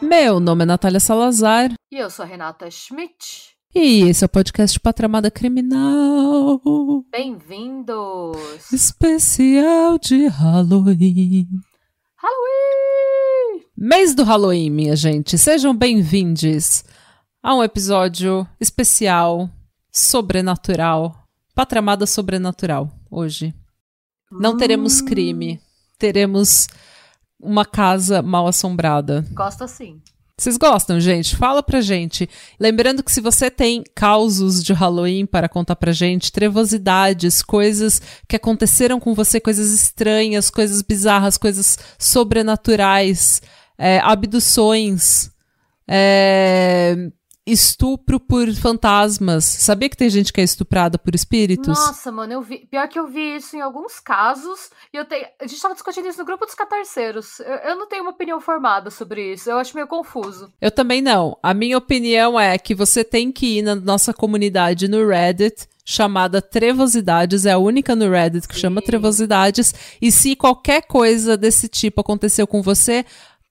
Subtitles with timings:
[0.00, 1.72] Meu nome é Natália Salazar.
[1.90, 3.55] E eu sou a Renata Schmidt.
[3.74, 6.60] E esse é o podcast Patramada Criminal.
[7.10, 8.72] Bem-vindos!
[8.72, 11.46] Especial de Halloween.
[12.16, 13.64] Halloween!
[13.76, 15.36] Mês do Halloween, minha gente.
[15.36, 16.84] Sejam bem-vindos
[17.42, 19.50] a um episódio especial,
[19.92, 21.14] sobrenatural.
[21.54, 23.54] Patramada sobrenatural, hoje.
[24.30, 25.60] Não teremos crime.
[25.98, 26.66] Teremos
[27.38, 29.24] uma casa mal assombrada.
[29.32, 30.00] Gosto assim.
[30.38, 31.34] Vocês gostam, gente?
[31.34, 32.28] Fala pra gente.
[32.60, 38.36] Lembrando que se você tem causos de Halloween para contar pra gente, trevosidades, coisas que
[38.36, 43.40] aconteceram com você, coisas estranhas, coisas bizarras, coisas sobrenaturais,
[43.78, 45.30] é, abduções,
[45.88, 46.94] é,
[47.46, 49.44] estupro por fantasmas.
[49.44, 51.78] Sabia que tem gente que é estuprada por espíritos?
[51.78, 52.66] Nossa, mano, eu vi.
[52.66, 54.70] Pior que eu vi isso em alguns casos.
[54.92, 55.26] E eu tenho.
[55.40, 57.38] A gente tava discutindo isso no grupo dos catarceiros.
[57.40, 59.48] Eu, eu não tenho uma opinião formada sobre isso.
[59.48, 60.52] Eu acho meio confuso.
[60.60, 61.38] Eu também não.
[61.42, 66.42] A minha opinião é que você tem que ir na nossa comunidade no Reddit chamada
[66.42, 68.62] Trevosidades, é a única no Reddit que Sim.
[68.62, 69.72] chama Trevosidades,
[70.02, 73.06] e se qualquer coisa desse tipo aconteceu com você,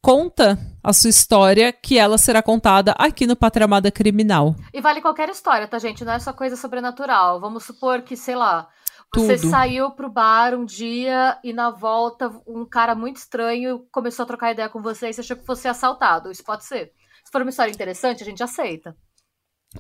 [0.06, 4.56] conta a sua história que ela será contada aqui no Patramada Criminal.
[4.72, 6.06] E vale qualquer história, tá, gente?
[6.06, 7.42] Não é só coisa sobrenatural.
[7.42, 8.70] Vamos supor que, sei lá.
[9.16, 9.50] Você Tudo.
[9.50, 14.52] saiu pro bar um dia e na volta um cara muito estranho começou a trocar
[14.52, 16.30] ideia com você e você achou que fosse assaltado.
[16.30, 16.92] Isso pode ser.
[17.24, 18.96] Se for uma história interessante, a gente aceita.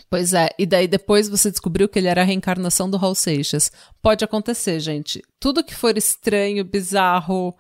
[0.10, 3.72] Pois é, e daí depois você descobriu que ele era a reencarnação do Raul Seixas.
[4.02, 5.22] Pode acontecer, gente.
[5.40, 7.56] Tudo que for estranho, bizarro,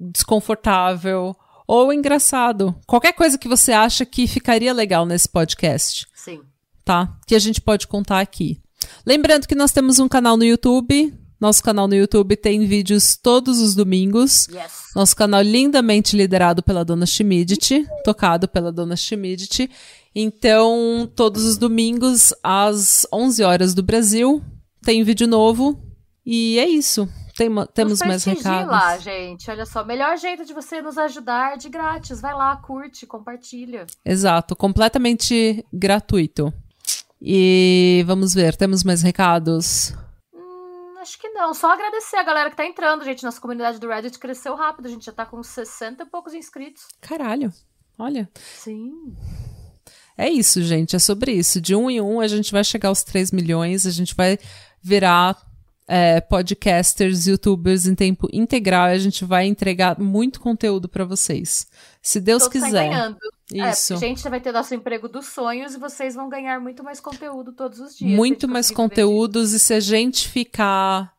[0.00, 1.36] desconfortável
[1.72, 6.40] ou engraçado, qualquer coisa que você acha que ficaria legal nesse podcast, Sim.
[6.84, 7.16] tá?
[7.28, 8.60] Que a gente pode contar aqui.
[9.06, 11.14] Lembrando que nós temos um canal no YouTube.
[11.38, 14.48] Nosso canal no YouTube tem vídeos todos os domingos.
[14.48, 14.72] Yes.
[14.96, 19.70] Nosso canal lindamente liderado pela dona Schmidt, tocado pela dona Schmidt.
[20.12, 24.42] Então, todos os domingos, às 11 horas do Brasil,
[24.82, 25.80] tem vídeo novo.
[26.26, 27.08] E é isso.
[27.40, 28.70] Tem temos mais recados.
[28.70, 29.50] lá, gente.
[29.50, 32.20] Olha só, melhor jeito de você nos ajudar de grátis.
[32.20, 33.86] Vai lá, curte, compartilha.
[34.04, 36.52] Exato, completamente gratuito.
[37.18, 39.94] E vamos ver, temos mais recados?
[40.34, 41.54] Hum, acho que não.
[41.54, 43.24] Só agradecer a galera que tá entrando, gente.
[43.24, 44.84] Nossa comunidade do Reddit cresceu rápido.
[44.84, 46.88] A gente já tá com 60 e poucos inscritos.
[47.00, 47.50] Caralho,
[47.98, 48.28] olha.
[48.34, 49.16] Sim.
[50.14, 50.94] É isso, gente.
[50.94, 51.58] É sobre isso.
[51.58, 54.38] De um em um, a gente vai chegar aos 3 milhões, a gente vai
[54.82, 55.49] virar
[55.92, 61.66] é, podcasters, youtubers em tempo integral e a gente vai entregar muito conteúdo pra vocês.
[62.00, 62.88] Se Deus Todos quiser.
[62.88, 63.18] ganhando.
[63.52, 63.94] Isso.
[63.94, 67.00] É, a gente vai ter nosso emprego dos sonhos e vocês vão ganhar muito mais
[67.00, 68.16] conteúdo todos os dias.
[68.16, 71.12] muito gente mais conteúdos e se a gente ficar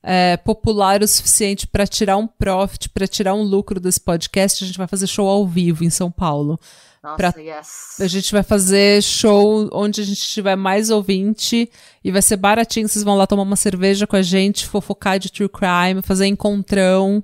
[0.00, 4.66] é, popular o suficiente pra tirar um profit, pra tirar um lucro desse podcast, a
[4.68, 6.56] gente vai fazer show ao vivo em São Paulo.
[7.04, 8.00] Nossa, pra- yes.
[8.00, 11.70] A gente vai fazer show onde a gente tiver mais ouvinte
[12.02, 12.88] e vai ser baratinho.
[12.88, 17.22] Vocês vão lá tomar uma cerveja com a gente, fofocar de true crime, fazer encontrão.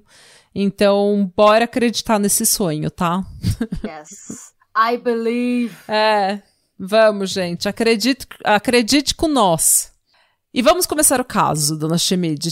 [0.54, 3.24] Então, bora acreditar nesse sonho, tá?
[3.84, 4.50] Yes.
[4.76, 5.74] I believe.
[5.88, 6.40] É,
[6.78, 7.68] vamos, gente.
[7.68, 9.90] Acredite, acredite com nós.
[10.52, 12.50] E vamos começar o caso, dona Schmidt.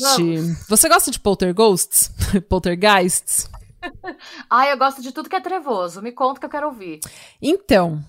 [0.69, 2.11] Você gosta de poltergeists?
[2.49, 3.49] Poltergeists?
[4.51, 6.03] Ai, eu gosto de tudo que é trevoso.
[6.03, 7.01] Me conta que eu quero ouvir.
[7.41, 8.03] Então,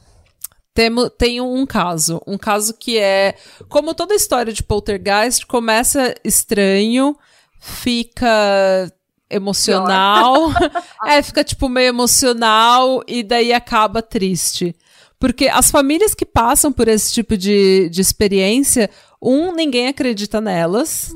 [0.74, 2.22] temo, tem um caso.
[2.26, 3.36] Um caso que é.
[3.68, 7.18] Como toda história de poltergeist, começa estranho,
[7.60, 8.92] fica
[9.30, 10.52] emocional.
[11.06, 14.76] é, fica tipo meio emocional e daí acaba triste.
[15.20, 18.90] Porque as famílias que passam por esse tipo de, de experiência,
[19.22, 21.14] um, ninguém acredita nelas.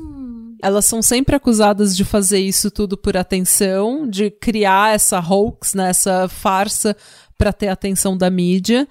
[0.62, 5.90] Elas são sempre acusadas de fazer isso tudo por atenção, de criar essa hoax, né,
[5.90, 6.96] essa farsa
[7.36, 8.88] para ter a atenção da mídia.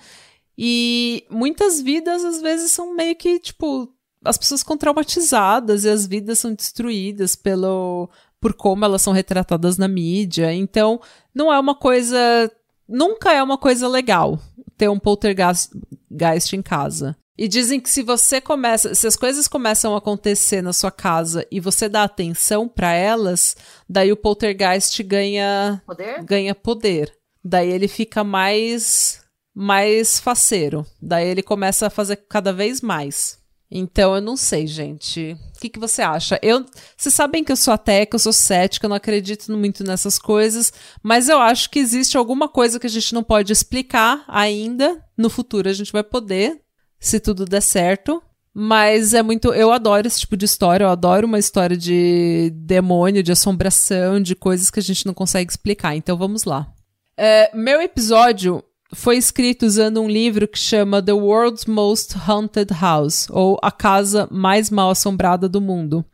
[0.57, 3.89] E muitas vidas, às vezes, são meio que, tipo,
[4.23, 9.77] as pessoas ficam traumatizadas e as vidas são destruídas pelo, por como elas são retratadas
[9.77, 10.53] na mídia.
[10.53, 11.01] Então,
[11.33, 12.51] não é uma coisa.
[12.87, 14.39] Nunca é uma coisa legal
[14.77, 15.71] ter um poltergeist
[16.11, 17.15] geist em casa.
[17.37, 21.45] E dizem que se você começa, se as coisas começam a acontecer na sua casa
[21.51, 23.55] e você dá atenção para elas,
[23.89, 26.23] daí o poltergeist ganha Poder?
[26.23, 27.11] ganha poder.
[27.43, 29.21] Daí ele fica mais
[29.55, 30.85] mais faceiro.
[31.01, 33.41] Daí ele começa a fazer cada vez mais.
[33.75, 35.35] Então eu não sei, gente.
[35.55, 36.39] O que, que você acha?
[36.43, 36.63] Eu,
[36.95, 40.19] vocês sabem que eu sou até, que eu sou cética, eu não acredito muito nessas
[40.19, 40.71] coisas,
[41.01, 45.03] mas eu acho que existe alguma coisa que a gente não pode explicar ainda.
[45.17, 46.61] No futuro a gente vai poder,
[47.03, 48.21] se tudo der certo.
[48.53, 49.51] Mas é muito.
[49.53, 50.85] Eu adoro esse tipo de história.
[50.85, 55.51] Eu adoro uma história de demônio, de assombração, de coisas que a gente não consegue
[55.51, 55.95] explicar.
[55.95, 56.71] Então vamos lá.
[57.17, 58.63] É, meu episódio
[58.93, 64.27] foi escrito usando um livro que chama The World's Most Haunted House, ou A Casa
[64.31, 66.05] Mais Mal Assombrada do Mundo.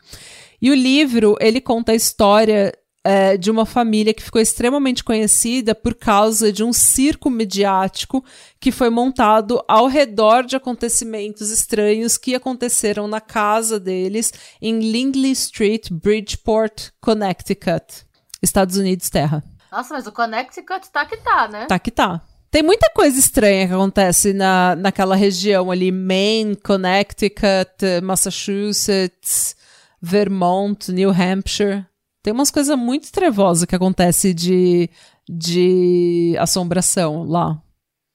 [0.62, 2.74] E o livro, ele conta a história
[3.10, 8.24] é, de uma família que ficou extremamente conhecida por causa de um circo mediático
[8.60, 15.32] que foi montado ao redor de acontecimentos estranhos que aconteceram na casa deles em Lindley
[15.32, 18.06] Street, Bridgeport, Connecticut,
[18.44, 19.44] Estados Unidos, terra.
[19.72, 21.66] Nossa, mas o Connecticut tá que tá, né?
[21.66, 22.22] Tá que tá.
[22.52, 29.56] Tem muita coisa estranha que acontece na, naquela região ali, Maine, Connecticut, Massachusetts,
[30.00, 31.89] Vermont, New Hampshire.
[32.22, 34.90] Tem umas coisas muito trevosas que acontece de,
[35.28, 37.62] de assombração lá.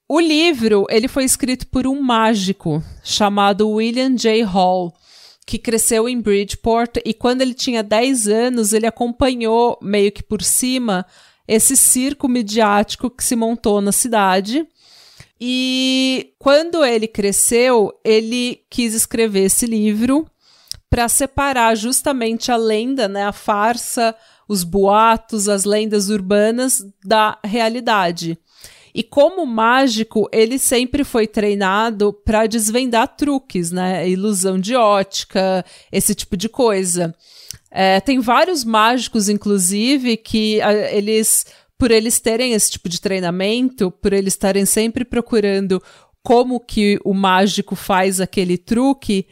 [0.06, 4.42] O livro, ele foi escrito por um mágico chamado William J.
[4.42, 4.92] Hall,
[5.46, 10.42] que cresceu em Bridgeport e quando ele tinha 10 anos, ele acompanhou meio que por
[10.42, 11.06] cima
[11.48, 14.66] esse circo midiático que se montou na cidade.
[15.40, 20.26] E quando ele cresceu, ele quis escrever esse livro
[20.94, 24.14] para separar justamente a lenda, né, a farsa,
[24.48, 28.38] os boatos, as lendas urbanas da realidade.
[28.94, 34.08] E como mágico, ele sempre foi treinado para desvendar truques, né?
[34.08, 37.12] Ilusão de ótica, esse tipo de coisa.
[37.72, 41.44] É, tem vários mágicos, inclusive, que a, eles,
[41.76, 45.82] por eles terem esse tipo de treinamento, por eles estarem sempre procurando
[46.22, 49.26] como que o mágico faz aquele truque,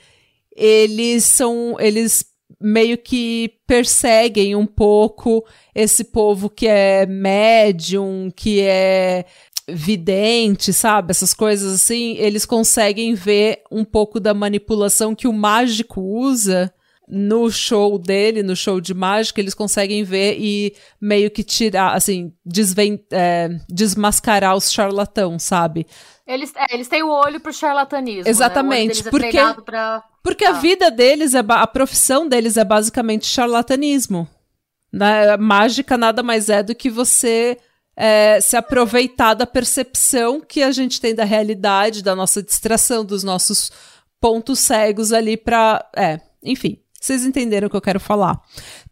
[0.56, 2.24] eles são, eles
[2.60, 5.44] meio que perseguem um pouco
[5.74, 9.24] esse povo que é médium, que é
[9.68, 11.10] vidente, sabe?
[11.10, 16.72] Essas coisas assim, eles conseguem ver um pouco da manipulação que o mágico usa
[17.08, 22.32] no show dele, no show de mágica, eles conseguem ver e meio que tirar, assim,
[22.44, 25.86] desven é, desmascarar os charlatão, sabe?
[26.26, 28.28] Eles, é, eles têm o olho pro charlatanismo.
[28.28, 29.04] Exatamente.
[29.04, 29.10] Né?
[29.10, 30.02] porque é pra...
[30.22, 34.28] porque a vida deles, é a profissão deles é basicamente charlatanismo.
[34.92, 35.36] Né?
[35.36, 37.58] Mágica nada mais é do que você
[37.96, 43.24] é, se aproveitar da percepção que a gente tem da realidade, da nossa distração, dos
[43.24, 43.70] nossos
[44.20, 45.84] pontos cegos ali para.
[45.96, 46.78] É, enfim.
[47.00, 48.40] Vocês entenderam o que eu quero falar.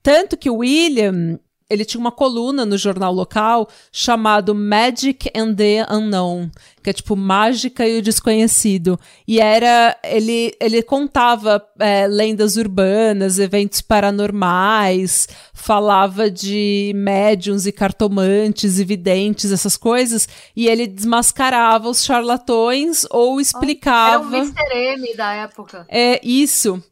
[0.03, 1.38] Tanto que o William,
[1.70, 6.50] ele tinha uma coluna no jornal local chamado Magic and the Unknown,
[6.82, 8.99] que é tipo mágica e o desconhecido.
[9.26, 18.81] E era ele ele contava é, lendas urbanas, eventos paranormais, falava de médiums e cartomantes
[18.81, 24.37] e videntes, essas coisas, e ele desmascarava os charlatões ou explicava.
[24.37, 24.75] Era um Mr.
[24.75, 25.87] M da época.
[25.88, 26.82] É isso.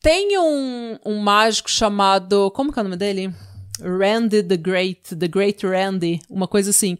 [0.00, 2.50] Tem um, um mágico chamado.
[2.50, 3.32] Como que é o nome dele?
[3.82, 6.98] Randy the Great, The Great Randy, uma coisa assim.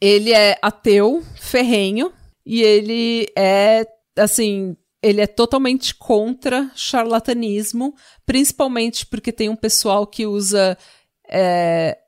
[0.00, 2.12] Ele é ateu, ferrenho,
[2.44, 3.86] e ele é,
[4.16, 7.94] assim, ele é totalmente contra charlatanismo,
[8.26, 10.76] principalmente porque tem um pessoal que usa
[11.28, 11.98] é,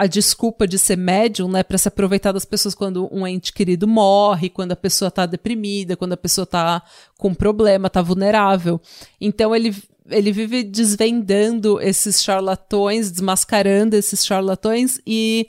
[0.00, 3.86] a desculpa de ser médium, né, para se aproveitar das pessoas quando um ente querido
[3.86, 6.82] morre, quando a pessoa tá deprimida, quando a pessoa tá
[7.18, 8.80] com problema, tá vulnerável.
[9.20, 9.76] Então ele
[10.10, 15.48] ele vive desvendando esses charlatões, desmascarando esses charlatões e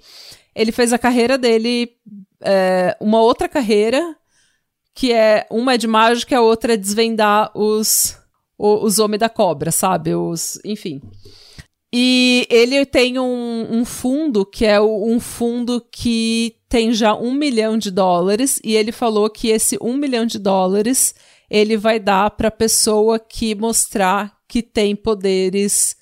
[0.55, 1.91] ele fez a carreira dele
[2.41, 4.15] é, uma outra carreira
[4.93, 8.19] que é uma é de mágica, a outra é desvendar os
[8.61, 10.13] os, os homens da cobra, sabe?
[10.13, 11.01] Os, enfim.
[11.93, 17.77] E ele tem um, um, fundo que é um fundo que tem já um milhão
[17.77, 21.13] de dólares, e ele falou que esse um milhão de dólares
[21.49, 25.95] ele vai dar para a pessoa que mostrar que tem poderes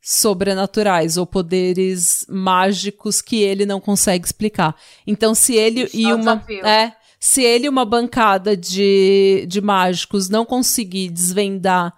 [0.00, 4.76] sobrenaturais ou poderes mágicos que ele não consegue explicar.
[5.04, 10.44] Então, se ele e uma é, se ele e uma bancada de, de mágicos não
[10.44, 11.92] conseguir desvendar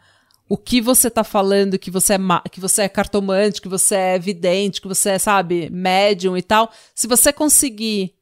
[0.48, 2.18] o que você tá falando, que você é
[2.50, 6.72] que você é cartomante, que você é vidente, que você é, sabe, médium e tal,
[6.94, 8.14] se você conseguir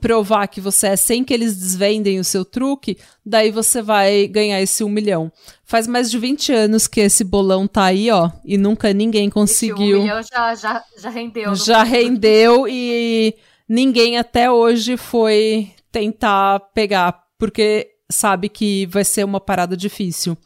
[0.00, 4.60] provar que você é sem que eles desvendem o seu truque, daí você vai ganhar
[4.60, 5.30] esse um milhão.
[5.64, 9.76] Faz mais de 20 anos que esse bolão tá aí, ó, e nunca ninguém conseguiu.
[9.76, 11.54] Esse um milhão já, já, já rendeu.
[11.54, 13.34] Já rendeu e
[13.68, 20.38] ninguém até hoje foi tentar pegar, porque sabe que vai ser uma parada difícil.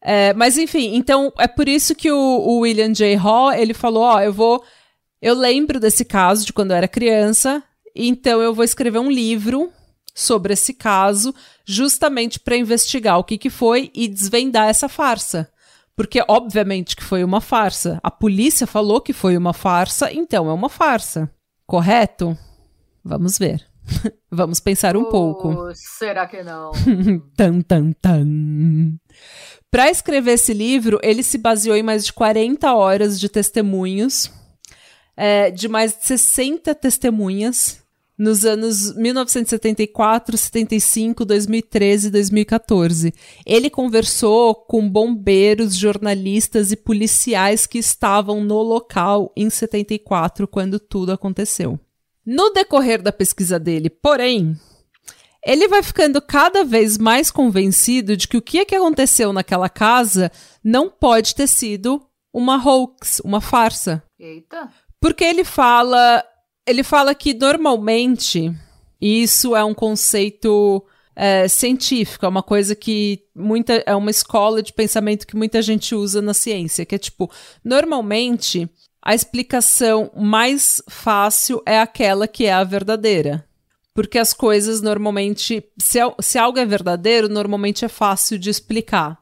[0.00, 3.16] É, mas enfim, então é por isso que o, o William J.
[3.16, 4.62] Hall, ele falou, ó, eu vou...
[5.20, 7.62] Eu lembro desse caso de quando eu era criança,
[7.96, 9.72] então eu vou escrever um livro
[10.14, 11.34] sobre esse caso,
[11.64, 15.50] justamente para investigar o que, que foi e desvendar essa farsa.
[15.94, 17.98] Porque, obviamente, que foi uma farsa.
[18.02, 21.30] A polícia falou que foi uma farsa, então é uma farsa.
[21.66, 22.36] Correto?
[23.04, 23.66] Vamos ver.
[24.30, 25.70] Vamos pensar um Oh, pouco.
[25.74, 26.72] Será que não?
[27.36, 28.98] tan, tan, tan.
[29.70, 34.30] Para escrever esse livro, ele se baseou em mais de 40 horas de testemunhos,
[35.16, 37.82] é, de mais de 60 testemunhas,
[38.18, 43.14] nos anos 1974, 75, 2013 e 2014.
[43.44, 51.12] Ele conversou com bombeiros, jornalistas e policiais que estavam no local em 74, quando tudo
[51.12, 51.78] aconteceu.
[52.24, 54.56] No decorrer da pesquisa dele, porém,
[55.44, 59.68] ele vai ficando cada vez mais convencido de que o que, é que aconteceu naquela
[59.68, 60.32] casa
[60.64, 64.02] não pode ter sido uma hoax, uma farsa.
[64.18, 64.68] Eita.
[65.00, 66.24] Porque ele fala,
[66.66, 68.52] ele fala que normalmente
[69.00, 74.72] isso é um conceito é, científico, é uma coisa que muita é uma escola de
[74.72, 77.30] pensamento que muita gente usa na ciência, que é tipo,
[77.64, 78.68] normalmente
[79.00, 83.46] a explicação mais fácil é aquela que é a verdadeira.
[83.94, 89.16] Porque as coisas normalmente, se, se algo é verdadeiro, normalmente é fácil de explicar.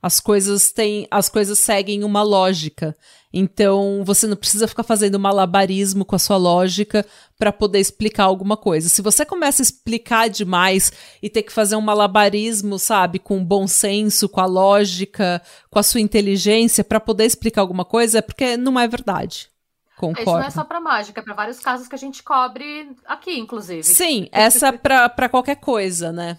[0.00, 2.96] As coisas têm, as coisas seguem uma lógica.
[3.32, 7.04] Então, você não precisa ficar fazendo malabarismo com a sua lógica
[7.38, 8.88] para poder explicar alguma coisa.
[8.88, 10.90] Se você começa a explicar demais
[11.22, 15.82] e ter que fazer um malabarismo, sabe, com bom senso, com a lógica, com a
[15.82, 19.50] sua inteligência para poder explicar alguma coisa, é porque não é verdade.
[19.98, 20.30] Concordo.
[20.30, 23.36] Isso não é só pra mágica, é pra vários casos que a gente cobre aqui,
[23.36, 23.82] inclusive.
[23.82, 26.38] Sim, essa é pra, pra qualquer coisa, né?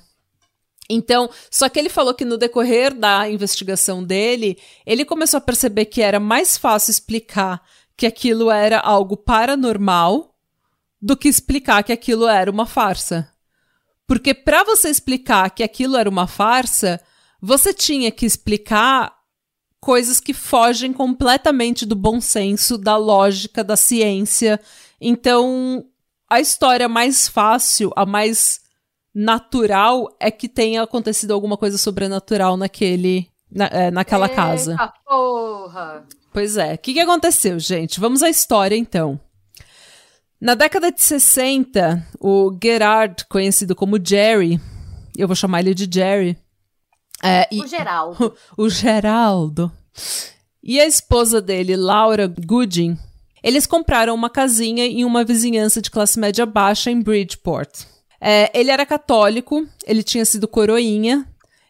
[0.90, 5.86] Então, só que ele falou que no decorrer da investigação dele, ele começou a perceber
[5.86, 7.62] que era mais fácil explicar
[7.96, 10.36] que aquilo era algo paranormal
[11.02, 13.32] do que explicar que aquilo era uma farsa.
[14.08, 17.00] Porque para você explicar que aquilo era uma farsa,
[17.40, 19.14] você tinha que explicar
[19.80, 24.60] coisas que fogem completamente do bom senso, da lógica, da ciência.
[25.00, 25.86] Então,
[26.30, 28.62] a história mais fácil, a mais
[29.24, 34.92] natural é que tenha acontecido alguma coisa sobrenatural naquele, na, é, naquela Eita, casa.
[35.06, 36.06] porra!
[36.32, 36.76] Pois é.
[36.76, 38.00] O que, que aconteceu, gente?
[38.00, 39.20] Vamos à história, então.
[40.40, 44.58] Na década de 60, o Gerard, conhecido como Jerry,
[45.18, 46.38] eu vou chamar ele de Jerry.
[47.22, 48.34] é, e- O Geraldo.
[48.58, 49.70] o Geraldo.
[50.64, 52.98] E a esposa dele, Laura Gooding,
[53.44, 57.86] eles compraram uma casinha em uma vizinhança de classe média baixa em Bridgeport.
[58.22, 61.28] É, ele era católico, ele tinha sido coroinha,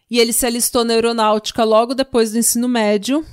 [0.09, 3.23] e ele se alistou na aeronáutica logo depois do ensino médio.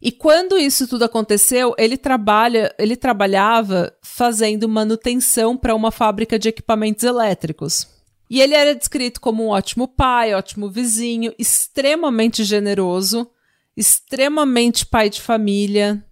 [0.00, 6.48] E quando isso tudo aconteceu, ele trabalha, ele trabalhava fazendo manutenção para uma fábrica de
[6.48, 7.86] equipamentos elétricos.
[8.28, 13.30] E ele era descrito como um ótimo pai, ótimo vizinho, extremamente generoso,
[13.76, 16.04] extremamente pai de família,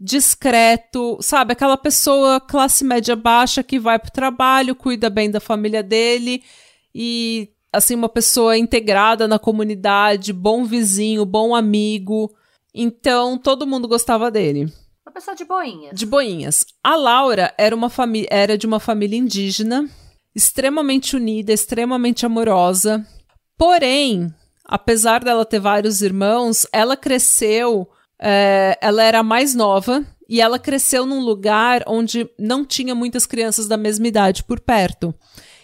[0.00, 1.52] discreto, sabe?
[1.52, 6.42] Aquela pessoa classe média baixa que vai pro trabalho, cuida bem da família dele
[6.94, 12.32] e assim uma pessoa integrada na comunidade, bom vizinho, bom amigo.
[12.74, 14.72] Então todo mundo gostava dele.
[15.06, 15.92] Uma pessoa de boinha.
[15.92, 16.64] De boinhas.
[16.82, 19.88] A Laura era, uma fami- era de uma família indígena,
[20.34, 23.06] extremamente unida, extremamente amorosa.
[23.56, 24.34] Porém,
[24.64, 27.88] apesar dela ter vários irmãos, ela cresceu.
[28.20, 33.68] É, ela era mais nova e ela cresceu num lugar onde não tinha muitas crianças
[33.68, 35.14] da mesma idade por perto.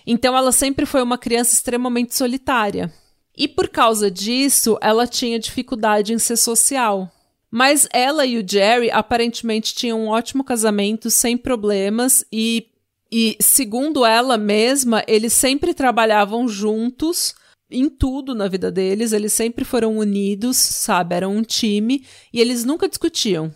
[0.07, 2.92] Então, ela sempre foi uma criança extremamente solitária.
[3.37, 7.11] E por causa disso, ela tinha dificuldade em ser social.
[7.50, 12.69] Mas ela e o Jerry aparentemente tinham um ótimo casamento, sem problemas, e,
[13.11, 17.35] e segundo ela mesma, eles sempre trabalhavam juntos
[17.71, 21.15] em tudo na vida deles, eles sempre foram unidos, sabe?
[21.15, 23.55] Eram um time, e eles nunca discutiam.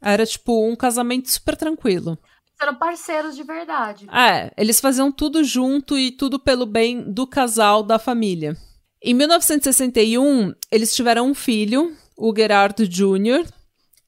[0.00, 2.18] Era tipo um casamento super tranquilo.
[2.60, 4.06] Eram parceiros de verdade.
[4.10, 8.56] É, eles faziam tudo junto e tudo pelo bem do casal, da família.
[9.02, 13.44] Em 1961, eles tiveram um filho, o Gerardo Jr.,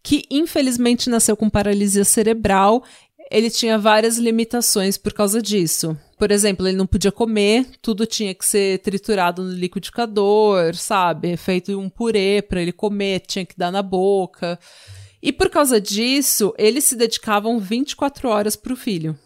[0.02, 2.84] que infelizmente nasceu com paralisia cerebral.
[3.30, 5.96] Ele tinha várias limitações por causa disso.
[6.18, 11.36] Por exemplo, ele não podia comer, tudo tinha que ser triturado no liquidificador, sabe?
[11.36, 14.58] Feito um purê para ele comer, tinha que dar na boca.
[15.20, 19.18] E por causa disso, eles se dedicavam 24 horas para o filho.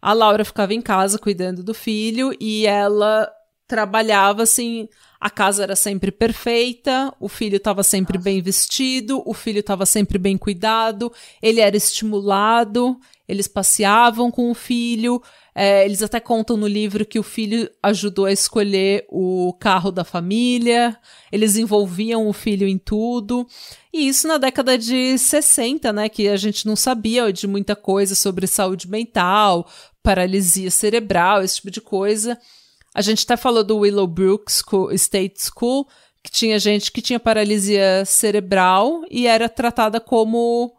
[0.00, 3.28] A Laura ficava em casa cuidando do filho e ela
[3.66, 4.88] trabalhava assim,
[5.20, 10.18] a casa era sempre perfeita, o filho estava sempre bem vestido, o filho estava sempre
[10.18, 15.22] bem cuidado, ele era estimulado, eles passeavam com o filho.
[15.54, 20.04] É, eles até contam no livro que o filho ajudou a escolher o carro da
[20.04, 20.96] família,
[21.32, 23.46] eles envolviam o filho em tudo.
[23.92, 26.08] E isso na década de 60, né?
[26.10, 29.66] Que a gente não sabia de muita coisa sobre saúde mental,
[30.02, 32.38] paralisia cerebral, esse tipo de coisa.
[32.94, 34.52] A gente até falou do Willowbrook
[34.92, 35.88] State School,
[36.22, 40.75] que tinha gente que tinha paralisia cerebral e era tratada como.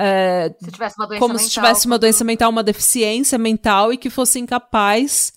[0.00, 3.92] É, se tivesse uma doença como mental, se tivesse uma doença mental, uma deficiência mental
[3.92, 5.32] e que fosse incapaz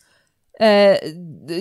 [0.59, 1.15] é,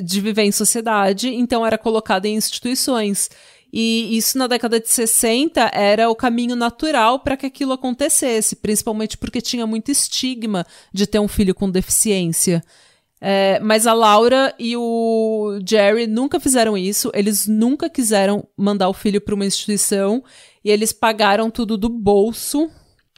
[0.05, 3.31] de viver em sociedade, então era colocada em instituições.
[3.73, 9.17] E isso na década de 60 era o caminho natural para que aquilo acontecesse, principalmente
[9.17, 12.63] porque tinha muito estigma de ter um filho com deficiência.
[13.19, 18.95] É, mas a Laura e o Jerry nunca fizeram isso, eles nunca quiseram mandar o
[18.95, 20.25] filho para uma instituição
[20.65, 22.71] e eles pagaram tudo do bolso,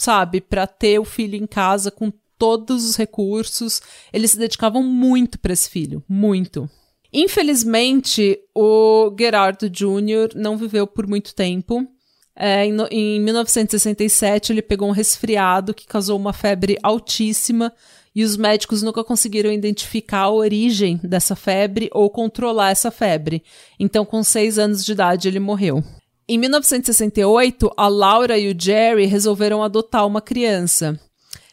[0.02, 3.80] sabe, para ter o filho em casa com todos os recursos.
[4.12, 6.68] Eles se dedicavam muito para esse filho, muito.
[7.12, 10.34] Infelizmente, o Gerardo Jr.
[10.34, 11.86] não viveu por muito tempo.
[12.34, 17.72] É, em, em 1967, ele pegou um resfriado que causou uma febre altíssima
[18.14, 23.42] e os médicos nunca conseguiram identificar a origem dessa febre ou controlar essa febre.
[23.78, 25.84] Então, com seis anos de idade, ele morreu.
[26.28, 30.98] Em 1968, a Laura e o Jerry resolveram adotar uma criança.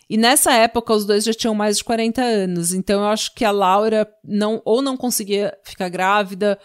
[0.10, 2.74] E nessa época, os dois já tinham mais de 40 anos.
[2.74, 6.58] Então, eu acho que a Laura não, ou não conseguia ficar grávida,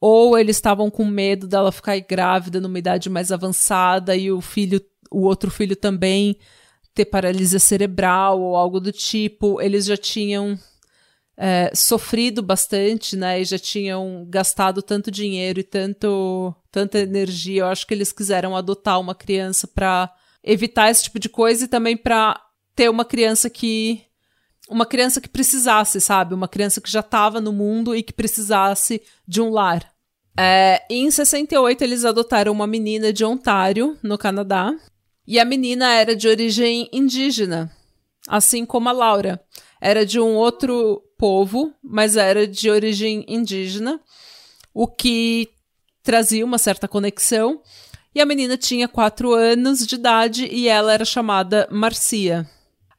[0.00, 4.80] ou eles estavam com medo dela ficar grávida numa idade mais avançada e o filho,
[5.10, 6.36] o outro filho também
[6.94, 9.60] ter paralisia cerebral ou algo do tipo.
[9.60, 10.58] Eles já tinham
[11.36, 13.40] é, sofrido bastante, né?
[13.40, 17.62] E já tinham gastado tanto dinheiro e tanto, tanta energia.
[17.62, 20.12] Eu acho que eles quiseram adotar uma criança para
[20.42, 22.40] evitar esse tipo de coisa e também para
[22.74, 24.02] ter uma criança que
[24.68, 26.34] uma criança que precisasse, sabe?
[26.34, 29.92] Uma criança que já estava no mundo e que precisasse de um lar.
[30.38, 34.74] É, em 68, eles adotaram uma menina de Ontário, no Canadá.
[35.26, 37.70] E a menina era de origem indígena,
[38.26, 39.40] assim como a Laura.
[39.80, 44.00] Era de um outro povo, mas era de origem indígena,
[44.74, 45.50] o que
[46.02, 47.62] trazia uma certa conexão.
[48.12, 52.44] E a menina tinha quatro anos de idade e ela era chamada Marcia.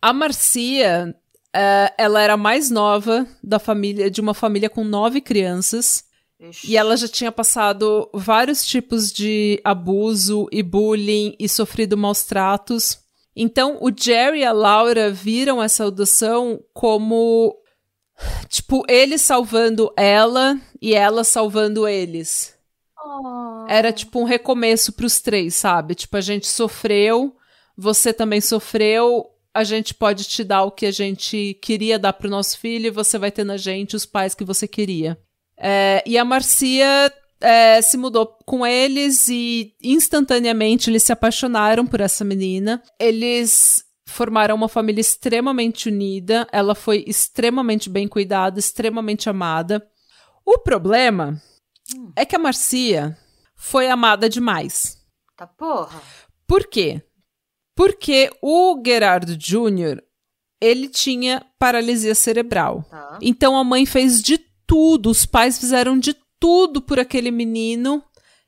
[0.02, 1.14] A Marcia,
[1.54, 6.06] eh, ela era a mais nova da família, de uma família com nove crianças.
[6.40, 6.72] Ixi.
[6.72, 13.00] E ela já tinha passado vários tipos de abuso e bullying e sofrido maus tratos.
[13.36, 17.60] Então, o Jerry e a Laura viram essa adoção como.
[18.48, 22.54] Tipo, ele salvando ela e ela salvando eles.
[23.04, 23.66] Oh.
[23.68, 25.96] Era tipo um recomeço pros três, sabe?
[25.96, 27.36] Tipo, a gente sofreu,
[27.78, 32.30] você também sofreu, a gente pode te dar o que a gente queria dar pro
[32.30, 35.18] nosso filho e você vai ter na gente os pais que você queria.
[35.58, 42.02] É, e a Marcia é, se mudou com eles e instantaneamente eles se apaixonaram por
[42.02, 42.82] essa menina.
[43.00, 43.83] Eles
[44.14, 49.86] formaram uma família extremamente unida, ela foi extremamente bem cuidada, extremamente amada.
[50.46, 51.42] O problema
[52.16, 53.18] é que a Marcia
[53.56, 54.98] foi amada demais.
[55.36, 56.02] Tá porra.
[56.48, 57.02] Por quê?
[57.76, 60.02] Porque o Gerardo Jr.,
[60.62, 62.86] ele tinha paralisia cerebral.
[62.90, 63.20] Tá.
[63.22, 68.04] Então a mãe fez de tudo, os pais fizeram de tudo por aquele menino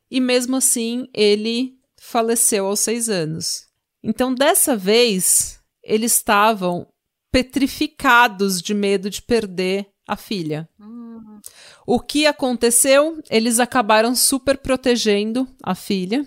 [0.09, 3.67] e mesmo assim ele faleceu aos seis anos.
[4.03, 5.54] Então dessa vez
[5.85, 6.87] eles estavam
[7.31, 10.67] petrificados de medo de perder a filha.
[10.79, 11.39] Hum,
[11.85, 13.21] O que aconteceu?
[13.29, 16.25] Eles acabaram super protegendo a filha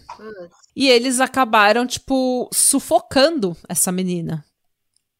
[0.74, 4.44] e eles acabaram, tipo, sufocando essa menina.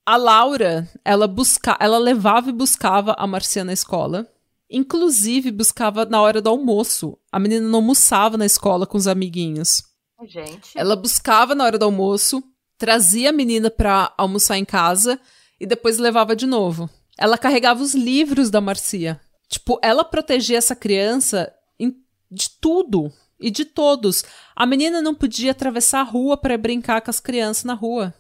[0.06, 4.26] A Laura, ela busca, ela levava e buscava a Marcia na escola.
[4.70, 7.18] Inclusive, buscava na hora do almoço.
[7.32, 9.82] A menina não almoçava na escola com os amiguinhos.
[10.26, 10.70] Gente.
[10.74, 12.42] Ela buscava na hora do almoço,
[12.78, 15.20] trazia a menina pra almoçar em casa
[15.60, 16.88] e depois levava de novo.
[17.18, 19.20] Ela carregava os livros da Marcia.
[19.48, 21.52] Tipo, ela protegia essa criança
[22.30, 24.24] de tudo e de todos.
[24.54, 28.14] A menina não podia atravessar a rua pra brincar com as crianças na rua.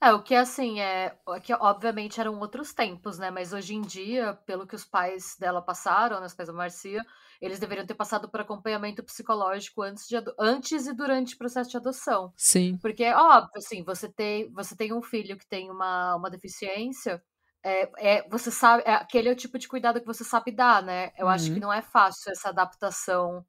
[0.00, 1.12] É, o que assim, é.
[1.28, 3.30] é Que obviamente eram outros tempos, né?
[3.30, 7.04] Mas hoje em dia, pelo que os pais dela passaram, né, os pais da Marcia,
[7.40, 11.76] eles deveriam ter passado por acompanhamento psicológico antes, de antes e durante o processo de
[11.76, 12.32] adoção.
[12.36, 12.76] Sim.
[12.78, 17.22] Porque, óbvio, assim, você tem, você tem um filho que tem uma, uma deficiência,
[17.62, 20.82] é, é, você sabe, é, aquele é o tipo de cuidado que você sabe dar,
[20.82, 21.12] né?
[21.16, 21.32] Eu uhum.
[21.32, 21.60] acho que uhum.
[21.60, 23.44] não é fácil essa adaptação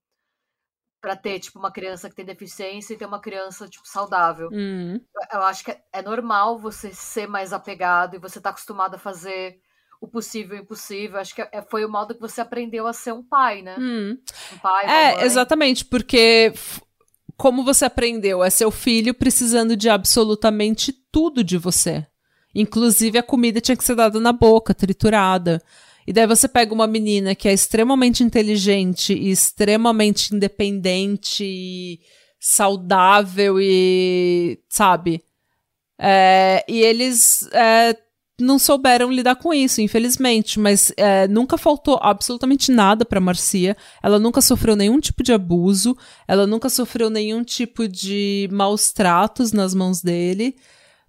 [1.01, 4.49] para ter, tipo, uma criança que tem deficiência e ter uma criança, tipo, saudável.
[4.51, 4.95] Uhum.
[4.95, 8.95] Eu, eu, acho que é, é, normal você ser mais apegado e você tá acostumado
[8.95, 9.61] a fazer
[10.01, 11.19] o possível e o impossível.
[11.19, 13.75] Acho que é, foi o modo que você aprendeu a ser um pai, né?
[13.77, 14.17] Uhum.
[14.53, 16.53] Um pai, É, exatamente, porque
[17.37, 22.05] como você aprendeu é seu filho precisando de absolutamente tudo de você.
[22.53, 25.61] Inclusive a comida tinha que ser dada na boca, triturada.
[26.07, 31.99] E daí você pega uma menina que é extremamente inteligente e extremamente independente e
[32.39, 35.23] saudável e, sabe?
[35.99, 37.95] É, e eles é,
[38.39, 43.75] não souberam lidar com isso, infelizmente, mas é, nunca faltou absolutamente nada para Marcia.
[44.01, 45.97] Ela nunca sofreu nenhum tipo de abuso,
[46.27, 50.55] ela nunca sofreu nenhum tipo de maus tratos nas mãos dele.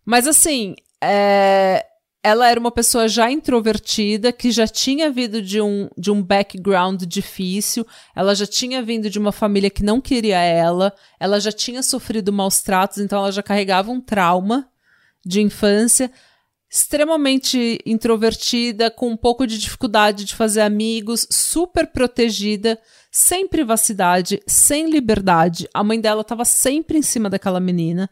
[0.05, 1.85] Mas assim, é,
[2.23, 7.03] ela era uma pessoa já introvertida, que já tinha vindo de um, de um background
[7.05, 11.83] difícil, ela já tinha vindo de uma família que não queria ela, ela já tinha
[11.83, 14.69] sofrido maus tratos, então ela já carregava um trauma
[15.25, 16.11] de infância,
[16.71, 22.79] extremamente introvertida, com um pouco de dificuldade de fazer amigos, super protegida,
[23.11, 25.69] sem privacidade, sem liberdade.
[25.75, 28.09] A mãe dela estava sempre em cima daquela menina.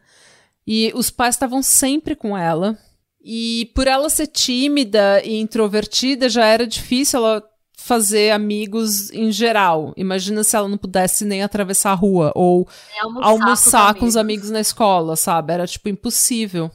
[0.67, 2.77] E os pais estavam sempre com ela.
[3.23, 7.43] E por ela ser tímida e introvertida, já era difícil ela
[7.77, 9.93] fazer amigos em geral.
[9.95, 12.67] Imagina se ela não pudesse nem atravessar a rua ou
[13.01, 15.53] almoçar, almoçar com, com os amigos na escola, sabe?
[15.53, 16.69] Era tipo impossível.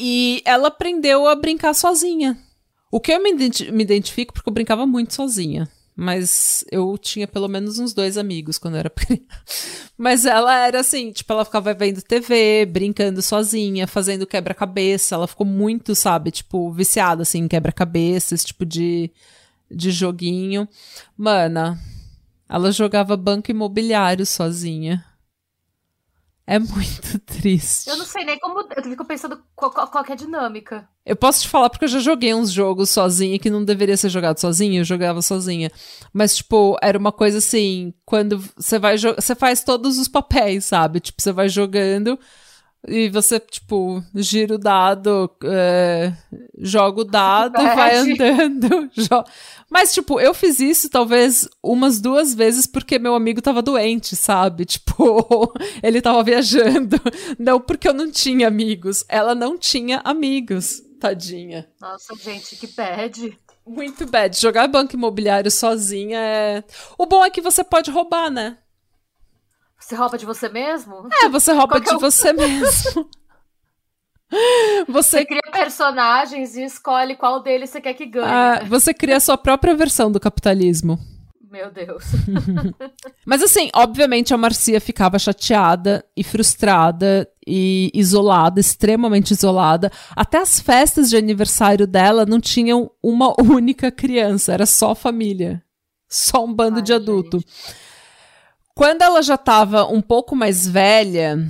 [0.00, 2.38] E ela aprendeu a brincar sozinha.
[2.90, 5.68] O que eu me, me identifico porque eu brincava muito sozinha.
[5.94, 9.20] Mas eu tinha pelo menos uns dois amigos quando eu era pequena.
[9.98, 15.14] Mas ela era assim, tipo, ela ficava vendo TV, brincando sozinha, fazendo quebra-cabeça.
[15.14, 19.10] Ela ficou muito, sabe, tipo, viciada, assim, em quebra-cabeça, esse tipo de,
[19.70, 20.66] de joguinho.
[21.14, 21.78] Mana,
[22.48, 25.04] ela jogava banco imobiliário sozinha.
[26.50, 27.88] É muito triste.
[27.88, 28.66] Eu não sei nem como.
[28.76, 30.88] Eu fico pensando qual, qual, é a dinâmica.
[31.06, 34.08] Eu posso te falar porque eu já joguei uns jogos sozinha que não deveria ser
[34.08, 35.70] jogado sozinha, eu jogava sozinha.
[36.12, 40.98] Mas, tipo, era uma coisa assim, quando você vai Você faz todos os papéis, sabe?
[40.98, 42.18] Tipo, você vai jogando
[42.88, 46.12] e você, tipo, gira o dado, é,
[46.58, 48.90] joga o dado, vai andando.
[49.68, 54.64] Mas, tipo, eu fiz isso talvez umas duas vezes porque meu amigo tava doente, sabe?
[54.80, 56.96] Tipo, ele tava viajando.
[57.38, 59.04] Não porque eu não tinha amigos.
[59.08, 61.68] Ela não tinha amigos, tadinha.
[61.80, 63.38] Nossa, gente, que bad.
[63.66, 64.36] Muito bad.
[64.40, 66.64] Jogar banco imobiliário sozinha é.
[66.98, 68.58] O bom é que você pode roubar, né?
[69.80, 71.08] Você rouba de você mesmo?
[71.22, 71.98] É, você rouba Qual de é o...
[71.98, 73.08] você mesmo.
[74.86, 74.86] Você...
[74.86, 75.24] você...
[75.24, 78.24] cria personagens e escolhe qual deles você quer que ganhe.
[78.24, 80.96] Ah, você cria a sua própria versão do capitalismo.
[81.50, 82.04] Meu Deus.
[83.26, 89.90] Mas assim, obviamente a Marcia ficava chateada e frustrada e isolada, extremamente isolada.
[90.14, 95.60] Até as festas de aniversário dela não tinham uma única criança, era só família.
[96.08, 97.40] Só um bando Ai, de adulto.
[97.40, 97.89] Gente.
[98.80, 101.46] Quando ela já estava um pouco mais velha,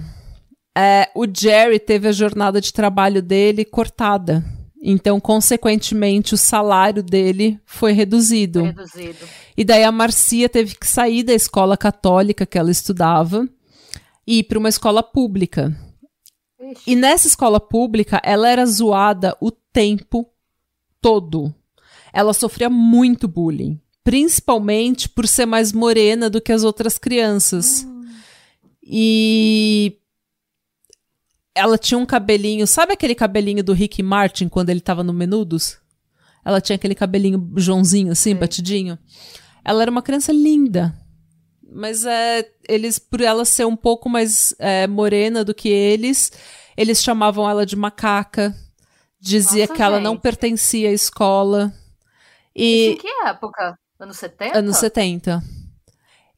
[0.76, 4.44] é, o Jerry teve a jornada de trabalho dele cortada.
[4.82, 8.64] Então, consequentemente, o salário dele foi reduzido.
[8.64, 9.28] Reduzido.
[9.56, 13.48] E daí a Marcia teve que sair da escola católica que ela estudava
[14.26, 15.72] e ir para uma escola pública.
[16.60, 16.82] Ixi.
[16.84, 20.28] E nessa escola pública, ela era zoada o tempo
[21.00, 21.54] todo.
[22.12, 27.86] Ela sofria muito bullying principalmente por ser mais morena do que as outras crianças.
[28.82, 29.98] E
[31.54, 35.78] ela tinha um cabelinho, sabe aquele cabelinho do Rick Martin quando ele tava no Menudos?
[36.44, 38.98] Ela tinha aquele cabelinho Joãozinho assim, batidinho.
[39.64, 40.94] Ela era uma criança linda.
[41.72, 46.32] Mas é, eles, por ela ser um pouco mais é, morena do que eles,
[46.76, 48.54] eles chamavam ela de macaca.
[49.20, 51.72] Dizia Nossa, que ela não pertencia à escola.
[52.56, 52.86] E...
[52.86, 53.78] Isso em que época?
[54.00, 54.58] Anos 70?
[54.58, 55.42] Anos 70.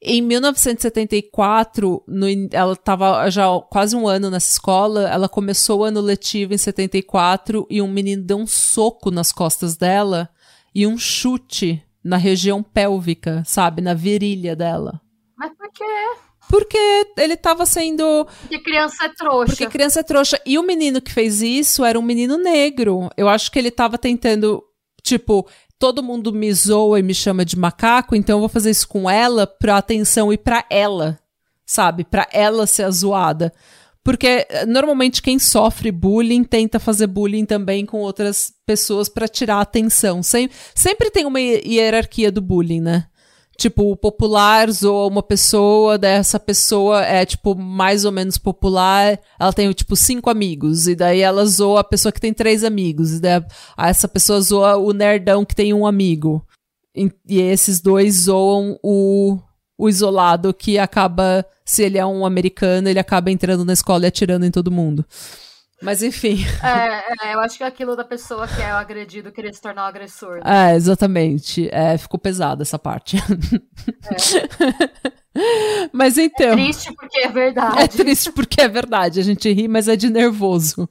[0.05, 5.09] Em 1974, no, ela estava já quase um ano nessa escola.
[5.09, 9.77] Ela começou o ano letivo em 74 e um menino deu um soco nas costas
[9.77, 10.29] dela
[10.75, 13.81] e um chute na região pélvica, sabe?
[13.81, 14.99] Na virilha dela.
[15.37, 15.83] Mas por quê?
[16.49, 16.77] Porque
[17.17, 18.27] ele estava sendo.
[18.41, 19.45] Porque criança é trouxa.
[19.45, 20.41] Porque criança é trouxa.
[20.45, 23.09] E o menino que fez isso era um menino negro.
[23.15, 24.61] Eu acho que ele estava tentando.
[25.01, 25.47] Tipo,
[25.83, 29.09] todo mundo me zoa e me chama de macaco, então eu vou fazer isso com
[29.09, 31.19] ela pra atenção e pra ela,
[31.65, 32.05] sabe?
[32.05, 33.51] Pra ela ser a zoada.
[34.01, 39.57] Porque eh, normalmente quem sofre bullying tenta fazer bullying também com outras pessoas para tirar
[39.57, 40.23] a atenção.
[40.23, 43.07] Sem, sempre tem uma hierarquia do bullying, né?
[43.55, 49.71] Tipo, popular zoa uma pessoa, dessa pessoa é, tipo, mais ou menos popular, ela tem,
[49.73, 53.43] tipo, cinco amigos, e daí ela zoa a pessoa que tem três amigos, e daí
[53.77, 56.43] essa pessoa zoa o nerdão que tem um amigo.
[56.95, 59.37] E, e esses dois zoam o,
[59.77, 64.07] o isolado que acaba, se ele é um americano, ele acaba entrando na escola e
[64.07, 65.05] atirando em todo mundo.
[65.83, 66.37] Mas enfim.
[66.63, 69.61] É, é, eu acho que é aquilo da pessoa que é o agredido querer se
[69.61, 70.35] tornar o agressor.
[70.43, 70.71] Né?
[70.71, 71.67] É, exatamente.
[71.71, 73.17] É, ficou pesada essa parte.
[75.35, 75.89] É.
[75.91, 76.51] mas então.
[76.51, 77.79] É triste porque é verdade.
[77.79, 79.19] É triste porque é verdade.
[79.19, 80.87] A gente ri, mas é de nervoso.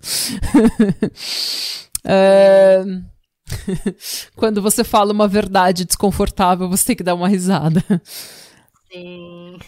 [2.05, 2.85] é...
[4.37, 7.83] Quando você fala uma verdade desconfortável, você tem que dar uma risada.
[8.92, 9.59] Sim.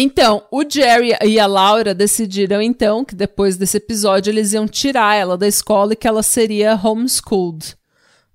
[0.00, 5.16] Então, o Jerry e a Laura decidiram então que depois desse episódio eles iam tirar
[5.16, 7.74] ela da escola e que ela seria homeschooled,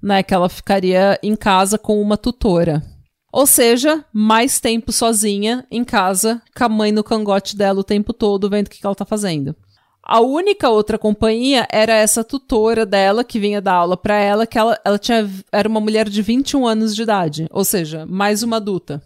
[0.02, 0.22] né?
[0.22, 2.84] Que ela ficaria em casa com uma tutora.
[3.32, 8.12] Ou seja, mais tempo sozinha em casa, com a mãe no cangote dela o tempo
[8.12, 9.56] todo, vendo o que, ela tá fazendo.
[10.04, 14.60] A única outra companhia era essa tutora dela que vinha dar aula para ela, que
[14.60, 18.58] ela, ela tinha, era uma mulher de 21 anos de idade, ou seja, mais uma
[18.58, 19.02] adulta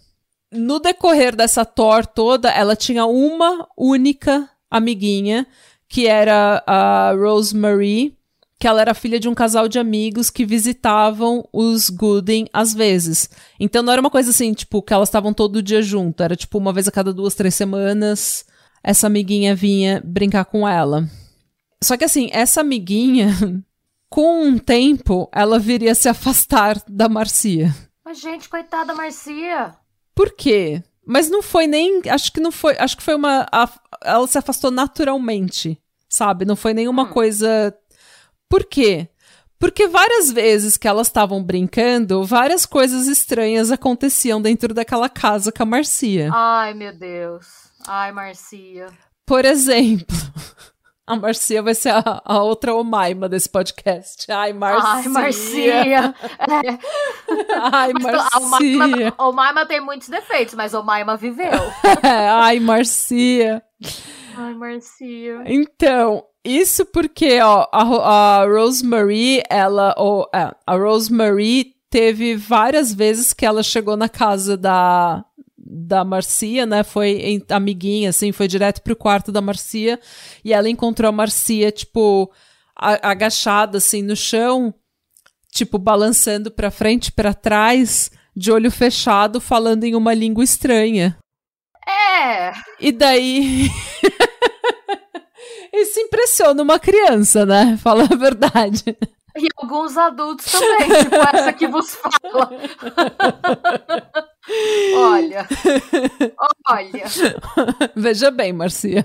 [0.51, 5.47] no decorrer dessa tour toda, ela tinha uma única amiguinha,
[5.87, 8.17] que era a Rosemary,
[8.59, 13.29] que ela era filha de um casal de amigos que visitavam os Gooden às vezes.
[13.59, 16.23] Então não era uma coisa assim, tipo, que elas estavam todo dia junto.
[16.23, 18.45] Era tipo uma vez a cada duas, três semanas,
[18.83, 21.07] essa amiguinha vinha brincar com ela.
[21.83, 23.29] Só que assim, essa amiguinha,
[24.09, 27.75] com um tempo, ela viria se afastar da Marcia.
[28.03, 29.75] Mas, gente, coitada Marcia.
[30.17, 30.83] Por quê?
[31.05, 32.01] Mas não foi nem.
[32.09, 32.75] Acho que não foi.
[32.79, 33.45] Acho que foi uma.
[33.51, 33.69] A,
[34.03, 36.43] ela se afastou naturalmente, sabe?
[36.43, 37.09] Não foi nenhuma hum.
[37.09, 37.77] coisa.
[38.49, 39.07] Por quê?
[39.59, 45.61] Porque várias vezes que elas estavam brincando, várias coisas estranhas aconteciam dentro daquela casa com
[45.61, 46.31] a Marcia.
[46.33, 47.45] Ai, meu Deus.
[47.87, 48.87] Ai, Marcia.
[49.23, 50.17] Por exemplo.
[51.07, 54.29] A Marcia vai ser a, a outra Omaima desse podcast.
[54.29, 54.89] Ai, Marcia.
[54.89, 56.15] Ai, Marcia.
[56.37, 56.77] É.
[57.71, 59.13] Ai, Marcia.
[59.17, 61.53] Omaima tem muitos defeitos, mas Omaima viveu.
[62.03, 63.63] É, ai, Marcia.
[64.35, 65.43] Ai, Marcia.
[65.45, 73.31] Então, isso porque, ó, a, a Rosemary, ela, ou, é, a Rosemary teve várias vezes
[73.31, 75.23] que ela chegou na casa da,
[75.69, 76.83] da Marcia, né?
[76.83, 79.99] Foi amiguinha, assim, foi direto pro quarto da Marcia.
[80.43, 82.31] E ela encontrou a Marcia, tipo,
[82.75, 84.73] a, agachada, assim, no chão,
[85.51, 91.17] tipo, balançando pra frente, para trás, de olho fechado, falando em uma língua estranha.
[91.85, 92.53] É!
[92.79, 93.69] E daí.
[95.73, 97.77] Isso impressiona uma criança, né?
[97.77, 98.97] Fala a verdade.
[99.35, 102.49] E alguns adultos também, tipo essa que vos fala.
[104.95, 105.47] olha.
[106.69, 107.03] Olha.
[107.95, 109.03] Veja bem, Marcia.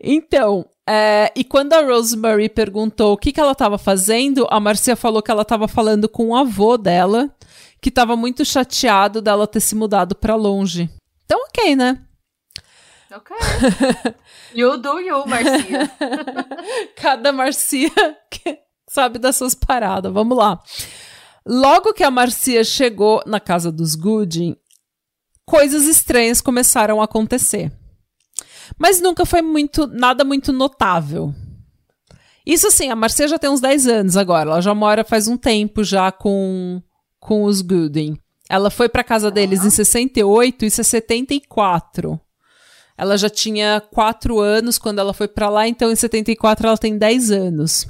[0.00, 4.96] então, é, e quando a Rosemary perguntou o que, que ela estava fazendo, a Marcia
[4.96, 7.30] falou que ela estava falando com o avô dela,
[7.80, 10.90] que estava muito chateado dela ter se mudado para longe.
[11.24, 12.00] Então, ok, né?
[13.12, 13.36] Ok.
[14.54, 15.90] You do you, Marcia.
[16.96, 17.90] Cada Marcia
[18.30, 20.12] que sabe das suas paradas.
[20.12, 20.60] Vamos lá.
[21.46, 24.56] Logo que a Marcia chegou na casa dos Gooding,
[25.44, 27.72] coisas estranhas começaram a acontecer.
[28.78, 31.34] Mas nunca foi muito nada muito notável.
[32.46, 34.50] Isso assim, a Marcia já tem uns 10 anos agora.
[34.50, 36.82] Ela já mora faz um tempo já com,
[37.18, 38.18] com os Gooding.
[38.48, 42.20] Ela foi para casa deles em 68 e isso é 74.
[42.98, 46.98] Ela já tinha 4 anos quando ela foi para lá, então em 74 ela tem
[46.98, 47.86] 10 anos.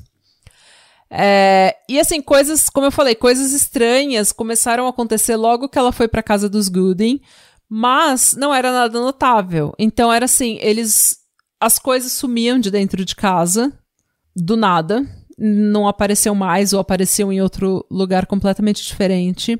[1.13, 5.91] É, e assim, coisas, como eu falei, coisas estranhas começaram a acontecer logo que ela
[5.91, 7.21] foi para casa dos Gooding,
[7.69, 9.75] mas não era nada notável.
[9.79, 11.19] Então era assim, eles
[11.61, 13.73] as coisas sumiam de dentro de casa
[14.35, 19.59] do nada, não apareciam mais ou apareciam em outro lugar completamente diferente.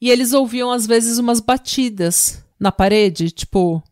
[0.00, 3.82] E eles ouviam às vezes umas batidas na parede, tipo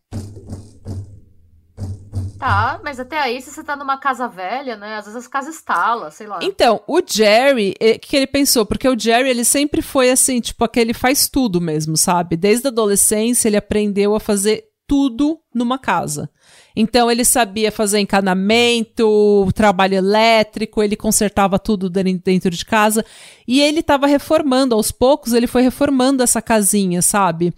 [2.43, 4.97] Tá, mas até aí, se você tá numa casa velha, né?
[4.97, 6.39] Às vezes as casas estalam, sei lá.
[6.41, 8.65] Então, o Jerry, o que, que ele pensou?
[8.65, 12.35] Porque o Jerry, ele sempre foi assim, tipo, aquele faz tudo mesmo, sabe?
[12.35, 16.29] Desde a adolescência, ele aprendeu a fazer tudo numa casa.
[16.75, 23.05] Então ele sabia fazer encanamento, trabalho elétrico, ele consertava tudo dentro de casa
[23.47, 27.53] e ele estava reformando aos poucos, ele foi reformando essa casinha, sabe?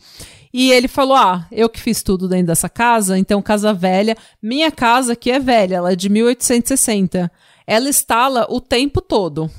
[0.58, 4.15] E ele falou: Ah, eu que fiz tudo dentro dessa casa, então casa velha.
[4.41, 7.30] Minha casa que é velha, ela é de 1860.
[7.68, 9.52] Ela instala o tempo todo.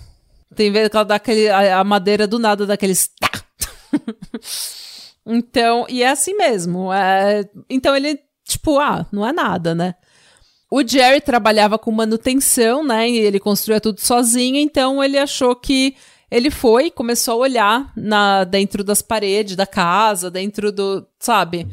[0.54, 3.10] Tem vezes que ela dá aquele, a, a madeira do nada daqueles.
[5.26, 6.90] então, e é assim mesmo.
[6.90, 9.96] É, então ele, tipo, ah, não é nada, né?
[10.70, 13.06] O Jerry trabalhava com manutenção, né?
[13.10, 15.94] E ele construía tudo sozinho, então ele achou que
[16.30, 21.66] ele foi começou a olhar na, dentro das paredes da casa, dentro do, sabe?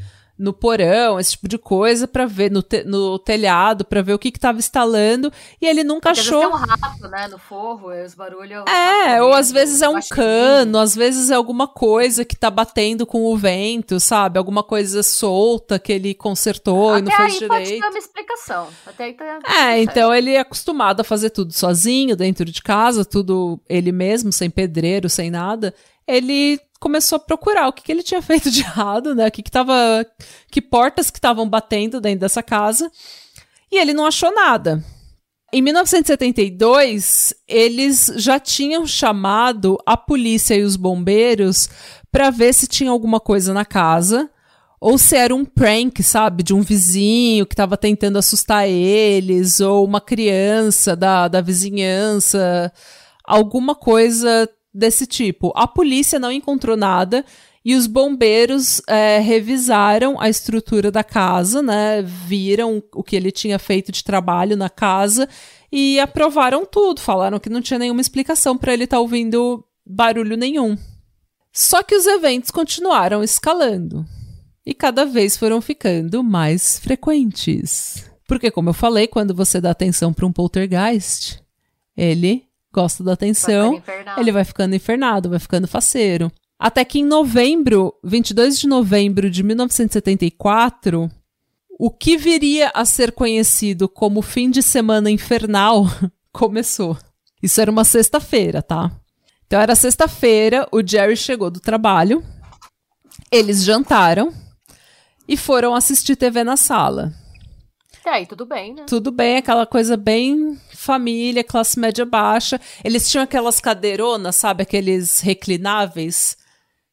[0.43, 4.19] No porão, esse tipo de coisa, para ver no, te, no telhado, para ver o
[4.19, 6.43] que que tava instalando, e ele nunca Porque achou.
[6.43, 8.65] Às vezes tem um rato, né, no forro, os barulhos.
[8.67, 13.06] É, ou às vezes é um cano, às vezes é alguma coisa que tá batendo
[13.06, 14.38] com o vento, sabe?
[14.38, 17.69] Alguma coisa solta que ele consertou Até e não fez aí direito.
[17.69, 18.67] pode dar uma explicação.
[18.86, 19.39] Até aí tá.
[19.47, 24.29] É, então ele é acostumado a fazer tudo sozinho, dentro de casa, tudo ele mesmo,
[24.34, 25.73] sem pedreiro, sem nada.
[26.07, 29.27] Ele começou a procurar o que, que ele tinha feito de errado, né?
[29.27, 30.05] O que, que tava.
[30.51, 32.91] Que portas que estavam batendo dentro dessa casa.
[33.71, 34.83] E ele não achou nada.
[35.51, 41.69] Em 1972, eles já tinham chamado a polícia e os bombeiros
[42.11, 44.29] para ver se tinha alguma coisa na casa
[44.85, 49.85] ou se era um prank, sabe, de um vizinho que estava tentando assustar eles, ou
[49.85, 52.69] uma criança da, da vizinhança,
[53.23, 55.51] alguma coisa desse tipo.
[55.55, 57.23] A polícia não encontrou nada
[57.65, 62.01] e os bombeiros é, revisaram a estrutura da casa, né?
[62.01, 65.29] Viram o que ele tinha feito de trabalho na casa
[65.71, 66.99] e aprovaram tudo.
[66.99, 70.77] Falaram que não tinha nenhuma explicação para ele estar tá ouvindo barulho nenhum.
[71.53, 74.05] Só que os eventos continuaram escalando
[74.65, 78.09] e cada vez foram ficando mais frequentes.
[78.27, 81.41] Porque, como eu falei, quando você dá atenção para um poltergeist,
[81.95, 86.31] ele gosta da atenção, Vai ele vai ficando infernado, vai ficando faceiro.
[86.59, 91.09] Até que em novembro, 22 de novembro de 1974,
[91.79, 95.86] o que viria a ser conhecido como fim de semana infernal
[96.31, 96.97] começou.
[97.41, 98.91] Isso era uma sexta-feira, tá?
[99.45, 102.23] Então era sexta-feira, o Jerry chegou do trabalho,
[103.31, 104.33] eles jantaram
[105.27, 107.13] e foram assistir TV na sala.
[108.05, 108.85] E aí, tudo bem, né?
[108.87, 112.59] Tudo bem, aquela coisa bem família, classe média baixa.
[112.83, 114.63] Eles tinham aquelas cadeironas, sabe?
[114.63, 116.35] Aqueles reclináveis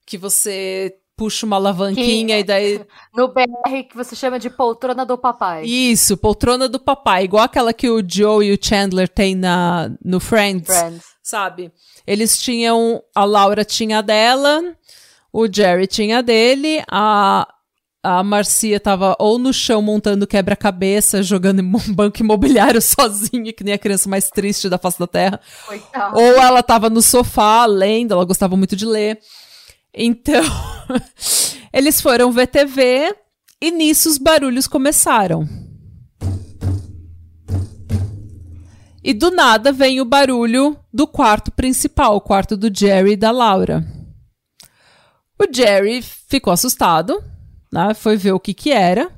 [0.06, 2.80] que você puxa uma alavanquinha Que- e daí.
[3.14, 5.64] No BR que você chama de poltrona do papai.
[5.64, 10.20] Isso, poltrona do papai, igual aquela que o Joe e o Chandler têm na, no
[10.20, 11.04] Friends, Friends.
[11.22, 11.72] sabe?
[12.06, 13.02] Eles tinham.
[13.14, 14.62] A Laura tinha a dela,
[15.32, 17.46] o Jerry tinha a dele, a.
[18.02, 23.62] A Marcia tava ou no chão montando quebra-cabeça, jogando em um banco imobiliário sozinha, que
[23.62, 25.38] nem a criança mais triste da face da terra.
[25.66, 26.18] Coitado.
[26.18, 29.18] Ou ela tava no sofá lendo, ela gostava muito de ler.
[29.92, 30.42] Então,
[31.72, 33.14] eles foram ver TV
[33.60, 35.46] e nisso os barulhos começaram.
[39.02, 43.30] E do nada vem o barulho do quarto principal, o quarto do Jerry e da
[43.30, 43.84] Laura.
[45.38, 47.22] O Jerry ficou assustado,
[47.72, 47.94] né?
[47.94, 49.10] Foi ver o que que era.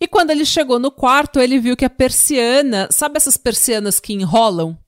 [0.00, 4.12] E quando ele chegou no quarto, ele viu que a persiana, sabe essas persianas que
[4.12, 4.78] enrolam?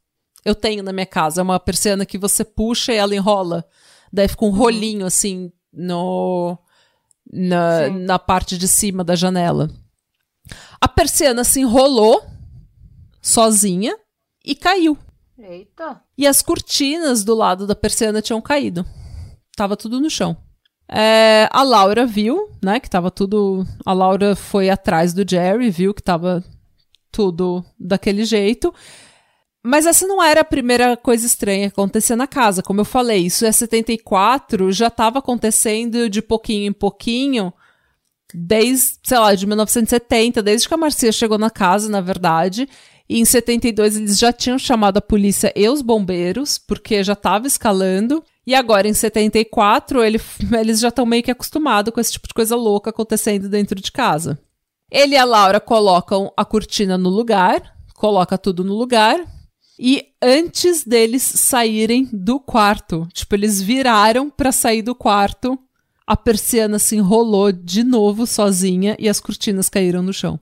[0.45, 3.65] Eu tenho na minha casa, é uma persiana que você puxa e ela enrola.
[4.13, 6.57] Daí fica um rolinho assim no
[7.31, 7.99] na, Sim.
[8.05, 9.71] na parte de cima da janela.
[10.81, 12.25] A persiana se enrolou
[13.21, 13.97] sozinha
[14.45, 14.97] e caiu.
[15.39, 16.03] Eita.
[16.17, 18.85] E as cortinas do lado da persiana tinham caído.
[19.57, 20.37] Tava tudo no chão.
[20.93, 23.65] É, a Laura viu, né, que tava tudo.
[23.87, 26.43] A Laura foi atrás do Jerry, viu que tava
[27.13, 28.75] tudo daquele jeito.
[29.63, 32.63] Mas essa não era a primeira coisa estranha que acontecia na casa.
[32.63, 37.53] Como eu falei, isso é 74, já estava acontecendo de pouquinho em pouquinho,
[38.35, 42.67] desde, sei lá, de 1970, desde que a Marcia chegou na casa, na verdade.
[43.09, 47.47] E em 72 eles já tinham chamado a polícia e os bombeiros, porque já estava
[47.47, 48.25] escalando.
[48.51, 50.21] E agora, em 74, ele,
[50.59, 53.93] eles já estão meio que acostumados com esse tipo de coisa louca acontecendo dentro de
[53.93, 54.41] casa.
[54.91, 59.25] Ele e a Laura colocam a cortina no lugar, coloca tudo no lugar.
[59.79, 65.57] E antes deles saírem do quarto, tipo, eles viraram pra sair do quarto,
[66.05, 70.41] a persiana se enrolou de novo sozinha e as cortinas caíram no chão.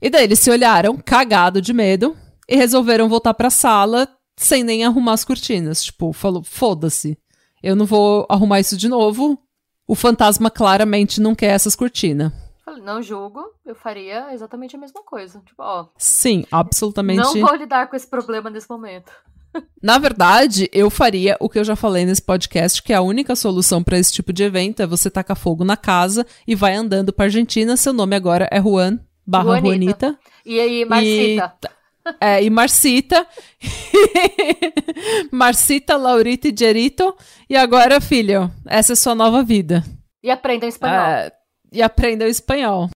[0.00, 2.16] E daí eles se olharam, cagado de medo,
[2.48, 5.82] e resolveram voltar pra sala sem nem arrumar as cortinas.
[5.82, 7.18] Tipo, falou: foda-se,
[7.62, 9.38] eu não vou arrumar isso de novo.
[9.86, 12.32] O fantasma claramente não quer essas cortinas.
[12.64, 15.40] Falei, não julgo, eu faria exatamente a mesma coisa.
[15.46, 17.22] Tipo, ó, Sim, absolutamente.
[17.22, 19.10] não vou lidar com esse problema nesse momento.
[19.82, 23.82] Na verdade, eu faria o que eu já falei nesse podcast, que a única solução
[23.82, 27.24] para esse tipo de evento é você tacar fogo na casa e vai andando pra
[27.24, 27.76] Argentina.
[27.76, 29.68] Seu nome agora é Juan barra Juanita.
[29.68, 30.18] Juanita.
[30.44, 31.54] E aí, Marcita.
[31.64, 31.77] E,
[32.20, 33.26] é, e Marcita.
[35.30, 37.16] Marcita, Laurita e Gerito.
[37.48, 39.84] E agora, filho, essa é sua nova vida.
[40.22, 41.06] E aprenda espanhol.
[41.06, 41.32] É,
[41.72, 42.90] e aprenda o espanhol.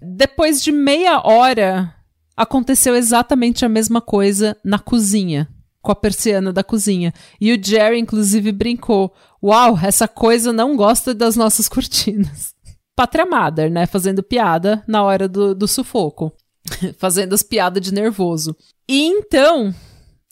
[0.00, 1.94] Depois de meia hora,
[2.36, 5.48] aconteceu exatamente a mesma coisa na cozinha,
[5.82, 7.12] com a persiana da cozinha.
[7.40, 12.54] E o Jerry, inclusive, brincou: Uau, essa coisa não gosta das nossas cortinas.
[12.96, 13.86] Pátria Mother, né?
[13.86, 16.32] Fazendo piada na hora do, do sufoco.
[16.98, 18.56] Fazendo as piadas de nervoso.
[18.88, 19.74] E então,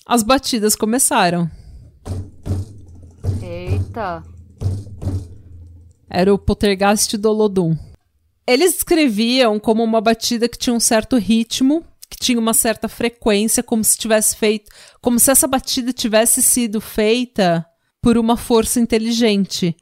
[0.06, 1.50] as batidas começaram.
[3.42, 4.22] Eita.
[6.08, 7.76] Era o Poltergeist do Olodum.
[8.46, 13.62] Eles descreviam como uma batida que tinha um certo ritmo, que tinha uma certa frequência,
[13.62, 14.70] como se tivesse feito,
[15.02, 17.66] como se essa batida tivesse sido feita
[18.00, 19.76] por uma força inteligente,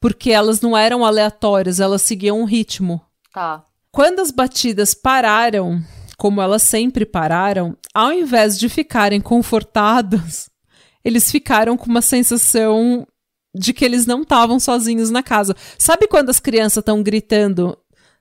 [0.00, 3.00] porque elas não eram aleatórias, elas seguiam um ritmo.
[3.32, 3.64] Tá.
[3.90, 5.82] Quando as batidas pararam,
[6.22, 10.48] como elas sempre pararam, ao invés de ficarem confortados,
[11.04, 13.04] eles ficaram com uma sensação
[13.52, 15.56] de que eles não estavam sozinhos na casa.
[15.76, 17.76] Sabe quando as crianças estão gritando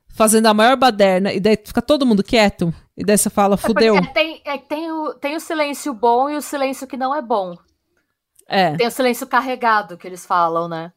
[0.08, 3.58] fazendo a maior baderna, e daí fica todo mundo quieto, e daí você fala, é
[3.58, 3.96] fudeu.
[3.96, 7.22] É tem, é, tem, o, tem o silêncio bom e o silêncio que não é
[7.22, 7.56] bom.
[8.48, 8.76] É.
[8.78, 10.92] Tem o silêncio carregado que eles falam, né?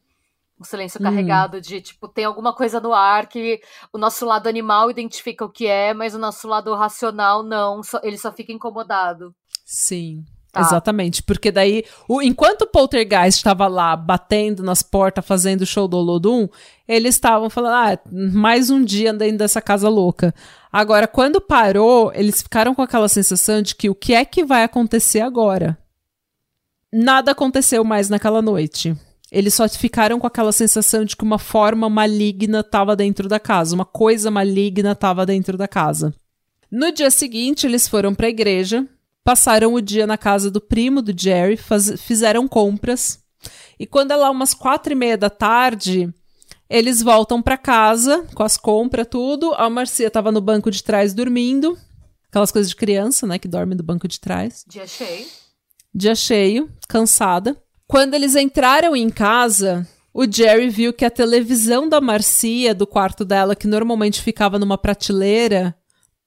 [0.59, 1.03] O silêncio hum.
[1.03, 3.59] carregado de, tipo, tem alguma coisa no ar que
[3.91, 7.99] o nosso lado animal identifica o que é, mas o nosso lado racional não, só,
[8.03, 9.35] ele só fica incomodado.
[9.65, 10.23] Sim.
[10.55, 10.61] Tá.
[10.61, 15.85] Exatamente, porque daí, o, enquanto o Poltergeist estava lá batendo nas portas, fazendo o show
[15.85, 16.47] do Olodum,
[16.87, 20.33] eles estavam falando, ah, mais um dia dentro dessa casa louca.
[20.71, 24.63] Agora, quando parou, eles ficaram com aquela sensação de que o que é que vai
[24.63, 25.77] acontecer agora?
[26.89, 28.95] Nada aconteceu mais naquela noite.
[29.31, 33.75] Eles só ficaram com aquela sensação de que uma forma maligna estava dentro da casa,
[33.75, 36.13] uma coisa maligna estava dentro da casa.
[36.71, 38.87] No dia seguinte, eles foram para a igreja,
[39.23, 43.19] passaram o dia na casa do primo do Jerry, faz, fizeram compras.
[43.79, 46.13] E quando é lá umas quatro e meia da tarde,
[46.69, 49.53] eles voltam para casa com as compras, tudo.
[49.55, 51.77] A Marcia tava no banco de trás dormindo.
[52.29, 53.39] Aquelas coisas de criança, né?
[53.39, 54.63] Que dorme no banco de trás.
[54.67, 55.25] Dia cheio.
[55.93, 57.55] Dia cheio, cansada.
[57.95, 63.23] Quando eles entraram em casa, o Jerry viu que a televisão da Marcia, do quarto
[63.23, 65.73] dela, que normalmente ficava numa prateleira,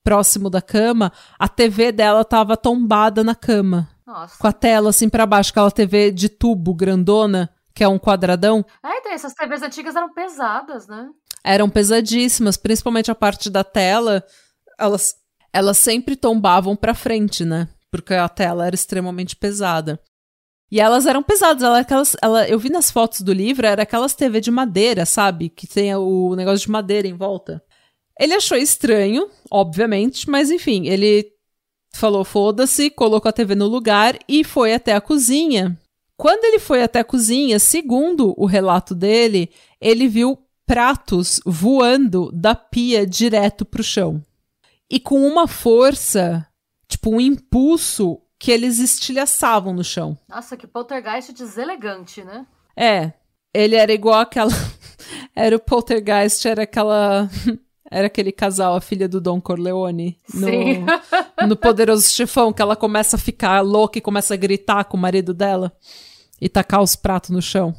[0.03, 3.87] próximo da cama, a TV dela tava tombada na cama.
[4.07, 4.39] Nossa.
[4.39, 8.65] Com a tela assim para baixo, aquela TV de tubo grandona, que é um quadradão.
[8.83, 11.11] É, então essas TVs antigas eram pesadas, né?
[11.45, 14.25] Eram pesadíssimas, principalmente a parte da tela,
[14.79, 15.17] elas,
[15.53, 17.69] elas sempre tombavam para frente, né?
[17.91, 20.01] Porque a tela era extremamente pesada.
[20.71, 24.15] E elas eram pesadas, ela, aquelas, ela, eu vi nas fotos do livro, era aquelas
[24.15, 25.49] TV de madeira, sabe?
[25.49, 27.63] Que tem o negócio de madeira em volta.
[28.21, 31.33] Ele achou estranho, obviamente, mas enfim, ele
[31.93, 35.79] falou foda-se, colocou a TV no lugar e foi até a cozinha.
[36.17, 39.51] Quando ele foi até a cozinha, segundo o relato dele,
[39.81, 44.23] ele viu pratos voando da pia direto pro chão.
[44.91, 46.47] E com uma força,
[46.89, 50.17] tipo um impulso, que eles estilhaçavam no chão.
[50.29, 52.47] Nossa, que poltergeist deselegante, né?
[52.77, 53.13] É.
[53.53, 54.53] Ele era igual aquela.
[55.35, 57.29] era o poltergeist, era aquela
[57.91, 60.49] era aquele casal, a filha do Don Corleone, no,
[61.49, 65.01] no Poderoso Chefão, que ela começa a ficar louca e começa a gritar com o
[65.01, 65.73] marido dela
[66.41, 67.75] e tacar os pratos no chão.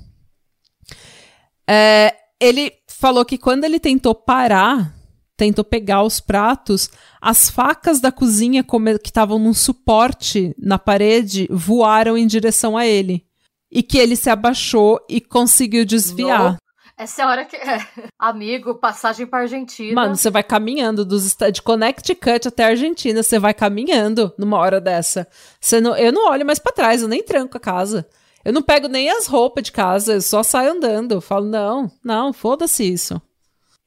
[1.69, 4.95] É, ele falou que quando ele tentou parar,
[5.39, 6.89] tentou pegar os pratos,
[7.21, 13.25] as facas da cozinha que estavam num suporte na parede voaram em direção a ele.
[13.71, 16.57] E que ele se abaixou e conseguiu desviar.
[16.97, 17.55] Essa é a hora que.
[17.55, 17.87] É.
[18.19, 19.93] Amigo, passagem pra Argentina.
[19.93, 24.81] Mano, você vai caminhando dos de Connecticut até a Argentina, você vai caminhando numa hora
[24.81, 25.25] dessa.
[25.61, 28.05] Você não, eu não olho mais para trás, eu nem tranco a casa.
[28.43, 31.13] Eu não pego nem as roupas de casa, eu só saio andando.
[31.13, 33.21] Eu falo, não, não, foda-se isso.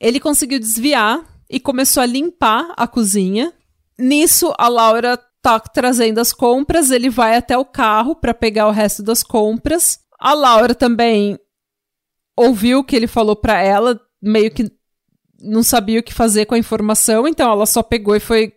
[0.00, 3.52] Ele conseguiu desviar e começou a limpar a cozinha.
[3.98, 8.72] Nisso, a Laura tá trazendo as compras, ele vai até o carro para pegar o
[8.72, 10.00] resto das compras.
[10.18, 11.38] A Laura também
[12.34, 14.72] ouviu o que ele falou para ela, meio que
[15.42, 18.54] não sabia o que fazer com a informação, então ela só pegou e foi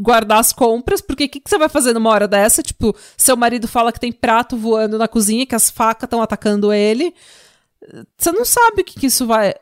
[0.00, 2.62] guardar as compras, porque o que, que, você vai fazer numa hora dessa?
[2.62, 6.72] Tipo, seu marido fala que tem prato voando na cozinha, que as facas estão atacando
[6.72, 7.14] ele.
[8.16, 9.54] Você não sabe o que, que isso vai.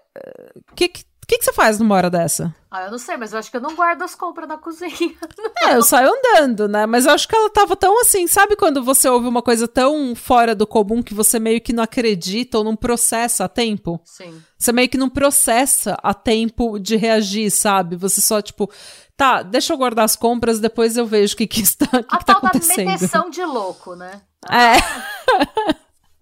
[0.71, 2.55] O que, que, que, que você faz numa hora dessa?
[2.71, 4.91] Ah, eu não sei, mas eu acho que eu não guardo as compras na cozinha.
[5.63, 6.87] É, eu saio andando, né?
[6.87, 10.15] Mas eu acho que ela tava tão assim, sabe quando você ouve uma coisa tão
[10.15, 14.01] fora do comum que você meio que não acredita ou não processa a tempo?
[14.05, 14.41] Sim.
[14.59, 17.97] Você meio que não processa a tempo de reagir, sabe?
[17.97, 18.71] Você só, tipo,
[19.17, 22.03] tá, deixa eu guardar as compras, depois eu vejo o que, que está que A
[22.19, 22.87] que tá tal da acontecendo.
[22.89, 24.21] meteção de louco, né?
[24.51, 24.79] É.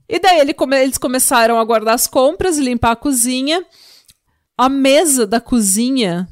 [0.09, 3.65] e daí ele come- eles começaram a guardar as compras, limpar a cozinha.
[4.59, 6.29] A mesa da cozinha,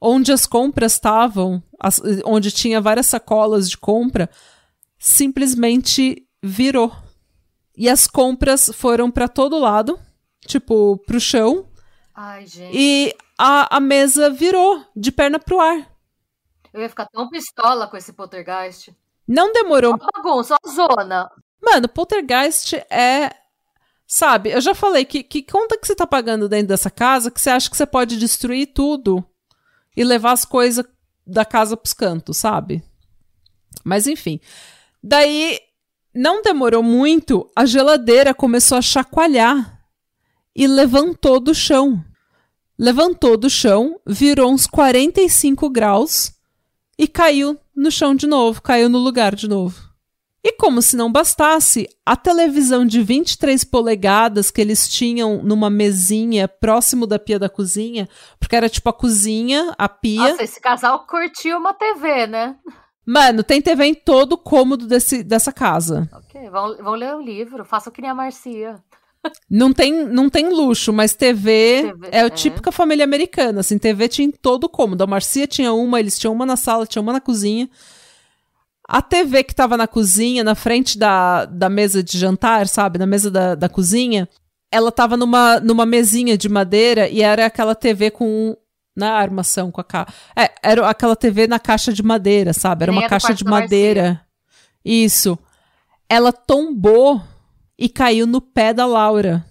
[0.00, 4.28] onde as compras estavam, as- onde tinha várias sacolas de compra,
[4.98, 6.94] simplesmente virou.
[7.76, 9.98] E as compras foram pra todo lado,
[10.46, 11.66] tipo, pro chão,
[12.14, 12.76] Ai, gente.
[12.76, 15.90] e a, a mesa virou de perna pro ar.
[16.72, 18.94] Eu ia ficar tão pistola com esse poltergeist.
[19.26, 21.30] Não demorou Uma bagunça, uma zona.
[21.62, 23.30] Mano, poltergeist é.
[24.12, 27.40] Sabe, eu já falei que, que conta que você tá pagando dentro dessa casa que
[27.40, 29.24] você acha que você pode destruir tudo
[29.96, 30.84] e levar as coisas
[31.24, 32.82] da casa pros cantos, sabe?
[33.84, 34.40] Mas enfim.
[35.00, 35.60] Daí,
[36.12, 39.80] não demorou muito, a geladeira começou a chacoalhar
[40.56, 42.04] e levantou do chão.
[42.76, 46.32] Levantou do chão, virou uns 45 graus
[46.98, 49.89] e caiu no chão de novo, caiu no lugar de novo.
[50.42, 56.48] E como se não bastasse, a televisão de 23 polegadas que eles tinham numa mesinha
[56.48, 60.30] próximo da pia da cozinha, porque era tipo a cozinha, a pia.
[60.30, 62.56] Nossa, esse casal curtiu uma TV, né?
[63.04, 66.08] Mano, tem TV em todo o cômodo desse, dessa casa.
[66.12, 68.82] Ok, vão, vão ler o livro, façam que nem a Marcia.
[69.50, 72.30] Não tem, não tem luxo, mas TV, TV, é a é.
[72.30, 73.60] típica família americana.
[73.60, 75.04] Assim, TV tinha em todo o cômodo.
[75.04, 77.68] A Marcia tinha uma, eles tinham uma na sala, tinha uma na cozinha.
[78.92, 82.98] A TV que tava na cozinha, na frente da, da mesa de jantar, sabe?
[82.98, 84.28] Na mesa da, da cozinha,
[84.72, 88.56] ela tava numa, numa mesinha de madeira e era aquela TV com.
[88.96, 90.12] Na armação com a caixa.
[90.36, 92.82] É, era aquela TV na caixa de madeira, sabe?
[92.82, 94.20] Era Nem uma do caixa de madeira.
[94.84, 95.38] Isso.
[96.08, 97.22] Ela tombou
[97.78, 99.46] e caiu no pé da Laura.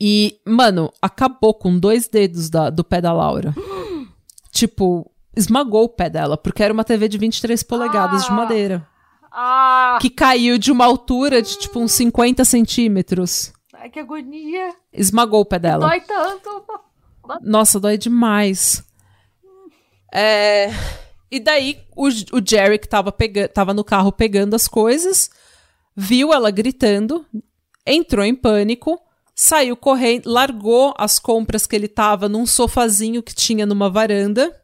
[0.00, 3.54] E, mano, acabou com dois dedos da- do pé da Laura.
[4.52, 8.34] tipo, esmagou o pé dela, porque era uma TV de 23 polegadas de Ah.
[8.34, 8.88] madeira.
[9.36, 13.52] Ah, Que caiu de uma altura de, tipo, uns 50 centímetros.
[13.74, 14.70] ai, que agonia.
[14.92, 15.88] Esmagou o pé dela.
[15.88, 16.64] Dói tanto.
[17.42, 18.84] Nossa, dói demais.
[20.12, 20.70] É,
[21.30, 23.48] E daí, o, o Jerry, que tava, pega...
[23.48, 25.28] tava no carro pegando as coisas,
[25.96, 27.26] viu ela gritando,
[27.84, 29.00] entrou em pânico,
[29.34, 34.54] saiu correndo, largou as compras que ele tava num sofazinho que tinha numa varanda.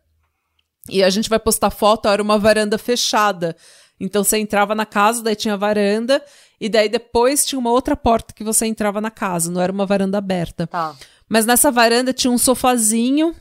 [0.88, 3.56] E a gente vai postar foto, era uma varanda fechada.
[3.98, 6.24] Então você entrava na casa, daí tinha a varanda,
[6.60, 9.84] e daí depois tinha uma outra porta que você entrava na casa, não era uma
[9.84, 10.66] varanda aberta.
[10.66, 10.96] Tá.
[11.28, 13.34] Mas nessa varanda tinha um sofazinho.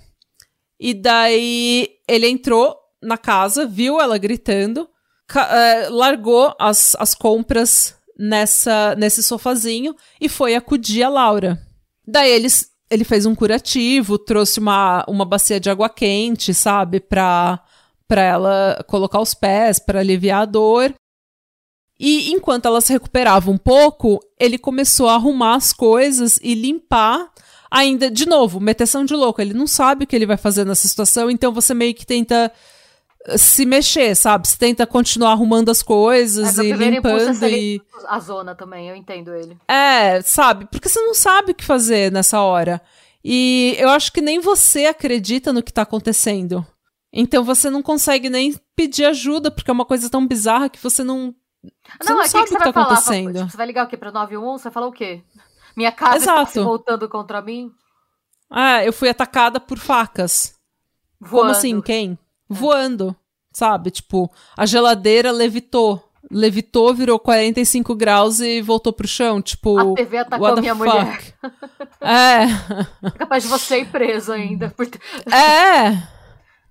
[0.80, 4.88] E daí ele entrou na casa, viu ela gritando,
[5.36, 11.60] eh, largou as, as compras nessa, nesse sofazinho e foi acudir a Laura.
[12.08, 17.60] Daí eles, ele fez um curativo, trouxe uma, uma bacia de água quente, sabe, pra,
[18.08, 20.94] pra ela colocar os pés, pra aliviar a dor.
[22.00, 27.30] E enquanto ela se recuperava um pouco, ele começou a arrumar as coisas e limpar.
[27.70, 29.42] Ainda, de novo, meteção de louco.
[29.42, 32.52] Ele não sabe o que ele vai fazer nessa situação, então você meio que tenta
[33.38, 34.48] se mexer, sabe?
[34.48, 37.82] Você tenta continuar arrumando as coisas É, e é limpando e.
[38.08, 39.58] A zona também, eu entendo ele.
[39.68, 40.66] É, sabe?
[40.66, 42.82] Porque você não sabe o que fazer nessa hora.
[43.24, 46.66] E eu acho que nem você acredita no que tá acontecendo.
[47.12, 51.04] Então você não consegue nem pedir ajuda, porque é uma coisa tão bizarra que você
[51.04, 51.36] não.
[52.02, 52.86] Você não é sabe o que tá vai falar?
[52.86, 53.34] acontecendo.
[53.40, 53.98] Tipo, você vai ligar o quê?
[53.98, 54.58] Pra 91?
[54.58, 55.22] Você fala o quê?
[55.76, 56.52] Minha casa está Exato.
[56.52, 57.72] se voltando contra mim?
[58.50, 60.56] Ah, eu fui atacada por facas.
[61.20, 61.52] Como Voando.
[61.52, 61.82] assim?
[61.82, 62.18] Quem?
[62.50, 63.16] Voando.
[63.54, 63.92] Sabe?
[63.92, 66.04] Tipo, a geladeira levitou.
[66.32, 69.42] Levitou, virou 45 graus e voltou pro chão.
[69.42, 70.88] Tipo, A TV atacou minha fuck?
[70.88, 71.34] mulher.
[72.02, 72.44] É.
[73.06, 74.70] É capaz de você ir preso ainda.
[74.70, 74.88] Por...
[75.34, 76.02] É!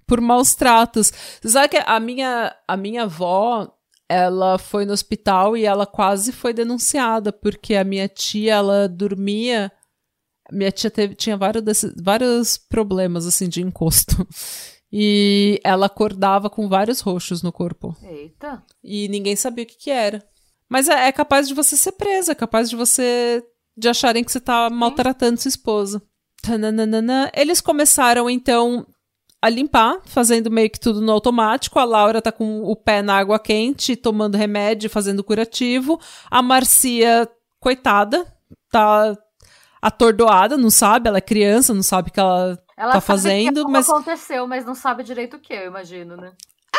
[0.06, 1.12] Por maus tratos.
[1.42, 3.70] Você sabe que a minha, a minha avó,
[4.08, 9.70] ela foi no hospital e ela quase foi denunciada, porque a minha tia, ela dormia.
[10.50, 14.26] Minha tia teve, tinha vários, desses, vários problemas, assim, de encosto.
[14.92, 17.96] E ela acordava com vários roxos no corpo.
[18.02, 18.62] Eita.
[18.82, 20.24] E ninguém sabia o que, que era.
[20.68, 23.42] Mas é, é capaz de você ser presa, é capaz de você.
[23.76, 26.02] de acharem que você tá maltratando sua esposa.
[26.42, 27.30] Tananana.
[27.34, 28.86] Eles começaram, então,
[29.40, 31.78] a limpar, fazendo meio que tudo no automático.
[31.78, 36.00] A Laura tá com o pé na água quente, tomando remédio, fazendo curativo.
[36.30, 37.28] A Marcia,
[37.60, 38.26] coitada,
[38.70, 39.16] tá
[39.80, 43.88] atordoada, não sabe, ela é criança, não sabe que ela Ela tá fazendo, que mas
[43.88, 46.32] aconteceu, mas não sabe direito o que, eu imagino, né?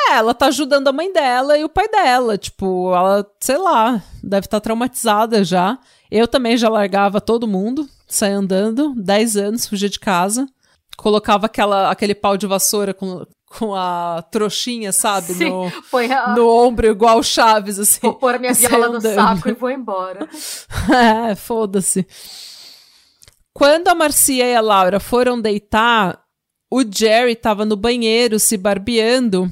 [0.09, 4.01] é, ela tá ajudando a mãe dela e o pai dela, tipo, ela, sei lá,
[4.23, 5.77] deve estar traumatizada já.
[6.09, 10.47] Eu também já largava todo mundo, saia andando, 10 anos, fugia de casa,
[10.97, 13.25] colocava aquela aquele pau de vassoura com
[13.57, 15.33] com a trouxinha, sabe?
[15.33, 15.71] Sim, no,
[16.13, 16.35] a...
[16.35, 18.01] no ombro, igual o Chaves, assim.
[18.03, 20.29] Vou pôr a minha viola no saco e vou embora.
[21.31, 22.05] é, foda-se.
[23.59, 26.23] Quando a Marcia e a Laura foram deitar,
[26.71, 29.51] o Jerry tava no banheiro se barbeando,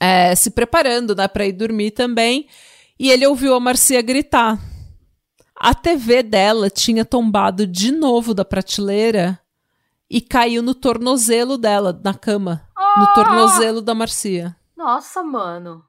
[0.00, 2.48] é, se preparando, né, pra ir dormir também,
[2.98, 4.58] e ele ouviu a Marcia gritar.
[5.54, 9.38] A TV dela tinha tombado de novo da prateleira
[10.10, 12.68] e caiu no tornozelo dela, na cama.
[12.76, 13.12] No Ah!
[13.14, 14.56] tornozelo da Marcia.
[14.76, 15.84] Nossa, mano.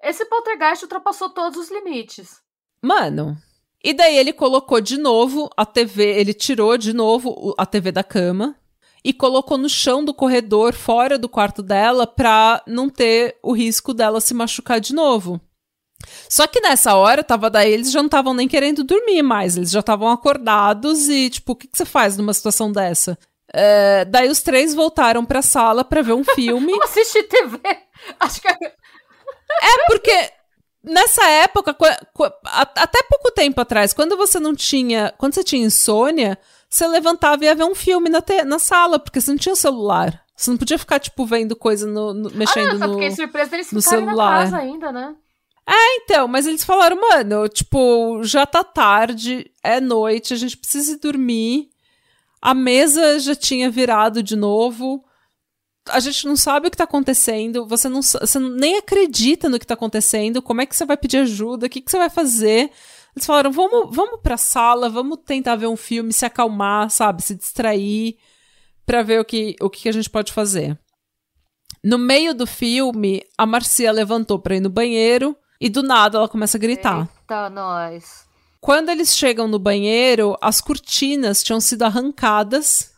[0.00, 2.40] Esse poltergeist ultrapassou todos os limites.
[2.80, 3.36] Mano.
[3.84, 8.04] E daí ele colocou de novo a TV, ele tirou de novo a TV da
[8.04, 8.56] cama
[9.04, 13.92] e colocou no chão do corredor, fora do quarto dela, pra não ter o risco
[13.92, 15.40] dela se machucar de novo.
[16.28, 19.70] Só que nessa hora, tava daí, eles já não estavam nem querendo dormir mais, eles
[19.70, 23.18] já estavam acordados e, tipo, o que, que você faz numa situação dessa?
[23.52, 26.72] É, daí os três voltaram pra sala pra ver um filme.
[26.82, 27.58] Assistir TV?
[28.18, 30.30] Acho que é É porque
[30.82, 31.76] nessa época,
[32.76, 35.12] até pouco tempo atrás, quando você não tinha.
[35.18, 38.98] Quando você tinha insônia, você levantava e ia ver um filme na, te- na sala,
[38.98, 40.22] porque você não tinha celular.
[40.34, 42.94] Você não podia ficar, tipo, vendo coisa no, no- mexendo Ah, eu no.
[42.94, 44.44] fiquei surpresa deles no ficarem na celular.
[44.44, 45.14] casa ainda, né?
[46.04, 50.98] Então, mas eles falaram, mano, tipo, já tá tarde, é noite, a gente precisa ir
[50.98, 51.68] dormir.
[52.40, 55.04] A mesa já tinha virado de novo.
[55.88, 57.66] A gente não sabe o que tá acontecendo.
[57.66, 60.40] Você, não, você nem acredita no que tá acontecendo.
[60.40, 61.66] Como é que você vai pedir ajuda?
[61.66, 62.70] O que, que você vai fazer?
[63.14, 67.22] Eles falaram, vamos, vamos pra sala, vamos tentar ver um filme, se acalmar, sabe?
[67.22, 68.16] Se distrair,
[68.86, 70.78] pra ver o que, o que a gente pode fazer.
[71.84, 76.28] No meio do filme, a Marcia levantou pra ir no banheiro e do nada ela
[76.28, 77.08] começa a gritar.
[77.20, 78.24] Eita, nós.
[78.60, 82.91] Quando eles chegam no banheiro, as cortinas tinham sido arrancadas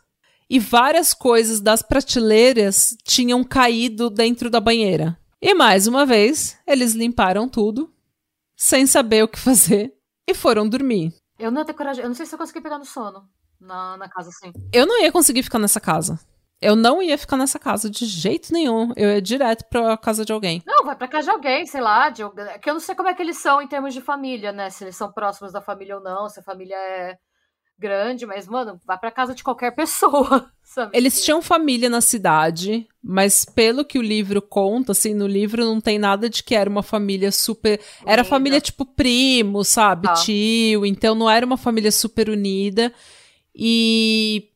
[0.49, 5.17] e várias coisas das prateleiras tinham caído dentro da banheira.
[5.41, 7.93] E mais uma vez, eles limparam tudo,
[8.55, 9.93] sem saber o que fazer,
[10.27, 11.13] e foram dormir.
[11.37, 12.03] Eu não ia ter coragem.
[12.03, 13.27] Eu não sei se eu consegui pegar no sono
[13.59, 14.51] na, na casa assim.
[14.71, 16.19] Eu não ia conseguir ficar nessa casa.
[16.61, 18.93] Eu não ia ficar nessa casa de jeito nenhum.
[18.95, 20.63] Eu ia direto pra casa de alguém.
[20.65, 22.09] Não, vai pra casa de alguém, sei lá.
[22.09, 24.53] De, alguém- que eu não sei como é que eles são em termos de família,
[24.53, 24.69] né?
[24.69, 27.17] Se eles são próximos da família ou não, se a família é
[27.77, 30.97] grande, mas, mano, vai pra casa de qualquer pessoa, sabe?
[30.97, 35.81] Eles tinham família na cidade, mas pelo que o livro conta, assim, no livro não
[35.81, 37.79] tem nada de que era uma família super.
[38.05, 38.23] Era Unida.
[38.23, 40.07] família tipo primo, sabe?
[40.07, 40.13] Tá.
[40.13, 40.85] Tio.
[40.85, 42.93] Então não era uma família super unida.
[43.53, 44.49] E,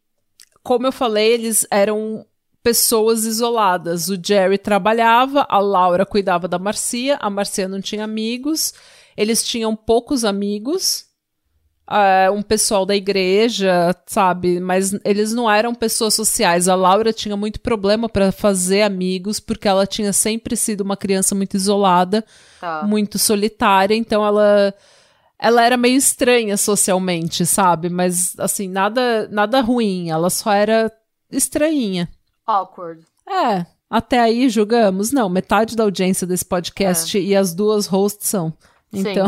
[0.63, 2.25] como eu falei, eles eram
[2.63, 4.09] pessoas isoladas.
[4.09, 8.73] O Jerry trabalhava, a Laura cuidava da Marcia, a Marcia não tinha amigos,
[9.15, 11.08] eles tinham poucos amigos.
[11.91, 14.59] É, um pessoal da igreja, sabe?
[14.59, 16.67] Mas eles não eram pessoas sociais.
[16.67, 21.33] A Laura tinha muito problema para fazer amigos, porque ela tinha sempre sido uma criança
[21.33, 22.23] muito isolada,
[22.61, 22.83] Tá.
[22.85, 24.73] muito solitária, então ela
[25.41, 27.89] ela era meio estranha socialmente, sabe?
[27.89, 30.91] Mas assim, nada nada ruim, ela só era
[31.31, 32.09] estranhinha.
[32.45, 33.03] Awkward.
[33.27, 35.11] É, até aí julgamos?
[35.11, 38.53] Não, metade da audiência desse podcast e as duas hosts são.
[38.91, 39.27] Então,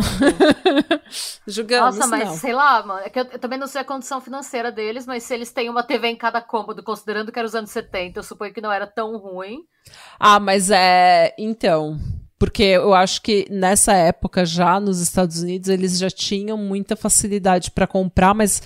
[1.46, 2.36] julgamos Nossa, mas não.
[2.36, 3.02] sei lá, mano.
[3.02, 5.70] É que eu, eu também não sei a condição financeira deles, mas se eles têm
[5.70, 8.72] uma TV em cada cômodo, considerando que era os anos 70, eu suponho que não
[8.72, 9.60] era tão ruim.
[10.20, 11.34] Ah, mas é.
[11.38, 11.98] Então.
[12.40, 17.70] Porque eu acho que nessa época, já nos Estados Unidos, eles já tinham muita facilidade
[17.70, 18.64] para comprar, mas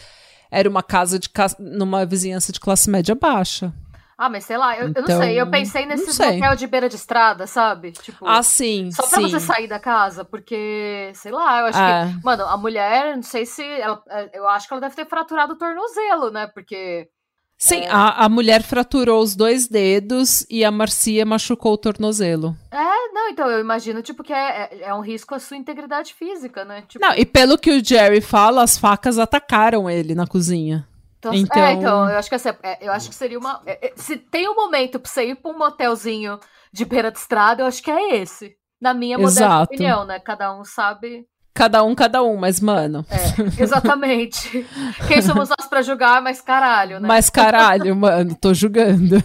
[0.50, 1.30] era uma casa de
[1.60, 3.74] numa vizinhança de classe média baixa.
[4.18, 5.40] Ah, mas sei lá, eu, eu não Então, sei.
[5.42, 6.40] Eu pensei não nesses sei.
[6.40, 7.92] motel de beira de estrada, sabe?
[7.92, 8.90] Tipo, Ah, sim.
[8.92, 9.30] só pra sim.
[9.30, 12.14] você sair da casa, porque, sei lá, eu acho É.
[12.18, 12.24] que.
[12.26, 13.62] Mano, a mulher, não sei se.
[13.64, 16.48] Ela, é, eu acho que ela deve ter fraturado o tornozelo, né?
[16.48, 17.10] Porque.
[17.58, 17.90] Sim, É.
[17.90, 22.56] a, a mulher fraturou os dois dedos e a Marcia machucou o tornozelo.
[22.72, 26.14] É, não, então eu imagino, tipo, que é, é, é um risco à sua integridade
[26.14, 26.84] física, né?
[26.88, 30.86] Tipo, Não, e pelo que o Jerry fala, as facas atacaram ele na cozinha.
[31.34, 33.62] Então, Então- É, então, eu acho que assim, é, eu acho que seria uma.
[33.66, 36.40] é, é, se tem um momento pra você ir pra um motelzinho
[36.74, 38.56] de beira de estrada, eu acho que é esse.
[38.82, 40.20] Na minha modesta opinião, né?
[40.20, 41.26] Cada um sabe.
[41.54, 43.06] Cada um, cada um, mas, mano.
[43.10, 44.66] É, exatamente.
[45.08, 47.08] Quem somos nós pra julgar, mas caralho, né?
[47.08, 49.16] Mas caralho, mano, tô julgando.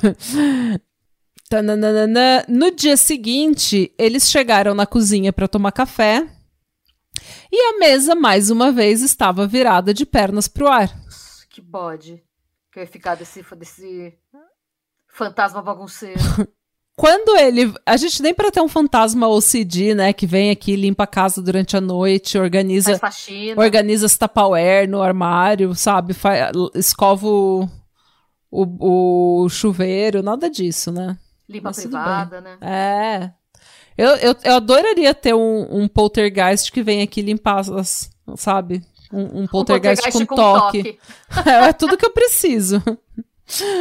[1.48, 2.44] Tananana.
[2.48, 6.26] No dia seguinte, eles chegaram na cozinha pra tomar café.
[7.52, 10.88] E a mesa, mais uma vez, estava virada de pernas pro ar.
[11.60, 12.22] Que bode.
[12.72, 13.44] Que eu ia ficar desse.
[13.54, 14.18] desse...
[15.08, 16.18] Fantasma bagunceiro.
[16.96, 17.72] Quando ele.
[17.84, 20.12] A gente nem para ter um fantasma OCD, né?
[20.12, 22.90] Que vem aqui, limpa a casa durante a noite, organiza.
[22.98, 23.60] Faz faxina.
[23.60, 26.12] Organiza as Tupperware no armário, sabe?
[26.14, 27.68] Fa escova o,
[28.50, 31.18] o, o chuveiro, nada disso, né?
[31.48, 32.58] Limpa a privada, né?
[32.60, 33.32] É.
[33.96, 38.82] Eu, eu, eu adoraria ter um, um poltergeist que vem aqui limpar as, sabe?
[39.12, 40.82] Um, um poltergeist, um poltergeist com, com, toque.
[40.82, 41.00] toque.
[41.48, 42.82] é, é tudo que eu preciso.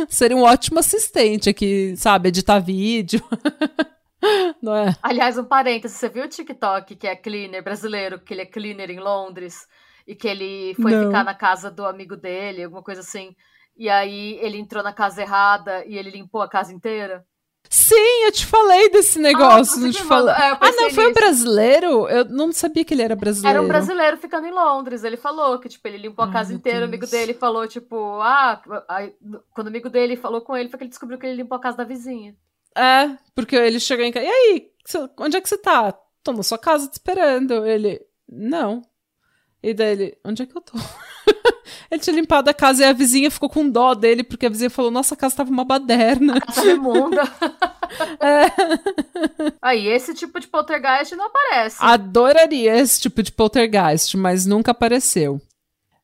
[0.07, 2.29] Seria um ótimo assistente aqui, sabe?
[2.29, 3.23] Editar vídeo.
[4.61, 4.95] Não é?
[5.01, 8.89] Aliás, um parêntese, você viu o TikTok que é cleaner brasileiro, que ele é cleaner
[8.89, 9.67] em Londres
[10.05, 11.05] e que ele foi Não.
[11.05, 13.35] ficar na casa do amigo dele, alguma coisa assim.
[13.77, 17.25] E aí ele entrou na casa errada e ele limpou a casa inteira?
[17.71, 19.77] Sim, eu te falei desse negócio.
[19.77, 20.01] Ah, não te.
[20.01, 22.09] É, ah, não, foi um brasileiro?
[22.09, 23.57] Eu não sabia que ele era brasileiro.
[23.57, 25.03] Era um brasileiro ficando em Londres.
[25.03, 26.81] Ele falou que, tipo, ele limpou a casa inteira.
[26.81, 29.13] O amigo dele falou, tipo, ah, aí,
[29.53, 31.61] quando o amigo dele falou com ele, foi que ele descobriu que ele limpou a
[31.61, 32.35] casa da vizinha.
[32.75, 34.25] É, porque ele chegou em casa.
[34.25, 34.71] E aí,
[35.19, 35.93] onde é que você tá?
[36.23, 37.67] Tô na sua casa te esperando.
[37.67, 38.81] Ele, não.
[39.61, 40.73] E daí ele, onde é que eu tô?
[41.89, 44.69] ele tinha limpado a casa e a vizinha ficou com dó dele, porque a vizinha
[44.69, 46.37] falou: Nossa, a casa tava uma baderna.
[46.37, 47.21] A casa imunda.
[48.19, 48.45] é.
[49.61, 51.77] Aí, esse tipo de poltergeist não aparece.
[51.79, 55.41] Adoraria esse tipo de poltergeist, mas nunca apareceu.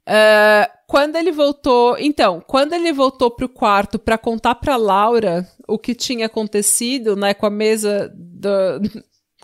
[0.07, 1.97] Uh, quando ele voltou.
[1.97, 7.33] Então, quando ele voltou pro quarto para contar pra Laura o que tinha acontecido, né,
[7.33, 8.49] com a mesa do,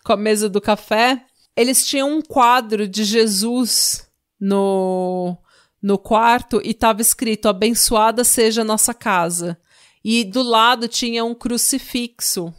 [0.04, 1.26] com a mesa do café,
[1.56, 4.08] eles tinham um quadro de Jesus
[4.40, 5.38] no,
[5.82, 9.58] no quarto e estava escrito: Abençoada seja nossa casa.
[10.04, 12.54] E do lado tinha um crucifixo.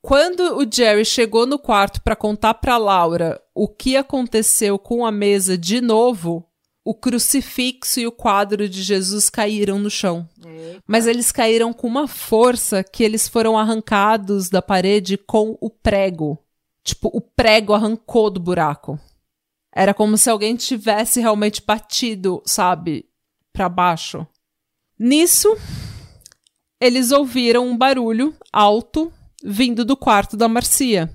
[0.00, 5.12] Quando o Jerry chegou no quarto para contar para Laura o que aconteceu com a
[5.12, 6.44] mesa de novo,
[6.84, 10.28] o crucifixo e o quadro de Jesus caíram no chão.
[10.44, 10.82] Eita.
[10.86, 16.36] Mas eles caíram com uma força que eles foram arrancados da parede com o prego.
[16.82, 18.98] Tipo, o prego arrancou do buraco.
[19.74, 23.06] Era como se alguém tivesse realmente batido, sabe,
[23.52, 24.26] para baixo.
[24.98, 25.56] Nisso,
[26.80, 29.12] eles ouviram um barulho alto
[29.42, 31.12] vindo do quarto da Marcia.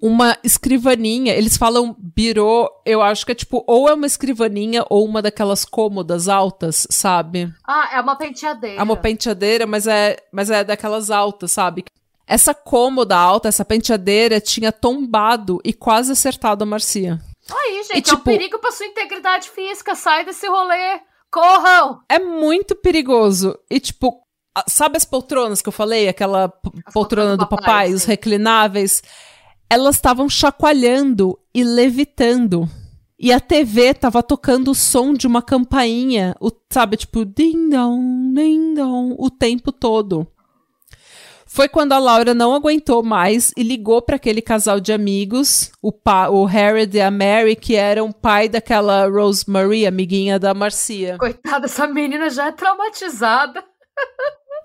[0.00, 5.06] Uma escrivaninha, eles falam birô, eu acho que é tipo, ou é uma escrivaninha ou
[5.06, 7.50] uma daquelas cômodas altas, sabe?
[7.66, 8.78] Ah, é uma penteadeira.
[8.78, 11.84] É uma penteadeira, mas é, mas é daquelas altas, sabe?
[12.26, 17.18] Essa cômoda alta, essa penteadeira, tinha tombado e quase acertado a Marcia.
[17.50, 19.94] Aí, gente, e, tipo, é um tipo, perigo pra sua integridade física.
[19.94, 21.00] Sai desse rolê.
[21.30, 22.00] Corram!
[22.08, 23.58] É muito perigoso.
[23.70, 24.22] E, tipo,
[24.68, 26.08] sabe as poltronas que eu falei?
[26.08, 26.48] Aquela
[26.92, 29.02] poltrona do, papai, papai os reclináveis?
[29.68, 32.68] Elas estavam chacoalhando e levitando.
[33.18, 39.14] E a TV tava tocando o som de uma campainha, o, sabe, tipo, ding-dong, ding-dong,
[39.18, 40.26] o tempo todo.
[41.56, 45.90] Foi quando a Laura não aguentou mais e ligou para aquele casal de amigos, o,
[45.90, 51.16] pa, o Harold e a Mary, que eram pai daquela Rosemary, amiguinha da Marcia.
[51.16, 53.64] Coitada, essa menina já é traumatizada.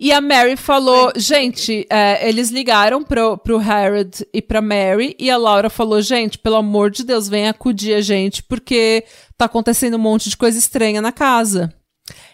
[0.02, 5.32] E a Mary falou, gente, é, eles ligaram pro, pro Harold e pra Mary, e
[5.32, 9.06] a Laura falou, gente, pelo amor de Deus, vem acudir a gente, porque
[9.38, 11.74] tá acontecendo um monte de coisa estranha na casa.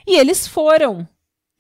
[0.08, 1.08] E eles foram.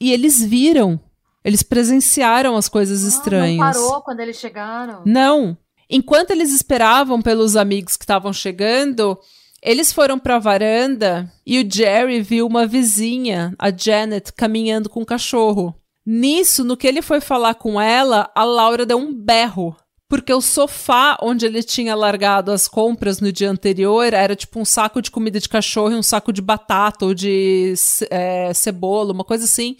[0.01, 0.99] E eles viram
[1.47, 3.57] eles presenciaram as coisas ah, estranhas.
[3.77, 5.01] Não parou quando eles chegaram?
[5.05, 5.57] Não.
[5.89, 9.17] Enquanto eles esperavam pelos amigos que estavam chegando,
[9.63, 15.01] eles foram para a varanda e o Jerry viu uma vizinha, a Janet, caminhando com
[15.01, 15.73] o cachorro.
[16.05, 19.73] Nisso, no que ele foi falar com ela, a Laura deu um berro.
[20.09, 24.65] Porque o sofá onde ele tinha largado as compras no dia anterior era tipo um
[24.65, 27.73] saco de comida de cachorro e um saco de batata ou de
[28.09, 29.77] é, cebola, uma coisa assim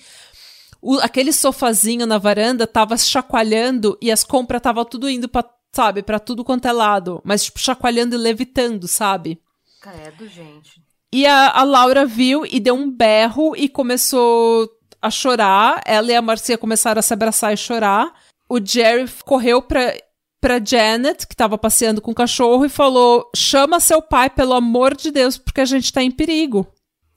[0.87, 5.43] o, aquele sofazinho na varanda tava chacoalhando e as compras tava tudo indo pra,
[5.75, 7.21] sabe, pra tudo quanto é lado.
[7.25, 9.37] Mas, tipo, chacoalhando e levitando, sabe?
[9.81, 10.81] Credo, gente.
[11.11, 14.69] E a, a Laura viu e deu um berro e começou
[15.01, 15.81] a chorar.
[15.85, 18.13] Ela e a Marcia começaram a se abraçar e chorar.
[18.47, 19.93] O Jerry correu pra,
[20.39, 24.95] pra Janet, que tava passeando com o cachorro, e falou: chama seu pai, pelo amor
[24.95, 26.65] de Deus, porque a gente tá em perigo.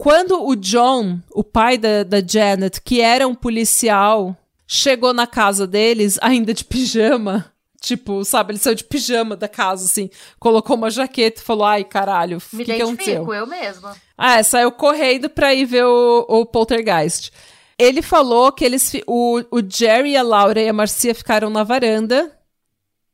[0.00, 4.34] Quando o John, o pai da, da Janet, que era um policial,
[4.66, 9.86] chegou na casa deles, ainda de pijama, Tipo, sabe, ele saiu de pijama da casa,
[9.86, 13.32] assim, colocou uma jaqueta e falou: ai, caralho, o que, que aconteceu?
[13.32, 13.96] eu mesma.
[14.16, 17.30] Ah, é, saiu correndo pra ir ver o, o Poltergeist.
[17.78, 18.92] Ele falou que eles.
[19.06, 22.30] O, o Jerry, a Laura e a Marcia ficaram na varanda.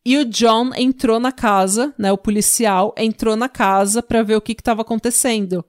[0.05, 2.13] E o John entrou na casa, né?
[2.13, 5.65] O policial entrou na casa para ver o que estava acontecendo.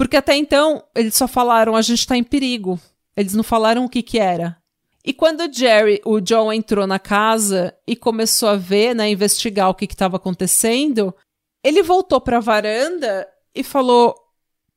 [0.00, 2.80] Porque até então, eles só falaram, a gente tá em perigo.
[3.14, 4.56] Eles não falaram o que que era.
[5.04, 9.68] E quando o Jerry, o John entrou na casa e começou a ver, né, investigar
[9.68, 11.14] o que estava acontecendo,
[11.62, 14.14] ele voltou para a varanda e falou: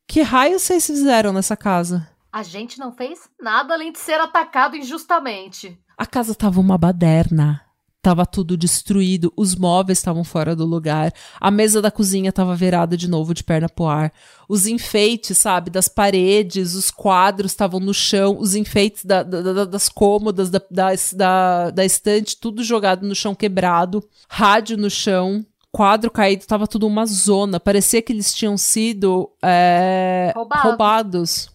[0.09, 4.75] "Que raio vocês fizeram nessa casa?" A gente não fez nada além de ser atacado
[4.75, 5.79] injustamente.
[5.97, 7.61] A casa tava uma baderna.
[8.03, 12.97] Tava tudo destruído, os móveis estavam fora do lugar, a mesa da cozinha estava virada
[12.97, 14.11] de novo de perna pro ar.
[14.49, 19.87] Os enfeites, sabe, das paredes, os quadros estavam no chão, os enfeites da, da, das
[19.87, 26.45] cômodas, da, da, da estante, tudo jogado no chão quebrado, rádio no chão, quadro caído,
[26.45, 27.57] tava tudo uma zona.
[27.57, 31.52] Parecia que eles tinham sido é, roubados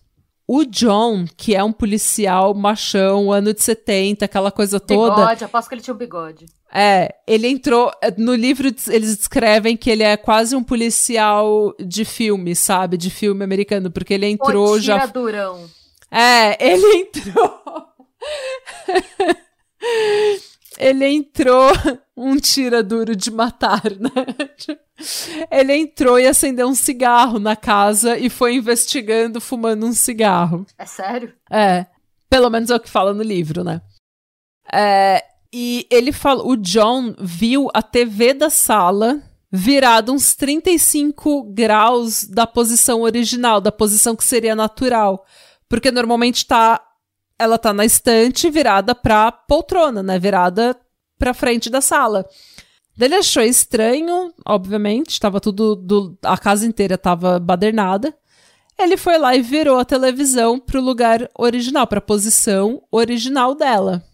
[0.50, 5.14] o John, que é um policial machão, ano de 70, aquela coisa toda.
[5.14, 6.46] Bigode, aposto que ele tinha um bigode.
[6.72, 7.92] É, ele entrou.
[8.16, 12.96] No livro eles descrevem que ele é quase um policial de filme, sabe?
[12.96, 15.04] De filme americano, porque ele entrou o já.
[15.04, 15.68] Durão.
[16.10, 17.62] É, ele entrou.
[20.78, 21.72] ele entrou
[22.16, 24.78] um tira duro de matar, né?
[25.50, 30.66] Ele entrou e acendeu um cigarro na casa e foi investigando, fumando um cigarro.
[30.76, 31.32] É sério?
[31.50, 31.86] É.
[32.28, 33.80] Pelo menos é o que fala no livro, né?
[34.72, 42.24] É, e ele falou, o John viu a TV da sala virada uns 35 graus
[42.24, 45.24] da posição original, da posição que seria natural.
[45.68, 46.84] Porque normalmente tá
[47.38, 50.18] ela tá na estante virada pra poltrona, né?
[50.18, 50.76] Virada
[51.18, 52.26] pra frente da sala.
[52.98, 55.76] Ele achou estranho, obviamente, estava tudo.
[55.76, 58.16] Do, a casa inteira estava badernada.
[58.78, 64.04] Ele foi lá e virou a televisão pro lugar original, pra posição original dela.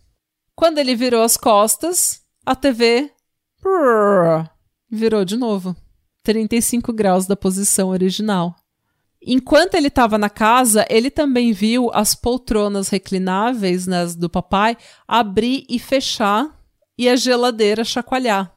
[0.55, 3.11] Quando ele virou as costas, a TV
[4.91, 5.75] virou de novo.
[6.23, 8.55] 35 graus da posição original.
[9.27, 14.77] Enquanto ele estava na casa, ele também viu as poltronas reclináveis né, do papai
[15.09, 16.49] abrir e fechar
[16.97, 18.55] e a geladeira chacoalhar.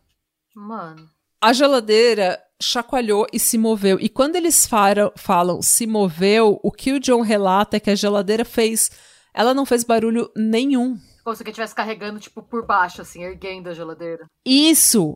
[0.58, 1.08] Mano.
[1.40, 4.00] A geladeira chacoalhou e se moveu.
[4.00, 7.96] E quando eles falam, falam se moveu, o que o John relata é que a
[7.96, 8.90] geladeira fez.
[9.32, 10.98] Ela não fez barulho nenhum.
[11.24, 14.26] Como se estivesse carregando, tipo, por baixo, assim, erguendo a geladeira.
[14.44, 15.16] Isso!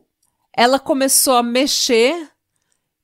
[0.56, 2.30] Ela começou a mexer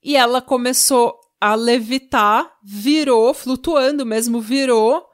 [0.04, 5.10] e ela começou a levitar, virou, flutuando mesmo, virou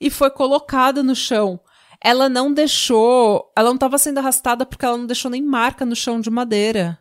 [0.00, 1.60] e foi colocada no chão
[2.02, 3.50] ela não deixou.
[3.56, 6.98] Ela não estava sendo arrastada porque ela não deixou nem marca no chão de madeira.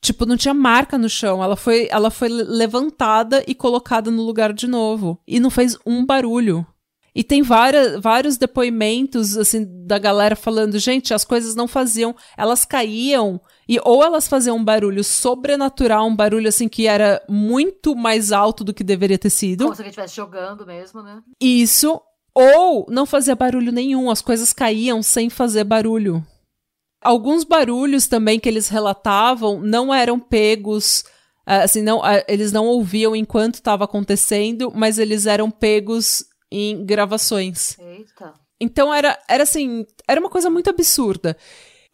[0.00, 1.42] Tipo, não tinha marca no chão.
[1.42, 5.18] Ela foi, ela foi levantada e colocada no lugar de novo.
[5.26, 6.66] E não fez um barulho.
[7.14, 12.64] E tem várias, vários depoimentos, assim, da galera falando, gente, as coisas não faziam, elas
[12.64, 13.38] caíam,
[13.68, 18.64] e ou elas faziam um barulho sobrenatural, um barulho, assim, que era muito mais alto
[18.64, 19.64] do que deveria ter sido.
[19.64, 21.22] Como se ele estivesse jogando mesmo, né?
[21.38, 22.00] Isso,
[22.34, 26.24] ou não fazia barulho nenhum, as coisas caíam sem fazer barulho.
[27.02, 31.04] Alguns barulhos também que eles relatavam não eram pegos,
[31.46, 36.84] eh, assim, não, eh, eles não ouviam enquanto estava acontecendo, mas eles eram pegos em
[36.84, 37.76] gravações.
[37.78, 38.34] Eita.
[38.60, 41.36] Então era, era assim, era uma coisa muito absurda.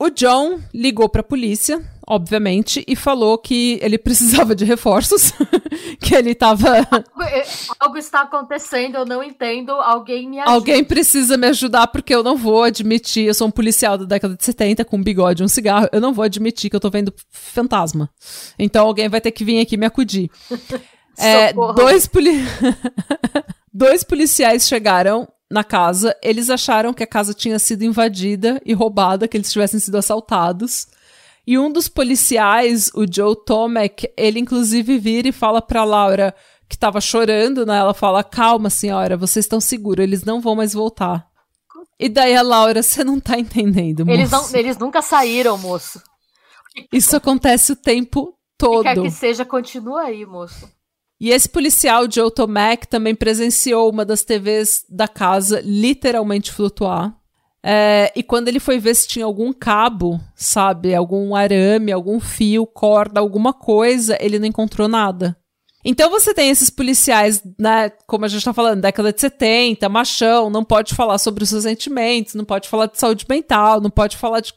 [0.01, 5.33] O John ligou para a polícia, obviamente, e falou que ele precisava de reforços,
[6.01, 7.45] que ele estava é,
[7.81, 10.53] algo está acontecendo, eu não entendo, alguém me ajuda.
[10.53, 14.37] Alguém precisa me ajudar porque eu não vou admitir, eu sou um policial da década
[14.37, 16.91] de 70 com um bigode e um cigarro, eu não vou admitir que eu tô
[16.91, 18.09] vendo fantasma.
[18.57, 20.31] Então alguém vai ter que vir aqui me acudir.
[21.19, 22.39] é, dois, poli...
[23.75, 29.27] dois policiais chegaram na casa, eles acharam que a casa tinha sido invadida e roubada,
[29.27, 30.87] que eles tivessem sido assaltados.
[31.47, 36.35] E um dos policiais, o Joe Tomek, ele inclusive vira e fala pra Laura
[36.69, 37.79] que tava chorando, né?
[37.79, 41.27] Ela fala: "Calma, senhora, vocês estão seguros, eles não vão mais voltar".
[41.99, 44.19] E daí a Laura, você não tá entendendo, moço.
[44.19, 46.03] Eles, não, eles nunca saíram, moço.
[46.93, 48.85] Isso acontece o tempo todo.
[48.85, 50.71] Que quer que seja, continua aí, moço.
[51.21, 57.17] E esse policial, Joe Tomac, também presenciou uma das TVs da casa literalmente flutuar.
[57.63, 62.65] É, e quando ele foi ver se tinha algum cabo, sabe, algum arame, algum fio,
[62.67, 65.37] corda, alguma coisa, ele não encontrou nada.
[65.85, 70.51] Então você tem esses policiais, né, como a gente tá falando, década de 70, machão,
[70.51, 74.17] não pode falar sobre os seus sentimentos, não pode falar de saúde mental, não pode
[74.17, 74.53] falar de,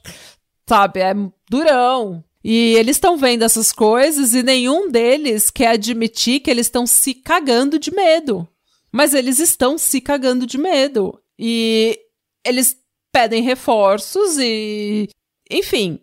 [0.68, 1.14] sabe, é
[1.49, 2.24] durão.
[2.43, 7.13] E eles estão vendo essas coisas e nenhum deles quer admitir que eles estão se
[7.13, 8.47] cagando de medo.
[8.91, 11.19] Mas eles estão se cagando de medo.
[11.37, 11.99] E
[12.45, 12.77] eles
[13.11, 15.07] pedem reforços e.
[15.49, 15.99] Enfim.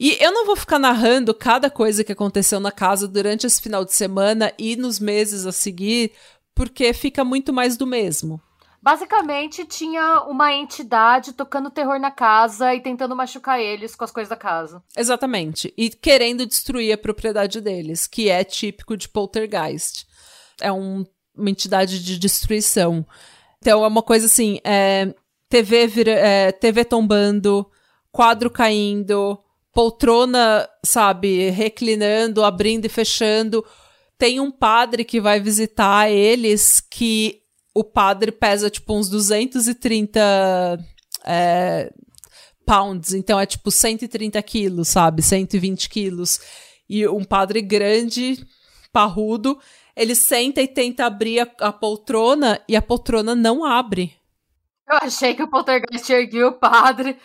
[0.00, 3.84] E eu não vou ficar narrando cada coisa que aconteceu na casa durante esse final
[3.84, 6.12] de semana e nos meses a seguir,
[6.54, 8.40] porque fica muito mais do mesmo.
[8.80, 14.28] Basicamente, tinha uma entidade tocando terror na casa e tentando machucar eles com as coisas
[14.28, 14.82] da casa.
[14.96, 15.72] Exatamente.
[15.76, 20.06] E querendo destruir a propriedade deles, que é típico de poltergeist.
[20.60, 21.04] É um,
[21.36, 23.04] uma entidade de destruição.
[23.58, 25.12] Então, é uma coisa assim: é,
[25.48, 27.68] TV, vira, é, TV tombando,
[28.12, 29.38] quadro caindo,
[29.72, 33.64] poltrona, sabe, reclinando, abrindo e fechando.
[34.16, 37.42] Tem um padre que vai visitar eles que
[37.78, 40.20] o padre pesa tipo uns 230
[41.24, 41.92] é,
[42.66, 45.22] pounds, então é tipo 130 quilos, sabe?
[45.22, 46.40] 120 quilos.
[46.90, 48.44] E um padre grande,
[48.92, 49.60] parrudo,
[49.94, 54.12] ele senta e tenta abrir a, a poltrona e a poltrona não abre.
[54.90, 57.16] Eu achei que o poltergeist erguia o padre.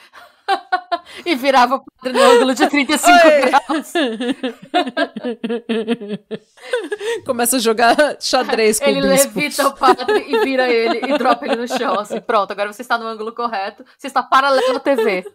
[1.26, 3.42] e virava o padre no ângulo de 35 Oi.
[3.42, 3.94] graus.
[7.26, 9.40] Começa a jogar xadrez com ele o bispo.
[9.40, 12.00] Ele levita o padre e vira ele e dropa ele no chão.
[12.00, 13.86] Assim, pronto, agora você está no ângulo correto.
[13.98, 15.26] Você está paralelo à TV.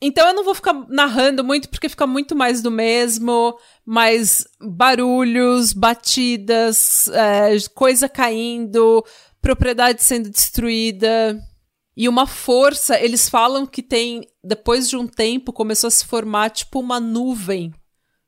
[0.00, 5.72] Então eu não vou ficar narrando muito, porque fica muito mais do mesmo, mais barulhos,
[5.72, 9.04] batidas, é, coisa caindo,
[9.40, 11.36] propriedade sendo destruída.
[11.98, 16.48] E uma força, eles falam que tem, depois de um tempo, começou a se formar
[16.48, 17.74] tipo uma nuvem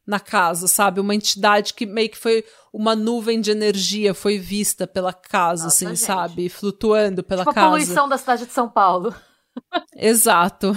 [0.04, 0.98] na casa, sabe?
[0.98, 5.76] Uma entidade que meio que foi uma nuvem de energia, foi vista pela casa, Nossa,
[5.76, 6.00] assim, gente.
[6.00, 6.48] sabe?
[6.48, 7.66] Flutuando pela tipo casa.
[7.68, 9.14] a poluição da cidade de São Paulo.
[9.94, 10.72] Exato.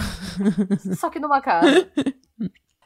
[0.95, 1.89] Só que numa casa.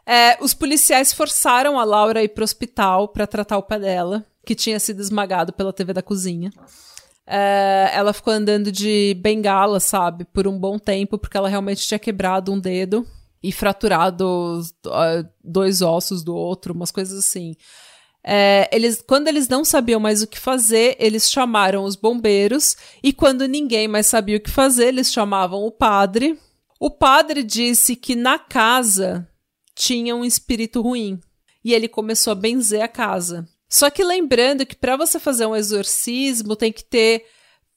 [0.09, 4.25] É, os policiais forçaram a Laura a ir pro hospital para tratar o pé dela,
[4.45, 6.49] que tinha sido esmagado pela TV da cozinha.
[7.27, 11.99] É, ela ficou andando de bengala, sabe, por um bom tempo, porque ela realmente tinha
[11.99, 13.05] quebrado um dedo
[13.43, 17.53] e fraturado uh, dois ossos do outro, umas coisas assim.
[18.23, 23.13] É, eles, quando eles não sabiam mais o que fazer, eles chamaram os bombeiros, e
[23.13, 26.39] quando ninguém mais sabia o que fazer, eles chamavam o padre.
[26.79, 29.27] O padre disse que na casa
[29.75, 31.19] tinha um espírito ruim,
[31.63, 33.47] e ele começou a benzer a casa.
[33.69, 37.25] Só que lembrando que para você fazer um exorcismo tem que ter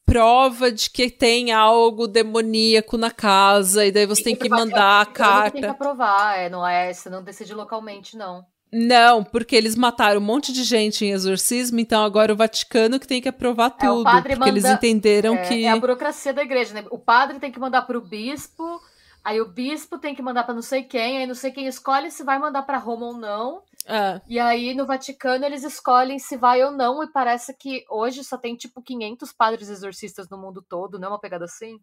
[0.04, 4.54] prova de que tem algo demoníaco na casa e daí você tem, tem que, que
[4.54, 5.52] mandar a carta.
[5.52, 8.44] Tem que aprovar, é, não é, você não decide localmente não.
[8.72, 13.06] Não, porque eles mataram um monte de gente em exorcismo, então agora o Vaticano que
[13.06, 16.42] tem que aprovar é, tudo, porque manda, eles entenderam é, que é a burocracia da
[16.42, 16.84] igreja, né?
[16.90, 18.80] O padre tem que mandar para o bispo,
[19.24, 22.10] aí o bispo tem que mandar para não sei quem, aí não sei quem escolhe
[22.10, 23.62] se vai mandar para Roma ou não.
[23.86, 24.20] É.
[24.26, 28.36] E aí, no Vaticano, eles escolhem se vai ou não, e parece que hoje só
[28.36, 31.78] tem, tipo, 500 padres exorcistas no mundo todo, não é uma pegada assim?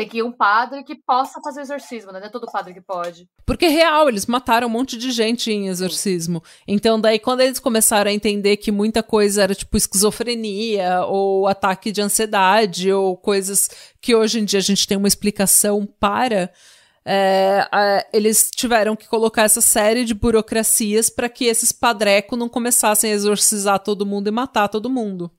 [0.00, 2.20] Tem que ir um padre que possa fazer exorcismo, né?
[2.20, 3.28] Não é todo padre que pode.
[3.44, 6.42] Porque real, eles mataram um monte de gente em exorcismo.
[6.66, 11.92] Então, daí, quando eles começaram a entender que muita coisa era tipo esquizofrenia, ou ataque
[11.92, 13.68] de ansiedade, ou coisas
[14.00, 16.50] que hoje em dia a gente tem uma explicação para,
[17.04, 22.48] é, é, eles tiveram que colocar essa série de burocracias para que esses padrecos não
[22.48, 25.30] começassem a exorcizar todo mundo e matar todo mundo.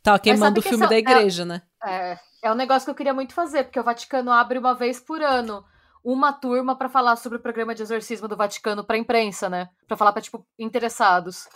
[0.00, 1.62] Tá queimando o filme essa, da é igreja, é, né?
[1.84, 5.00] É, é um negócio que eu queria muito fazer, porque o Vaticano abre uma vez
[5.00, 5.64] por ano
[6.04, 9.68] uma turma para falar sobre o programa de exorcismo do Vaticano para imprensa, né?
[9.88, 11.48] Para falar para tipo interessados.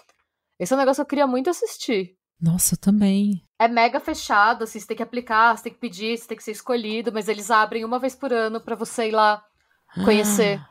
[0.59, 2.17] Esse é um negócio que eu queria muito assistir.
[2.41, 3.47] Nossa, também.
[3.61, 6.43] É mega fechado, assim, você tem que aplicar, você tem que pedir, você tem que
[6.43, 9.45] ser escolhido, mas eles abrem uma vez por ano para você ir lá
[10.05, 10.59] conhecer.
[10.59, 10.69] Ah,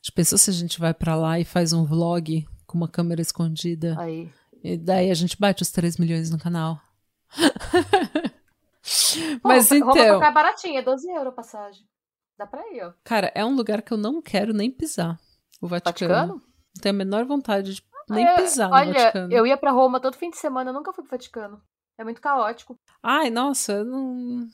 [0.00, 3.20] já pensou se a gente vai para lá e faz um vlog com uma câmera
[3.20, 3.96] escondida?
[3.98, 4.30] Aí.
[4.62, 6.80] E daí a gente bate os 3 milhões no canal.
[9.42, 9.88] Pô, Mas então.
[9.88, 11.86] Roma é baratinho, é 12 euros a passagem.
[12.38, 12.92] Dá pra ir, ó.
[13.04, 15.18] Cara, é um lugar que eu não quero nem pisar.
[15.60, 16.14] O Vaticano.
[16.14, 16.34] Vaticano?
[16.34, 19.32] Não tenho a menor vontade de nem é, pisar no olha, Vaticano.
[19.32, 21.60] Eu ia pra Roma todo fim de semana, eu nunca fui pro Vaticano.
[21.98, 22.78] É muito caótico.
[23.02, 24.46] Ai, nossa, não...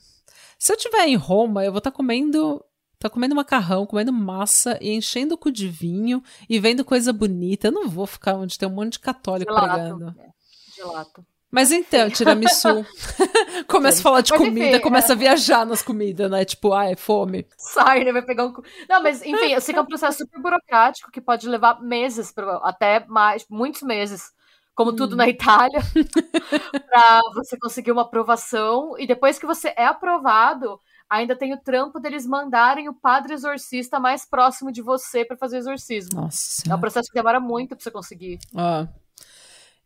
[0.57, 2.63] Se eu estiver em Roma, eu vou estar tá comendo.
[2.97, 7.67] Tá comendo macarrão, comendo massa e enchendo o cu de vinho e vendo coisa bonita.
[7.67, 9.73] Eu não vou ficar onde tem um monte de católico Gelato.
[9.73, 10.15] pregando.
[10.19, 10.29] É,
[10.75, 11.25] gelato.
[11.51, 12.85] Mas então, tiramisu.
[13.67, 15.15] começa a falar de mas, comida, enfim, começa é...
[15.15, 16.43] a viajar nas comidas, né?
[16.43, 17.47] Tipo, ah, é fome.
[17.57, 18.11] Sai, né?
[18.11, 18.53] Vai pegar um.
[18.89, 22.33] Não, mas enfim, eu sei que é um processo super burocrático que pode levar meses,
[22.61, 24.33] até mais, muitos meses
[24.75, 24.95] como hum.
[24.95, 25.79] tudo na Itália,
[26.91, 28.99] para você conseguir uma aprovação.
[28.99, 30.79] E depois que você é aprovado,
[31.09, 35.57] ainda tem o trampo deles mandarem o padre exorcista mais próximo de você para fazer
[35.57, 36.21] o exorcismo.
[36.21, 36.69] Nossa.
[36.69, 38.39] É um processo que demora muito para você conseguir.
[38.53, 38.87] Ah.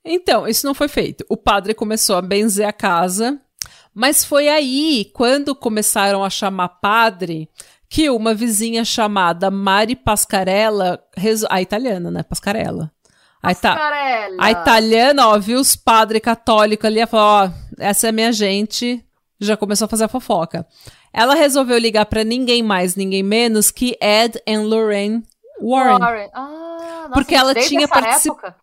[0.03, 1.25] Então, isso não foi feito.
[1.29, 3.39] O padre começou a benzer a casa,
[3.93, 7.49] mas foi aí, quando começaram a chamar padre,
[7.89, 11.03] que uma vizinha chamada Mari Pascarella,
[11.49, 12.23] a italiana, né?
[12.23, 12.91] Pascarella.
[13.41, 13.77] A, ita
[14.37, 19.03] a italiana, ó, viu os padres católicos ali falou: ó, essa é minha gente.
[19.39, 20.67] Já começou a fazer a fofoca.
[21.13, 25.23] Ela resolveu ligar para ninguém mais, ninguém menos que Ed e Lorraine
[25.61, 25.99] Warren.
[25.99, 26.29] Warren.
[26.33, 26.47] Ah,
[27.03, 28.53] nossa, porque ela tinha participado.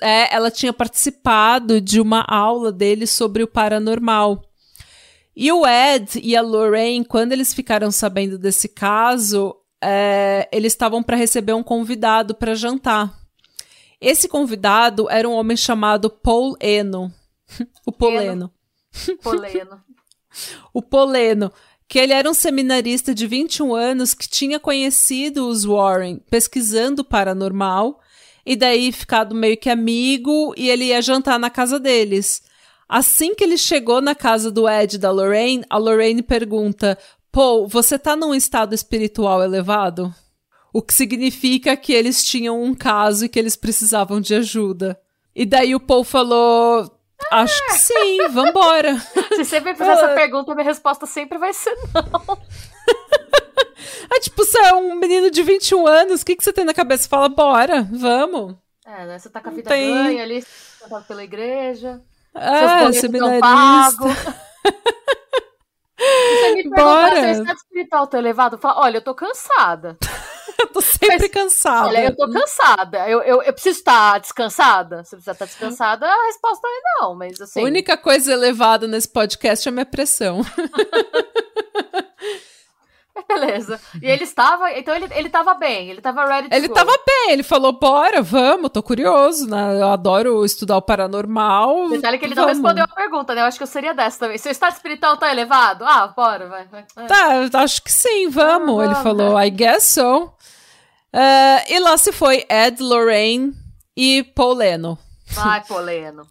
[0.00, 4.42] É, ela tinha participado de uma aula dele sobre o paranormal.
[5.34, 11.02] E o Ed e a Lorraine, quando eles ficaram sabendo desse caso, é, eles estavam
[11.02, 13.18] para receber um convidado para jantar.
[14.00, 17.12] Esse convidado era um homem chamado Paul Eno.
[17.86, 18.52] o Poleno.
[19.22, 19.82] Poleno.
[20.72, 21.52] o Poleno.
[21.86, 28.00] Que ele era um seminarista de 21 anos que tinha conhecido os Warren pesquisando paranormal
[28.44, 32.42] e daí ficado meio que amigo e ele ia jantar na casa deles.
[32.88, 36.98] Assim que ele chegou na casa do Ed e da Lorraine, a Lorraine pergunta:
[37.30, 40.12] Paul, você tá num estado espiritual elevado?
[40.72, 45.00] O que significa que eles tinham um caso e que eles precisavam de ajuda.
[45.34, 46.90] E daí o Paul falou:
[47.30, 48.98] Acho que sim, vambora.
[49.36, 52.38] Se você me fizer essa pergunta, minha resposta sempre vai ser não.
[54.10, 56.74] é tipo, você é um menino de 21 anos, o que, que você tem na
[56.74, 57.08] cabeça?
[57.08, 58.56] Fala, bora, vamos.
[58.86, 59.18] É, né?
[59.18, 59.92] Você tá com a vida tem...
[59.92, 62.00] ganha ali, você tá pela igreja.
[62.34, 64.04] É, seminarista.
[66.00, 69.98] Você me perguntar se o estado espiritual tá elevado, fala, olha, eu tô cansada.
[70.58, 71.88] eu tô sempre Mas, cansada.
[71.88, 73.08] Olha, eu tô cansada.
[73.08, 75.04] Eu, eu, eu preciso estar descansada?
[75.04, 77.60] Se precisa estar descansada, a resposta é não, mas assim...
[77.60, 80.40] A única coisa elevada nesse podcast é a minha pressão.
[83.28, 83.80] Beleza.
[84.00, 84.70] E ele estava.
[84.72, 88.22] Então ele, ele estava bem, ele estava ready to Ele estava bem, ele falou: bora,
[88.22, 89.80] vamos, tô curioso, né?
[89.80, 91.90] Eu adoro estudar o paranormal.
[91.90, 92.48] Detalhe que ele vamos.
[92.48, 93.42] não respondeu a pergunta, né?
[93.42, 94.38] Eu acho que eu seria dessa também.
[94.38, 95.84] Seu estado espiritual tá elevado?
[95.84, 96.66] Ah, bora, vai.
[96.66, 96.84] vai.
[97.06, 98.80] Tá, acho que sim, vamos.
[98.80, 100.32] Ah, ele falou, I guess so.
[101.12, 103.52] Uh, e lá se foi Ed, Lorraine
[103.96, 104.98] e Paul Leno.
[105.36, 106.26] Ai, Paul Leno.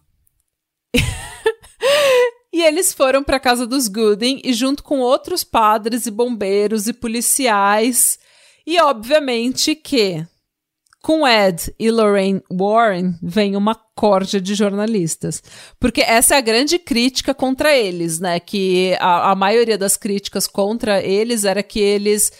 [2.52, 6.92] E eles foram para casa dos Gooden e junto com outros padres e bombeiros e
[6.92, 8.18] policiais.
[8.66, 10.26] E obviamente que
[11.02, 15.42] com Ed e Lorraine Warren vem uma corja de jornalistas.
[15.78, 18.38] Porque essa é a grande crítica contra eles, né?
[18.38, 22.32] Que a, a maioria das críticas contra eles era que eles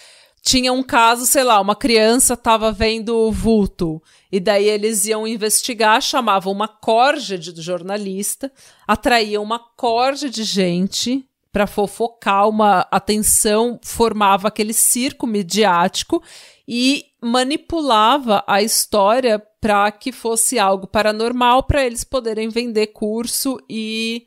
[0.42, 4.02] tinham um caso, sei lá, uma criança estava vendo vulto.
[4.32, 8.50] E daí eles iam investigar, chamavam uma corja de jornalista,
[8.86, 16.22] atraíam uma corja de gente para fofocar uma atenção, formava aquele circo midiático
[16.66, 24.26] e manipulava a história para que fosse algo paranormal para eles poderem vender curso e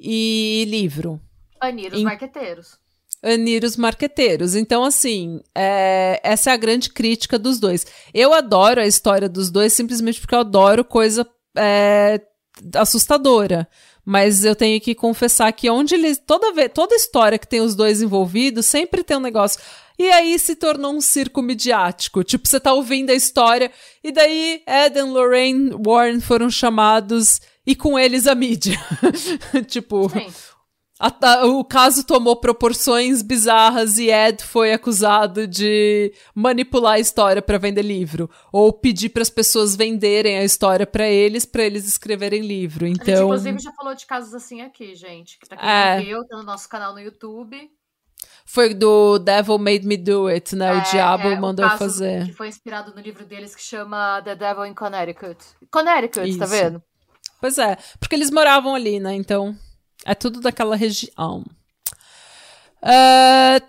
[0.00, 1.20] e livro.
[1.60, 2.04] Banir os em...
[2.04, 2.81] marqueteiros
[3.22, 4.56] unir os marqueteiros.
[4.56, 7.86] Então, assim, é, essa é a grande crítica dos dois.
[8.12, 12.20] Eu adoro a história dos dois simplesmente porque eu adoro coisa é,
[12.74, 13.68] assustadora.
[14.04, 16.18] Mas eu tenho que confessar que onde eles.
[16.18, 19.60] Toda, vez, toda história que tem os dois envolvidos sempre tem um negócio.
[19.96, 22.24] E aí se tornou um circo midiático.
[22.24, 23.70] Tipo, você tá ouvindo a história,
[24.02, 28.76] e daí Eden, Lorraine, Warren foram chamados, e com eles a mídia.
[29.68, 30.26] tipo, Sim
[30.98, 37.58] a, o caso tomou proporções bizarras e Ed foi acusado de manipular a história para
[37.58, 42.42] vender livro ou pedir para as pessoas venderem a história para eles para eles escreverem
[42.42, 42.86] livro.
[42.86, 45.66] Então, a gente, então inclusive já falou de casos assim aqui, gente, que tá aqui
[45.66, 45.96] é...
[45.96, 47.70] no Rio, tá no nosso canal no YouTube.
[48.44, 50.68] Foi do Devil Made Me Do It, né?
[50.68, 52.26] É, o diabo é, mandou fazer.
[52.26, 55.38] Que foi inspirado no livro deles que chama The Devil in Connecticut.
[55.70, 56.38] Connecticut, tá Isso.
[56.38, 56.82] tá vendo?
[57.40, 59.14] Pois é, porque eles moravam ali, né?
[59.14, 59.56] Então.
[60.04, 61.44] É tudo daquela região.
[62.82, 63.62] Uh,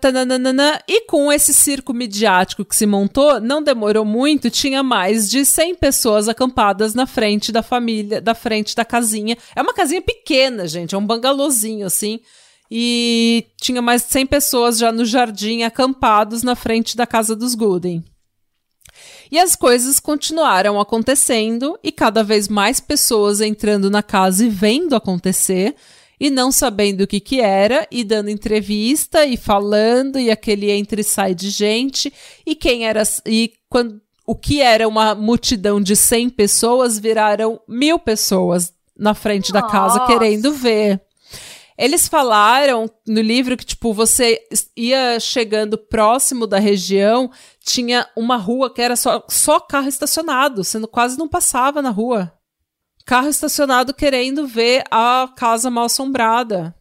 [0.88, 5.76] e com esse circo midiático que se montou, não demorou muito, tinha mais de 100
[5.76, 9.36] pessoas acampadas na frente da família, da frente da casinha.
[9.54, 12.18] É uma casinha pequena, gente, é um bangalôzinho assim.
[12.68, 17.54] E tinha mais de 100 pessoas já no jardim acampados na frente da casa dos
[17.54, 18.02] Gooden.
[19.30, 24.96] E as coisas continuaram acontecendo e cada vez mais pessoas entrando na casa e vendo
[24.96, 25.76] acontecer
[26.24, 31.02] e não sabendo o que que era e dando entrevista e falando e aquele entre
[31.02, 32.10] e sai de gente
[32.46, 37.98] e quem era e quando o que era uma multidão de 100 pessoas viraram mil
[37.98, 39.66] pessoas na frente Nossa.
[39.66, 40.98] da casa querendo ver.
[41.76, 44.40] Eles falaram no livro que, tipo, você
[44.74, 47.30] ia chegando próximo da região,
[47.62, 52.32] tinha uma rua que era só, só carro estacionado, você quase não passava na rua
[53.04, 56.74] carro estacionado querendo ver a casa mal assombrada.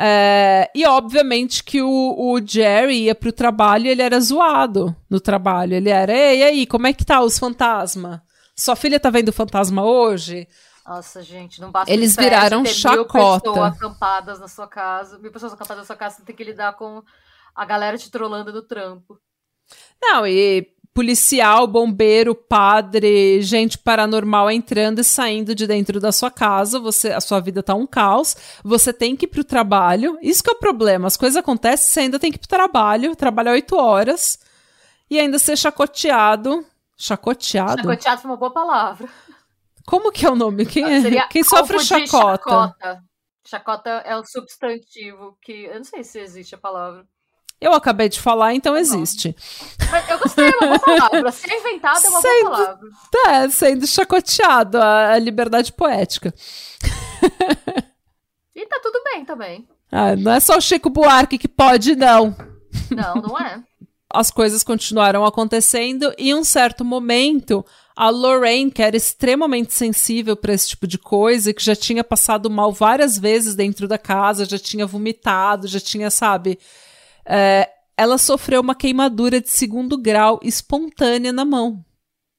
[0.00, 5.20] É, e obviamente que o, o Jerry ia pro trabalho e ele era zoado no
[5.20, 5.74] trabalho.
[5.74, 8.20] Ele era, ei, aí, como é que tá os fantasmas?
[8.54, 10.48] Sua filha tá vendo fantasma hoje?
[10.86, 13.50] Nossa, gente, não basta Eles viraram ter chacota.
[13.50, 15.18] Mil pessoas acampadas na sua casa.
[15.18, 17.02] Mil pessoas acampadas na sua casa, você tem que lidar com
[17.54, 19.18] a galera te trollando no trampo.
[20.00, 20.66] Não, e
[20.98, 27.20] policial, bombeiro, padre, gente paranormal entrando e saindo de dentro da sua casa, você, a
[27.20, 30.18] sua vida tá um caos, você tem que ir pro trabalho.
[30.20, 33.14] Isso que é o problema, as coisas acontecem, você ainda tem que ir pro trabalho,
[33.14, 34.40] trabalhar oito horas
[35.08, 36.66] e ainda ser chacoteado.
[36.96, 37.80] Chacoteado?
[37.80, 39.08] Chacoteado foi uma boa palavra.
[39.86, 40.66] Como que é o nome?
[40.66, 41.28] Quem, é?
[41.28, 42.42] Quem sofre chacota?
[42.42, 43.04] chacota?
[43.46, 45.66] Chacota é um substantivo que.
[45.66, 47.06] Eu não sei se existe a palavra.
[47.60, 49.34] Eu acabei de falar, então existe.
[49.90, 50.78] Mas eu gostei, é uma boa
[51.08, 51.32] palavra.
[51.32, 52.88] Se é inventado, é uma sendo, boa palavra.
[53.26, 56.32] É, sendo chacoteado, a, a liberdade poética.
[58.54, 59.68] E tá tudo bem também.
[59.90, 62.36] Ah, não é só o Chico Buarque que pode, não.
[62.90, 63.62] Não, não é.
[64.12, 67.64] As coisas continuaram acontecendo e em um certo momento
[67.94, 72.48] a Lorraine, que era extremamente sensível para esse tipo de coisa, que já tinha passado
[72.48, 76.58] mal várias vezes dentro da casa, já tinha vomitado, já tinha, sabe?
[77.28, 81.84] É, ela sofreu uma queimadura de segundo grau espontânea na mão.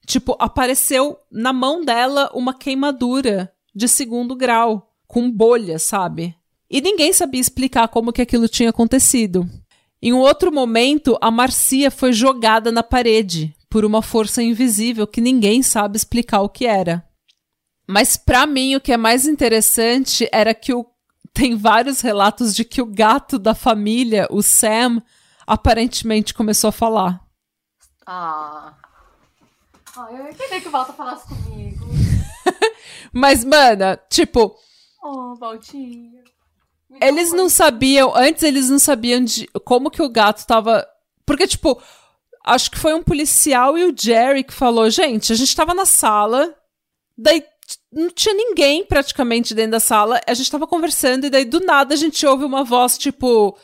[0.06, 6.36] Tipo, apareceu na mão dela uma queimadura de segundo grau, com bolha, sabe?
[6.70, 9.48] E ninguém sabia explicar como que aquilo tinha acontecido.
[10.02, 15.22] Em um outro momento, a Marcia foi jogada na parede por uma força invisível que
[15.22, 17.06] ninguém sabe explicar o que era.
[17.88, 20.86] Mas para mim o que é mais interessante era que o...
[21.40, 25.02] tem vários relatos de que o gato da família, o Sam,
[25.48, 27.26] aparentemente começou a falar.
[28.06, 28.74] Ah.
[29.96, 31.86] Ah, eu queria que o Walter falasse comigo.
[33.14, 34.54] Mas, mana, tipo.
[35.02, 36.24] Oh, Valtinha.
[37.02, 40.86] Eles não sabiam, antes eles não sabiam de como que o gato tava.
[41.26, 41.82] Porque, tipo,
[42.44, 45.86] acho que foi um policial e o Jerry que falou: gente, a gente tava na
[45.86, 46.54] sala,
[47.18, 47.42] daí
[47.92, 51.94] não tinha ninguém praticamente dentro da sala, a gente tava conversando e daí do nada
[51.94, 53.58] a gente ouve uma voz tipo: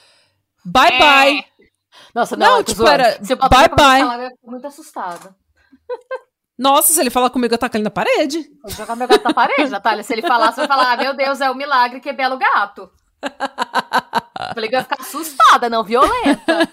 [0.63, 0.99] bye É.
[0.99, 1.45] bye.
[2.13, 3.01] Nossa, não, Não, eu tô tipo, zoando.
[3.01, 3.17] era
[3.49, 4.01] bye, bye.
[4.01, 5.35] falar, eu fico muito assustada.
[6.57, 8.49] Nossa, se ele falar comigo, eu taco ele na parede.
[8.63, 10.03] Vou jogar meu gato na parede, Natália.
[10.03, 12.89] Se ele falar, você vai falar: ah, meu Deus, é um milagre, que belo gato.
[14.53, 16.59] Falei que eu ia ficar assustada, não violenta.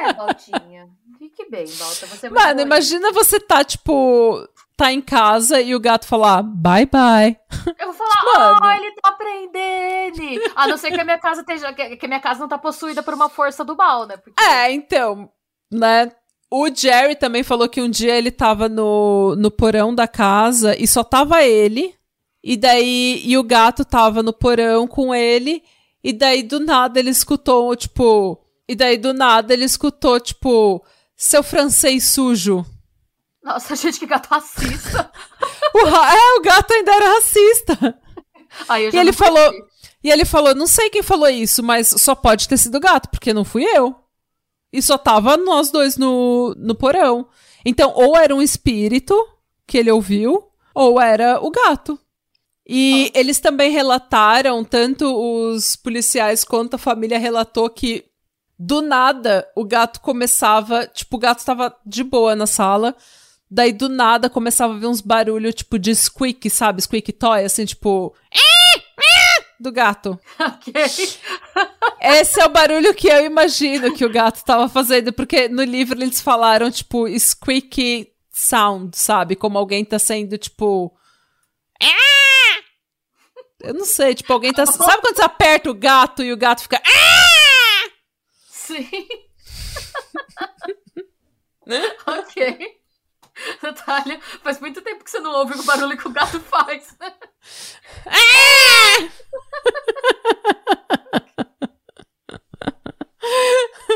[0.00, 0.88] É, Valtinha.
[1.18, 2.06] Fique bem, Valta.
[2.06, 4.46] Você é Mano, imagina você tá, tipo,
[4.78, 7.36] tá em casa e o gato falar bye bye.
[7.78, 10.52] Eu vou falar, ah, ele tá aprendendo.
[10.54, 12.56] A não ser que a minha casa esteja, que que a minha casa não tá
[12.56, 14.16] possuída por uma força do mal, né?
[14.16, 15.28] Porque É, então,
[15.70, 16.12] né?
[16.50, 20.86] O Jerry também falou que um dia ele tava no, no porão da casa e
[20.86, 21.92] só tava ele.
[22.42, 25.62] E daí, e o gato tava no porão com ele.
[26.02, 28.40] E daí, do nada, ele escutou, tipo.
[28.66, 30.82] E daí, do nada, ele escutou, tipo,
[31.16, 32.64] seu francês sujo.
[33.48, 35.10] Nossa, gente, que gato racista.
[35.74, 37.98] O ra- é, o gato ainda era racista.
[38.68, 39.52] Aí eu E já ele não falou,
[40.04, 43.08] e ele falou, não sei quem falou isso, mas só pode ter sido o gato,
[43.10, 43.94] porque não fui eu.
[44.72, 47.28] E só tava nós dois no, no porão.
[47.64, 49.14] Então, ou era um espírito
[49.66, 51.98] que ele ouviu, ou era o gato.
[52.66, 58.04] E eles também relataram, tanto os policiais quanto a família relatou que
[58.58, 62.94] do nada o gato começava, tipo, o gato tava de boa na sala,
[63.50, 66.82] daí do nada começava a ver uns barulhos, tipo, de squeak, sabe?
[66.82, 68.14] Squeak toy, assim, tipo,
[69.58, 70.18] do gato.
[70.38, 70.72] Ok.
[72.00, 76.00] Esse é o barulho que eu imagino que o gato tava fazendo, porque no livro
[76.00, 79.34] eles falaram, tipo, squeaky sound, sabe?
[79.34, 80.94] Como alguém tá sendo, tipo.
[81.82, 82.62] "Ah!"
[83.60, 84.64] Eu não sei, tipo, alguém tá.
[84.66, 86.80] Sabe quando você aperta o gato e o gato fica.
[88.48, 88.88] Sim.
[92.06, 92.77] ok.
[93.62, 96.96] Natália, faz muito tempo que você não ouve o barulho que o gato faz.
[97.00, 97.14] né?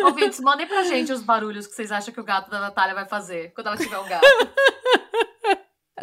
[0.04, 3.06] Ouvintes, mandem pra gente os barulhos que vocês acham que o gato da Natália vai
[3.06, 4.26] fazer quando ela tiver um gato.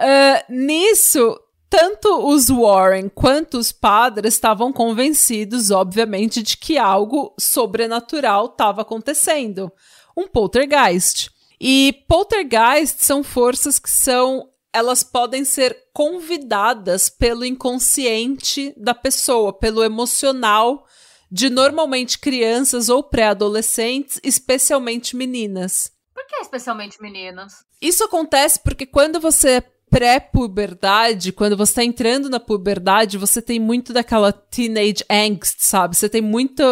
[0.02, 1.38] Ah, nisso,
[1.70, 9.72] tanto os Warren quanto os padres estavam convencidos, obviamente, de que algo sobrenatural estava acontecendo.
[10.16, 11.30] Um poltergeist.
[11.60, 14.50] E poltergeist são forças que são.
[14.72, 20.86] Elas podem ser convidadas pelo inconsciente da pessoa, pelo emocional
[21.32, 25.92] de normalmente crianças ou pré-adolescentes, especialmente meninas.
[26.14, 27.66] Por que especialmente meninas?
[27.82, 33.60] Isso acontece porque quando você é pré-puberdade, quando você tá entrando na puberdade, você tem
[33.60, 35.98] muito daquela teenage angst, sabe?
[35.98, 36.64] Você tem muito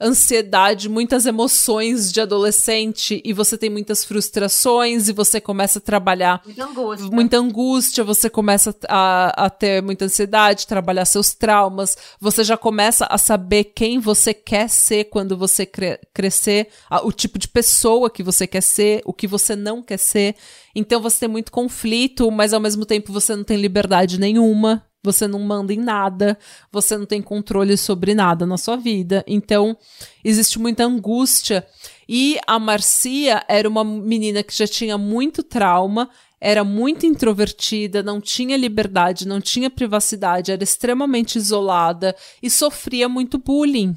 [0.00, 6.42] ansiedade, muitas emoções de adolescente e você tem muitas frustrações e você começa a trabalhar
[6.44, 12.44] muita angústia, muita angústia você começa a, a ter muita ansiedade, trabalhar seus traumas, você
[12.44, 17.38] já começa a saber quem você quer ser quando você cre crescer, a, o tipo
[17.38, 20.36] de pessoa que você quer ser, o que você não quer ser.
[20.74, 25.28] Então você tem muito conflito, mas ao mesmo tempo você não tem liberdade nenhuma você
[25.28, 26.36] não manda em nada,
[26.70, 29.24] você não tem controle sobre nada na sua vida.
[29.26, 29.76] Então,
[30.24, 31.64] existe muita angústia.
[32.08, 36.10] E a Marcia era uma menina que já tinha muito trauma,
[36.40, 43.38] era muito introvertida, não tinha liberdade, não tinha privacidade, era extremamente isolada e sofria muito
[43.38, 43.96] bullying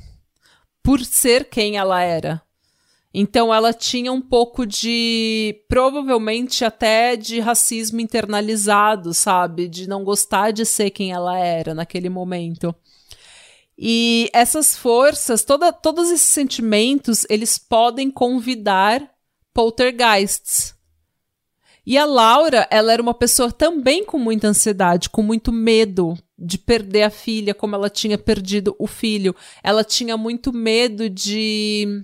[0.84, 2.42] por ser quem ela era.
[3.14, 5.64] Então ela tinha um pouco de.
[5.68, 9.68] provavelmente até de racismo internalizado, sabe?
[9.68, 12.74] De não gostar de ser quem ela era naquele momento.
[13.78, 19.10] E essas forças, toda, todos esses sentimentos, eles podem convidar
[19.54, 20.76] poltergeists.
[21.86, 26.58] E a Laura, ela era uma pessoa também com muita ansiedade, com muito medo de
[26.58, 29.36] perder a filha, como ela tinha perdido o filho.
[29.64, 32.04] Ela tinha muito medo de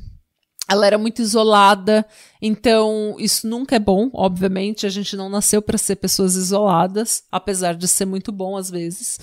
[0.68, 2.06] ela era muito isolada,
[2.42, 4.86] então isso nunca é bom, obviamente.
[4.86, 9.20] A gente não nasceu para ser pessoas isoladas, apesar de ser muito bom às vezes.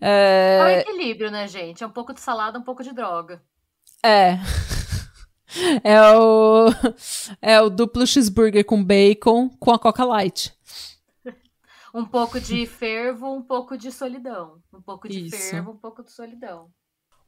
[0.00, 0.58] É...
[0.60, 1.82] é um equilíbrio, né, gente?
[1.82, 3.42] É um pouco de salada, um pouco de droga.
[4.04, 4.38] É.
[5.84, 6.66] É o,
[7.40, 10.52] é o duplo cheeseburger com bacon com a Coca Light.
[11.94, 14.60] Um pouco de fervo, um pouco de solidão.
[14.72, 15.36] Um pouco de Isso.
[15.36, 16.68] fervo, um pouco de solidão.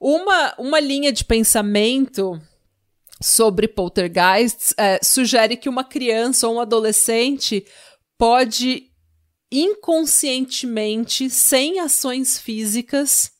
[0.01, 2.41] Uma, uma linha de pensamento
[3.23, 7.67] sobre poltergeists é, sugere que uma criança ou um adolescente
[8.19, 8.91] pode
[9.51, 13.31] inconscientemente, sem ações físicas,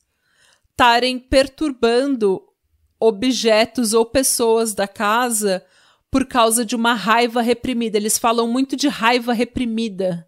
[0.71, 2.41] estarem perturbando
[2.99, 5.63] objetos ou pessoas da casa
[6.09, 7.97] por causa de uma raiva reprimida.
[7.97, 10.27] Eles falam muito de raiva reprimida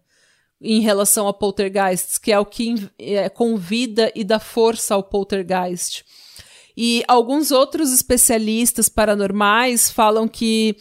[0.60, 6.04] em relação a poltergeists, que é o que é, convida e dá força ao poltergeist.
[6.82, 10.78] E alguns outros especialistas paranormais falam que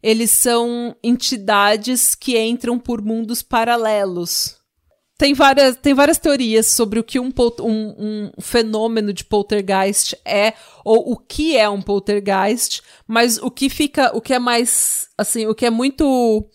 [0.00, 4.54] eles são entidades que entram por mundos paralelos.
[5.18, 7.32] Tem várias, tem várias teorias sobre o que um,
[7.62, 10.54] um, um, fenômeno de poltergeist é,
[10.84, 15.48] ou o que é um poltergeist, mas o que fica, o que é mais, assim,
[15.48, 16.48] o que é muito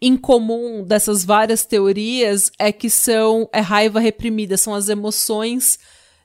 [0.00, 5.80] incomum dessas várias teorias é que são, é raiva reprimida, são as emoções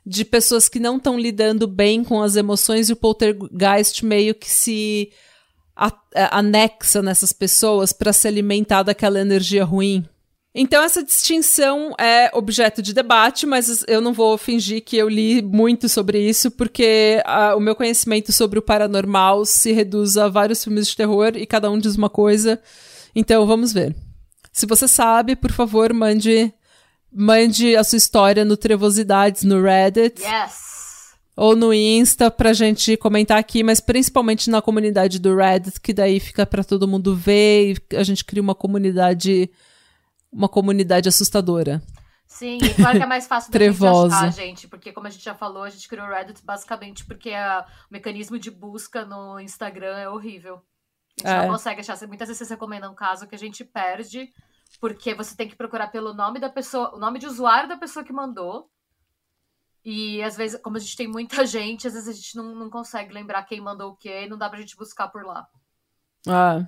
[0.06, 4.50] de pessoas que não estão lidando bem com as emoções e o poltergeist meio que
[4.50, 5.12] se
[6.14, 10.08] é, anexa nessas pessoas para se alimentar daquela energia ruim.
[10.58, 15.42] Então essa distinção é objeto de debate, mas eu não vou fingir que eu li
[15.42, 17.22] muito sobre isso, porque
[17.58, 21.70] o meu conhecimento sobre o paranormal se reduz a vários filmes de terror e cada
[21.70, 22.62] um diz uma coisa.
[23.14, 23.94] Então vamos ver.
[24.54, 26.54] Se você sabe, por favor, mande
[27.18, 30.22] Mande a sua história no Trevosidades no Reddit.
[30.22, 31.16] Yes!
[31.38, 36.20] Ou no Insta pra gente comentar aqui, mas principalmente na comunidade do Reddit, que daí
[36.20, 39.50] fica para todo mundo ver e a gente cria uma comunidade
[40.30, 41.82] uma comunidade assustadora.
[42.28, 44.10] Sim, e claro que é mais fácil da Trevosa.
[44.10, 47.06] gente achar, gente, porque como a gente já falou, a gente criou o Reddit basicamente
[47.06, 50.62] porque a, o mecanismo de busca no Instagram é horrível.
[51.24, 51.46] A gente é.
[51.46, 51.98] não consegue achar.
[52.08, 54.30] Muitas vezes você recomenda um caso que a gente perde
[54.80, 58.06] porque você tem que procurar pelo nome da pessoa, o nome de usuário da pessoa
[58.06, 58.70] que mandou.
[59.84, 62.70] E às vezes, como a gente tem muita gente, às vezes a gente não, não
[62.70, 65.48] consegue lembrar quem mandou o quê e não dá pra gente buscar por lá.
[66.28, 66.68] Ah.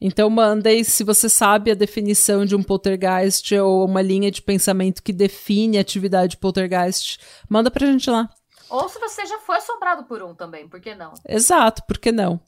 [0.00, 5.02] Então mandei se você sabe a definição de um poltergeist ou uma linha de pensamento
[5.02, 8.28] que define a atividade poltergeist, manda pra gente lá.
[8.68, 11.14] Ou se você já foi assombrado por um também, por que não?
[11.28, 12.40] Exato, por que não?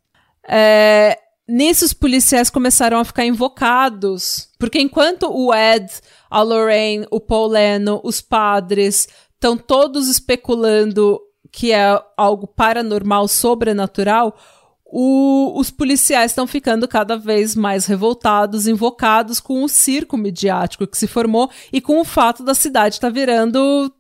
[0.48, 5.92] É, Nisso, os policiais começaram a ficar invocados, porque enquanto o Ed,
[6.30, 11.20] a Lorraine, o Paul Leno, os padres estão todos especulando
[11.52, 14.36] que é algo paranormal, sobrenatural,
[14.84, 20.96] o, os policiais estão ficando cada vez mais revoltados, invocados com o circo midiático que
[20.96, 23.92] se formou e com o fato da cidade estar tá virando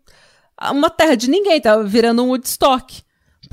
[0.70, 3.02] uma terra de ninguém, tá virando um Woodstock.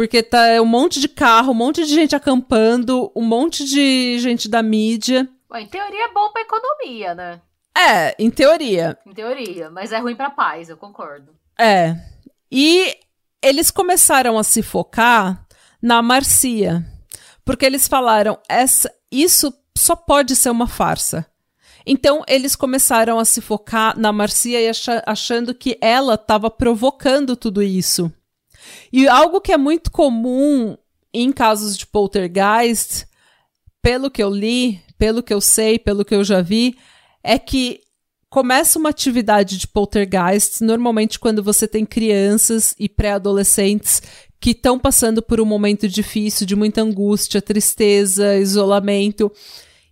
[0.01, 4.49] Porque tá um monte de carro, um monte de gente acampando, um monte de gente
[4.49, 5.29] da mídia.
[5.47, 7.39] Bom, em teoria é bom pra economia, né?
[7.77, 8.97] É, em teoria.
[9.05, 11.35] Em teoria, mas é ruim pra paz, eu concordo.
[11.55, 11.95] É.
[12.51, 12.97] E
[13.43, 15.45] eles começaram a se focar
[15.79, 16.83] na Marcia.
[17.45, 21.27] Porque eles falaram, essa, isso só pode ser uma farsa.
[21.85, 24.71] Então eles começaram a se focar na Marcia e
[25.05, 28.11] achando que ela estava provocando tudo isso.
[28.91, 30.77] E algo que é muito comum
[31.13, 33.05] em casos de poltergeist,
[33.81, 36.77] pelo que eu li, pelo que eu sei, pelo que eu já vi,
[37.23, 37.81] é que
[38.29, 44.01] começa uma atividade de poltergeist normalmente quando você tem crianças e pré-adolescentes
[44.39, 49.31] que estão passando por um momento difícil, de muita angústia, tristeza, isolamento.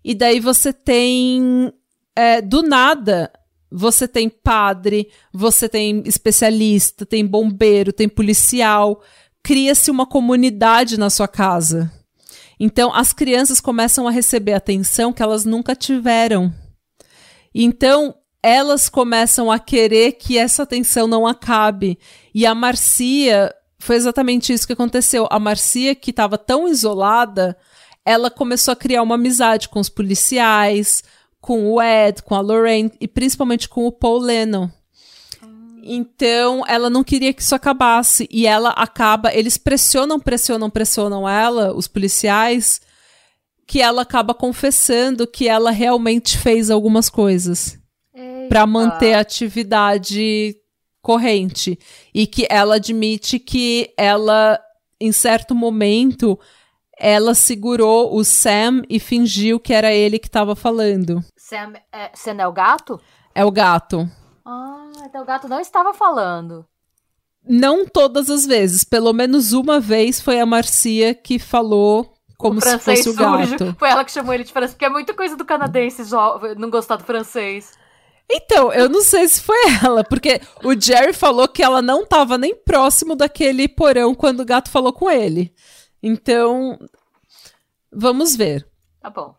[0.03, 1.72] E daí você tem,
[2.15, 3.31] é, do nada,
[3.72, 9.02] você tem padre, você tem especialista, tem bombeiro, tem policial.
[9.44, 11.91] Cria-se uma comunidade na sua casa.
[12.60, 16.54] Então, as crianças começam a receber atenção que elas nunca tiveram.
[17.54, 21.98] Então, elas começam a querer que essa atenção não acabe.
[22.34, 25.28] E a Marcia foi exatamente isso que aconteceu.
[25.30, 27.58] A Marcia, que estava tão isolada,
[28.06, 31.04] ela começou a criar uma amizade com os policiais,
[31.41, 34.70] com o Ed, com a Lorraine e principalmente com o Paul Lennon.
[35.82, 38.28] Então, ela não queria que isso acabasse.
[38.30, 39.34] E ela acaba.
[39.34, 42.82] Eles pressionam, pressionam, pressionam ela, os policiais,
[43.66, 47.80] que ela acaba confessando que ela realmente fez algumas coisas
[48.49, 50.56] para manter a atividade
[51.02, 51.80] corrente
[52.14, 54.60] e que ela admite que ela
[54.99, 56.38] em certo momento
[57.00, 61.24] ela segurou o Sam e fingiu que era ele que estava falando.
[61.38, 63.00] Sam é, Sam é o gato?
[63.34, 64.10] É o gato.
[64.46, 66.66] Ah, então o gato não estava falando.
[67.48, 72.78] Não todas as vezes, pelo menos uma vez foi a Marcia que falou como se
[72.80, 73.58] fosse o gato.
[73.58, 73.76] Sujo.
[73.80, 76.04] Foi ela que chamou ele de francês, porque é muita coisa do canadense
[76.58, 77.74] não gostar do francês.
[78.32, 82.38] Então, eu não sei se foi ela, porque o Jerry falou que ela não estava
[82.38, 85.52] nem próximo daquele porão quando o gato falou com ele.
[86.02, 86.80] Então,
[87.92, 88.68] vamos ver.
[89.02, 89.36] Tá bom.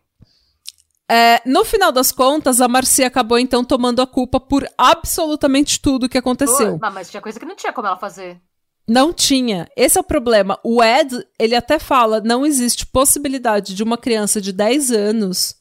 [1.09, 6.07] É, no final das contas, a Marcia acabou então tomando a culpa por absolutamente tudo
[6.07, 6.79] que aconteceu.
[6.79, 8.39] Pô, mas tinha coisa que não tinha como ela fazer.
[8.87, 9.67] Não tinha.
[9.75, 10.59] Esse é o problema.
[10.63, 15.55] O Ed, ele até fala, não existe possibilidade de uma criança de 10 anos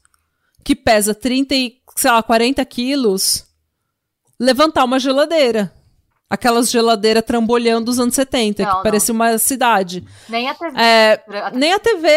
[0.64, 3.44] que pesa 30 e sei lá, 40 quilos,
[4.38, 5.72] levantar uma geladeira.
[6.30, 10.04] Aquelas geladeiras trambolhando dos anos 70, não, que parecia uma cidade.
[10.28, 10.80] Nem a TV.
[10.80, 12.08] É, nem a TV.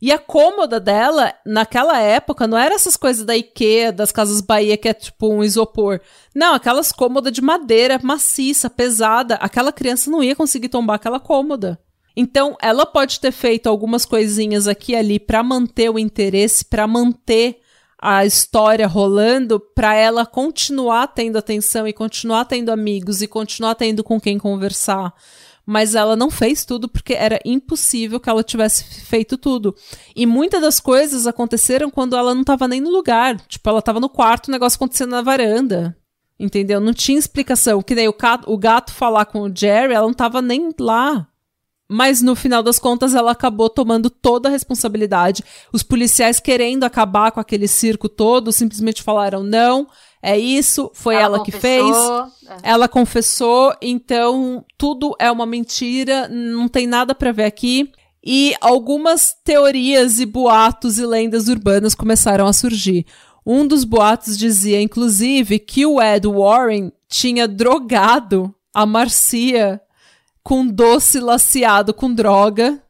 [0.00, 4.76] E a cômoda dela, naquela época, não era essas coisas da IKEA, das Casas Bahia,
[4.76, 6.00] que é tipo um isopor.
[6.34, 9.36] Não, aquelas cômodas de madeira maciça, pesada.
[9.36, 11.78] Aquela criança não ia conseguir tombar aquela cômoda.
[12.16, 16.84] Então, ela pode ter feito algumas coisinhas aqui e ali para manter o interesse, para
[16.86, 17.61] manter
[18.02, 24.02] a história rolando para ela continuar tendo atenção e continuar tendo amigos e continuar tendo
[24.02, 25.14] com quem conversar.
[25.64, 29.72] Mas ela não fez tudo porque era impossível que ela tivesse feito tudo.
[30.16, 33.40] E muitas das coisas aconteceram quando ela não estava nem no lugar.
[33.42, 35.96] Tipo, ela estava no quarto, o negócio acontecendo na varanda.
[36.40, 36.80] Entendeu?
[36.80, 37.80] Não tinha explicação.
[37.80, 41.28] Que nem o gato, falar com o Jerry, ela não estava nem lá.
[41.92, 45.44] Mas no final das contas, ela acabou tomando toda a responsabilidade.
[45.72, 49.86] Os policiais querendo acabar com aquele circo todo, simplesmente falaram: não,
[50.22, 51.94] é isso, foi ela, ela que fez.
[52.48, 52.70] É.
[52.70, 57.92] Ela confessou, então tudo é uma mentira, não tem nada para ver aqui.
[58.24, 63.04] E algumas teorias e boatos e lendas urbanas começaram a surgir.
[63.44, 69.81] Um dos boatos dizia, inclusive, que o Ed Warren tinha drogado a Marcia
[70.42, 72.82] com doce laciado com droga.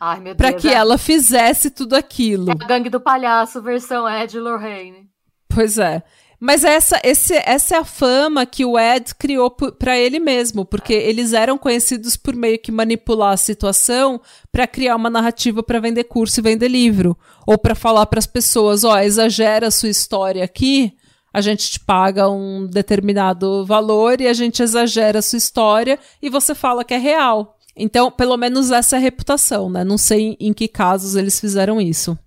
[0.00, 0.36] Ai, meu Deus.
[0.36, 0.74] Pra que é...
[0.74, 2.50] ela fizesse tudo aquilo.
[2.50, 5.08] É a gangue do palhaço, versão Ed Lorraine.
[5.48, 6.02] Pois é.
[6.42, 10.94] Mas essa, esse, essa é a fama que o Ed criou para ele mesmo, porque
[10.94, 14.18] eles eram conhecidos por meio que manipular a situação
[14.50, 17.14] para criar uma narrativa para vender curso e vender livro,
[17.46, 20.96] ou para falar para as pessoas, ó, oh, exagera a sua história aqui,
[21.32, 26.28] a gente te paga um determinado valor e a gente exagera a sua história e
[26.28, 27.56] você fala que é real.
[27.76, 29.84] Então, pelo menos essa é a reputação, né?
[29.84, 32.18] Não sei em que casos eles fizeram isso.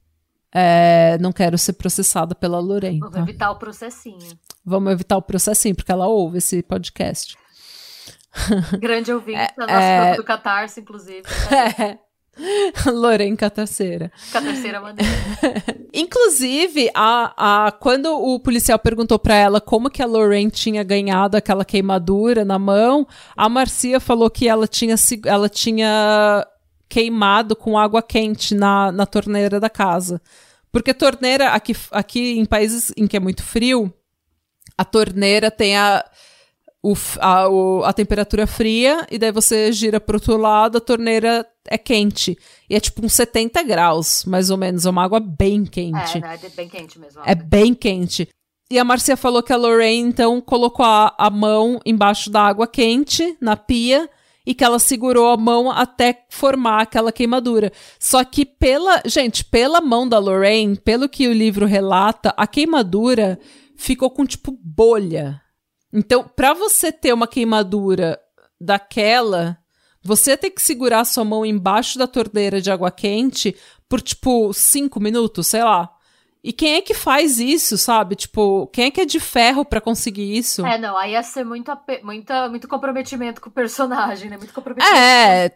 [0.52, 3.00] É, não quero ser processada pela Lorena.
[3.00, 3.22] Vamos tá?
[3.22, 4.38] evitar o processinho.
[4.64, 7.36] Vamos evitar o processinho, porque ela ouve esse podcast.
[8.80, 10.16] Grande ouvinte é, da nossa é...
[10.16, 11.24] do Catarse, inclusive.
[11.52, 11.98] É.
[12.92, 14.12] Lorena Catarceira.
[14.32, 15.10] Catarceira maneira.
[15.94, 21.38] Inclusive, a, a, quando o policial perguntou para ela como que a Lorraine tinha ganhado
[21.38, 24.96] aquela queimadura na mão, a Marcia falou que ela tinha,
[25.26, 26.48] ela tinha
[26.90, 30.22] queimado com água quente na, na torneira da casa.
[30.72, 33.94] Porque torneira, aqui, aqui em países em que é muito frio,
[34.76, 36.04] a torneira tem a
[36.84, 41.48] o, a, o, a temperatura fria, e daí você gira pro outro lado, a torneira
[41.68, 42.38] é quente.
[42.70, 44.86] E é tipo uns 70 graus, mais ou menos.
[44.86, 46.18] É uma água bem quente.
[46.24, 47.22] É, é bem quente mesmo.
[47.26, 48.28] É bem quente.
[48.70, 52.66] E a Marcia falou que a Lorraine, então, colocou a, a mão embaixo da água
[52.66, 54.10] quente, na pia,
[54.46, 57.72] e que ela segurou a mão até formar aquela queimadura.
[58.00, 63.40] Só que pela, gente, pela mão da Lorraine, pelo que o livro relata, a queimadura
[63.78, 65.42] ficou com tipo bolha.
[65.94, 68.20] Então, para você ter uma queimadura
[68.60, 69.58] daquela,
[70.04, 73.56] você tem que segurar sua mão embaixo da torneira de água quente
[73.88, 75.90] por tipo cinco minutos, sei lá.
[76.44, 78.16] E quem é que faz isso, sabe?
[78.16, 80.66] Tipo, quem é que é de ferro para conseguir isso?
[80.66, 81.72] É, não, aí ia ser muito,
[82.04, 84.36] muita, muito comprometimento com o personagem, né?
[84.36, 84.94] Muito comprometimento.
[84.94, 85.52] É,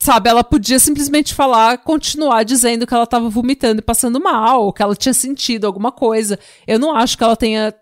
[0.00, 4.82] sabe, ela podia simplesmente falar, continuar dizendo que ela tava vomitando e passando mal, que
[4.82, 6.38] ela tinha sentido alguma coisa.
[6.66, 7.74] Eu não acho que ela tenha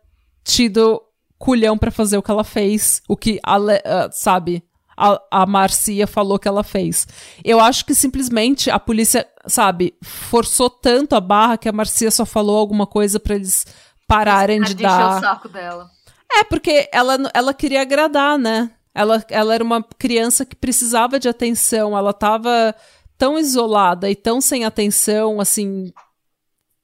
[0.43, 1.01] tido
[1.39, 4.65] culhão para fazer o que ela fez, o que, uh, sabe,
[4.97, 7.07] a, a Marcia falou que ela fez.
[7.45, 12.25] Eu acho que simplesmente a polícia, sabe, forçou tanto a barra que a Marcia só
[12.25, 13.67] falou alguma coisa para eles
[14.07, 15.19] pararem de dar.
[15.19, 15.91] o saco dela.
[16.35, 18.71] É, porque ela, ela queria agradar, né?
[18.95, 22.75] Ela, ela era uma criança que precisava de atenção, ela tava
[23.17, 25.93] tão isolada e tão sem atenção, assim,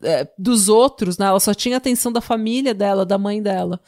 [0.02, 1.26] é, dos outros, né?
[1.26, 3.80] Ela só tinha atenção da família dela, da mãe dela.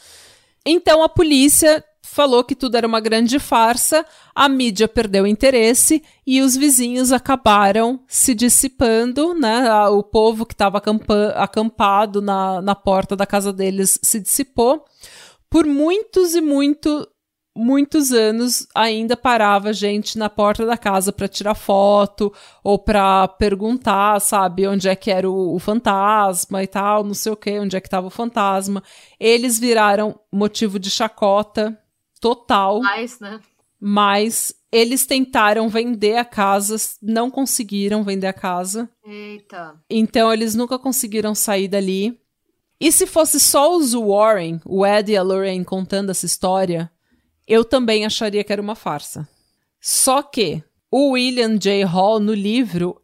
[0.64, 4.04] Então a polícia falou que tudo era uma grande farsa,
[4.34, 9.72] a mídia perdeu interesse e os vizinhos acabaram se dissipando, né?
[9.88, 10.82] O povo que estava
[11.36, 14.84] acampado na, na porta da casa deles se dissipou.
[15.48, 17.08] Por muitos e muito,
[17.56, 22.32] muitos anos ainda parava gente na porta da casa para tirar foto
[22.62, 27.30] ou para perguntar, sabe, onde é que era o, o, fantasma e tal, não sei
[27.32, 28.82] o que, onde é que estava o fantasma.
[29.18, 31.78] Eles viraram motivo de chacota
[32.20, 32.80] total.
[32.80, 33.40] Mais, né?
[33.80, 38.88] Mas eles tentaram vender a casa, não conseguiram vender a casa.
[39.04, 39.74] Eita.
[39.88, 42.20] Então eles nunca conseguiram sair dali.
[42.78, 46.90] E se fosse só os Warren, o Ed e a Lorraine contando essa história,
[47.46, 49.28] eu também acharia que era uma farsa.
[49.80, 51.84] Só que o William J.
[51.84, 53.00] Hall, no livro,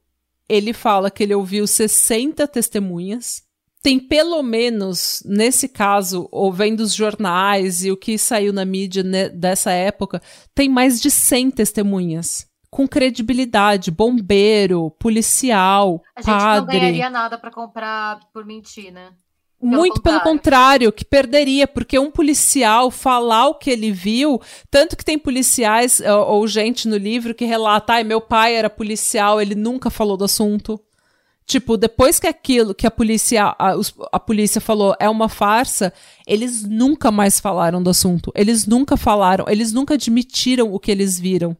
[0.48, 3.45] ele fala que ele ouviu 60 testemunhas
[3.86, 9.04] tem pelo menos, nesse caso, ou vendo os jornais e o que saiu na mídia
[9.30, 10.20] dessa época,
[10.52, 12.48] tem mais de 100 testemunhas.
[12.68, 16.74] Com credibilidade, bombeiro, policial, A gente padre.
[16.74, 19.10] não ganharia nada para comprar por mentir, né?
[19.60, 20.20] Pelo Muito contrário.
[20.20, 25.16] pelo contrário, que perderia, porque um policial falar o que ele viu, tanto que tem
[25.16, 29.90] policiais ou, ou gente no livro que relata, ai, meu pai era policial, ele nunca
[29.90, 30.76] falou do assunto.
[31.46, 33.74] Tipo, depois que aquilo que a polícia, a,
[34.12, 35.92] a, polícia falou é uma farsa,
[36.26, 38.32] eles nunca mais falaram do assunto.
[38.34, 41.56] Eles nunca falaram, eles nunca admitiram o que eles viram.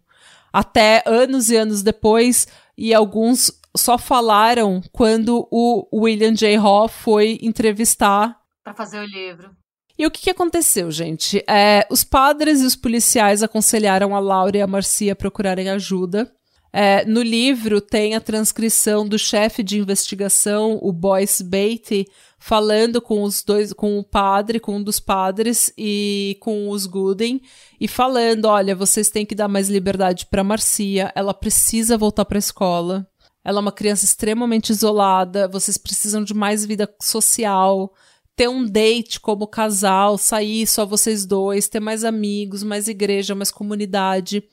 [0.52, 6.58] Até anos e anos depois, e alguns só falaram quando o William J.
[6.58, 8.36] Hoff foi entrevistar.
[8.64, 9.54] Para fazer o livro.
[9.96, 11.42] E o que, que aconteceu, gente?
[11.48, 16.30] É, os padres e os policiais aconselharam a Laura e a Marcia a procurarem ajuda.
[16.78, 22.06] É, no livro tem a transcrição do chefe de investigação, o Boyce Beatty,
[22.38, 27.40] falando com os dois, com o padre, com um dos padres e com os Gooden,
[27.80, 32.36] e falando: olha, vocês têm que dar mais liberdade para Marcia, ela precisa voltar para
[32.36, 33.08] a escola.
[33.42, 37.90] Ela é uma criança extremamente isolada, vocês precisam de mais vida social,
[38.36, 43.50] ter um date como casal, sair só vocês dois, ter mais amigos, mais igreja, mais
[43.50, 44.44] comunidade.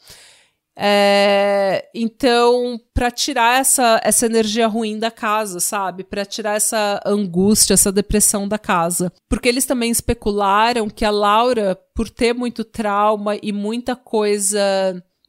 [0.75, 6.03] É, então, para tirar essa, essa energia ruim da casa, sabe?
[6.03, 9.11] Para tirar essa angústia, essa depressão da casa.
[9.29, 14.59] Porque eles também especularam que a Laura, por ter muito trauma e muita coisa,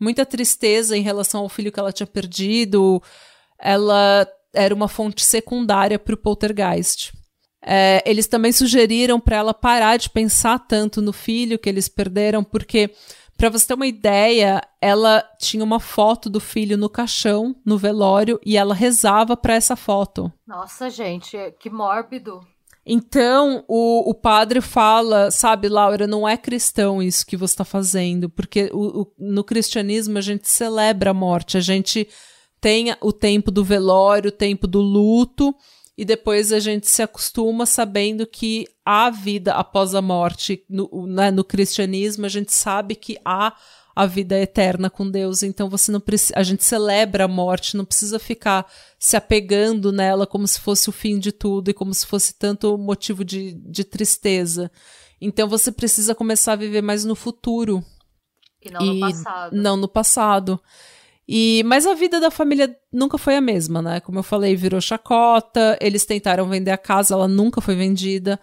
[0.00, 3.02] muita tristeza em relação ao filho que ela tinha perdido,
[3.58, 7.12] ela era uma fonte secundária para o poltergeist.
[7.66, 12.44] É, eles também sugeriram para ela parar de pensar tanto no filho que eles perderam,
[12.44, 12.90] porque
[13.36, 18.39] para você ter uma ideia, ela tinha uma foto do filho no caixão, no velório,
[18.44, 20.32] e ela rezava para essa foto.
[20.47, 22.40] Nossa, gente, que mórbido.
[22.86, 28.28] Então, o, o padre fala, sabe, Laura, não é cristão isso que você está fazendo,
[28.28, 32.06] porque o, o, no cristianismo a gente celebra a morte, a gente
[32.61, 35.55] tem o tempo do velório, o tempo do luto,
[35.96, 40.64] e depois a gente se acostuma sabendo que há vida após a morte.
[40.68, 43.54] No, né, no cristianismo, a gente sabe que há
[43.94, 45.42] a vida eterna com Deus.
[45.44, 48.66] Então você não precisa, a gente celebra a morte, não precisa ficar
[48.98, 52.76] se apegando nela como se fosse o fim de tudo e como se fosse tanto
[52.76, 54.70] motivo de, de tristeza.
[55.20, 57.84] Então você precisa começar a viver mais no futuro.
[58.60, 59.56] E não e no passado.
[59.56, 60.60] Não no passado.
[61.26, 64.01] E, mas a vida da família nunca foi a mesma, né?
[64.01, 65.78] Como eu falei, virou chacota.
[65.80, 68.38] Eles tentaram vender a casa, ela nunca foi vendida.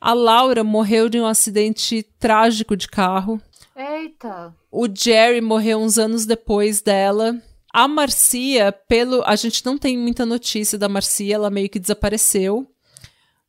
[0.00, 3.40] A Laura morreu de um acidente trágico de carro.
[3.76, 4.54] Eita.
[4.70, 7.40] O Jerry morreu uns anos depois dela.
[7.72, 9.22] A Marcia, pelo.
[9.24, 12.68] A gente não tem muita notícia da Marcia, ela meio que desapareceu.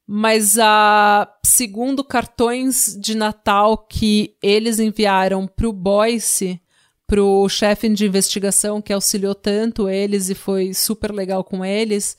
[0.08, 6.62] Mas a segundo cartões de Natal que eles enviaram pro Boyce,
[7.14, 12.18] pro chefe de investigação que auxiliou tanto eles e foi super legal com eles,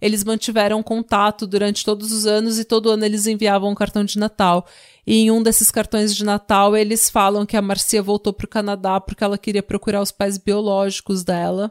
[0.00, 4.18] eles mantiveram contato durante todos os anos e todo ano eles enviavam um cartão de
[4.18, 4.66] Natal.
[5.06, 8.48] E em um desses cartões de Natal, eles falam que a Marcia voltou para o
[8.48, 11.70] Canadá porque ela queria procurar os pais biológicos dela.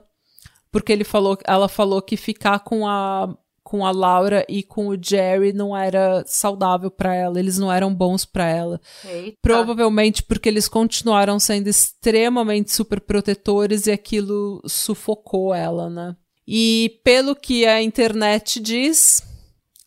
[0.71, 3.35] Porque ele falou, ela falou que ficar com a
[3.69, 7.93] com a Laura e com o Jerry não era saudável para ela, eles não eram
[7.93, 8.81] bons para ela.
[9.05, 9.37] Eita.
[9.43, 16.15] Provavelmente porque eles continuaram sendo extremamente super protetores e aquilo sufocou ela, né?
[16.47, 19.21] E pelo que a internet diz,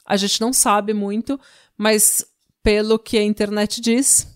[0.06, 1.40] a gente não sabe muito,
[1.76, 2.24] mas
[2.62, 4.28] pelo que a internet diz,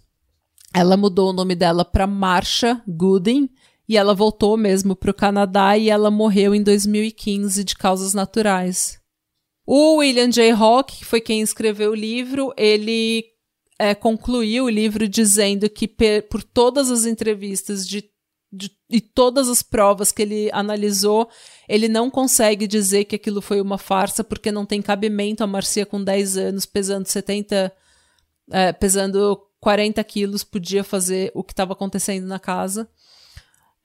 [0.74, 3.48] ela mudou o nome dela para Marsha Gooding
[3.88, 9.05] e ela voltou mesmo para o Canadá e ela morreu em 2015 de causas naturais.
[9.66, 10.52] O William J.
[10.52, 13.24] Hawke, que foi quem escreveu o livro, ele
[13.78, 15.88] é, concluiu o livro dizendo que
[16.30, 18.08] por todas as entrevistas de
[18.56, 21.28] de, e todas as provas que ele analisou,
[21.68, 25.84] ele não consegue dizer que aquilo foi uma farsa, porque não tem cabimento a Marcia
[25.84, 27.72] com 10 anos, pesando 70,
[28.50, 32.88] é, pesando 40 quilos, podia fazer o que estava acontecendo na casa.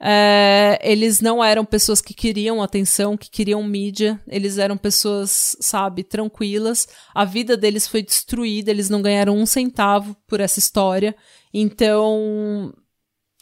[0.03, 6.03] É, eles não eram pessoas que queriam atenção, que queriam mídia, eles eram pessoas, sabe,
[6.03, 6.87] tranquilas.
[7.13, 11.15] A vida deles foi destruída, eles não ganharam um centavo por essa história.
[11.53, 12.73] Então,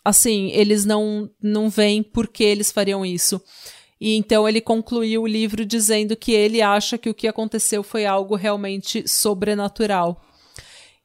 [0.04, 3.42] assim, eles não, não veem por que eles fariam isso.
[4.02, 8.06] E então ele concluiu o livro dizendo que ele acha que o que aconteceu foi
[8.06, 10.22] algo realmente sobrenatural.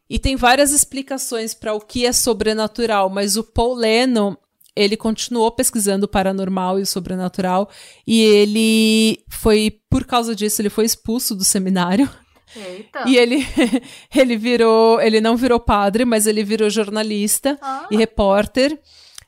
[0.08, 4.38] E tem várias explicações para o que é sobrenatural, mas o Paul Leno,
[4.76, 7.68] ele continuou pesquisando o paranormal e o sobrenatural,
[8.06, 12.08] e ele foi, por causa disso, ele foi expulso do seminário.
[12.56, 13.04] Eita.
[13.06, 13.44] E ele,
[14.14, 17.86] ele virou, ele não virou padre, mas ele virou jornalista Ah.
[17.90, 18.78] e repórter.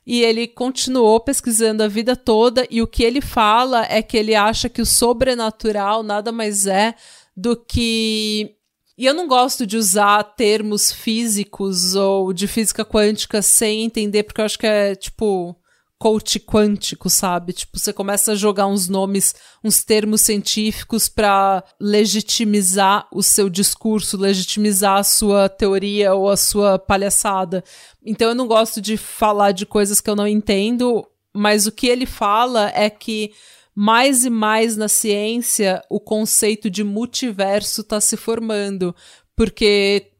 [0.05, 2.65] E ele continuou pesquisando a vida toda.
[2.71, 6.95] E o que ele fala é que ele acha que o sobrenatural nada mais é
[7.35, 8.55] do que.
[8.97, 14.41] E eu não gosto de usar termos físicos ou de física quântica sem entender, porque
[14.41, 15.55] eu acho que é tipo
[15.99, 17.53] coach quântico, sabe?
[17.53, 24.17] Tipo, você começa a jogar uns nomes, uns termos científicos para legitimizar o seu discurso,
[24.17, 27.63] legitimizar a sua teoria ou a sua palhaçada.
[28.05, 31.87] Então eu não gosto de falar de coisas que eu não entendo, mas o que
[31.87, 33.31] ele fala é que
[33.79, 38.95] mais e mais na ciência o conceito de multiverso está se formando,
[39.35, 40.13] porque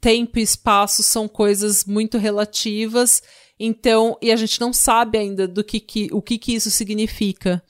[0.00, 3.22] tempo e espaço são coisas muito relativas
[3.58, 7.62] então, e a gente não sabe ainda do que, que o que, que isso significa.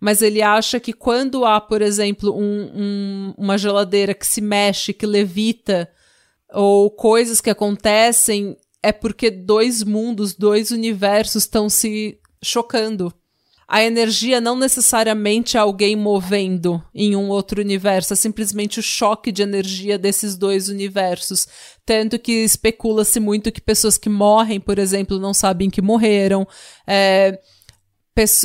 [0.00, 4.92] Mas ele acha que quando há, por exemplo, um, um, uma geladeira que se mexe,
[4.92, 5.88] que levita,
[6.52, 13.14] ou coisas que acontecem, é porque dois mundos, dois universos estão se chocando.
[13.72, 19.32] A energia não necessariamente é alguém movendo em um outro universo, é simplesmente o choque
[19.32, 21.48] de energia desses dois universos.
[21.86, 26.46] Tanto que especula-se muito que pessoas que morrem, por exemplo, não sabem que morreram.
[26.86, 27.40] É,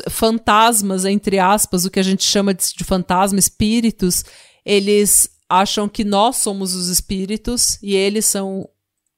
[0.09, 4.23] fantasmas, entre aspas, o que a gente chama de, de fantasma, espíritos,
[4.65, 8.65] eles acham que nós somos os espíritos e eles são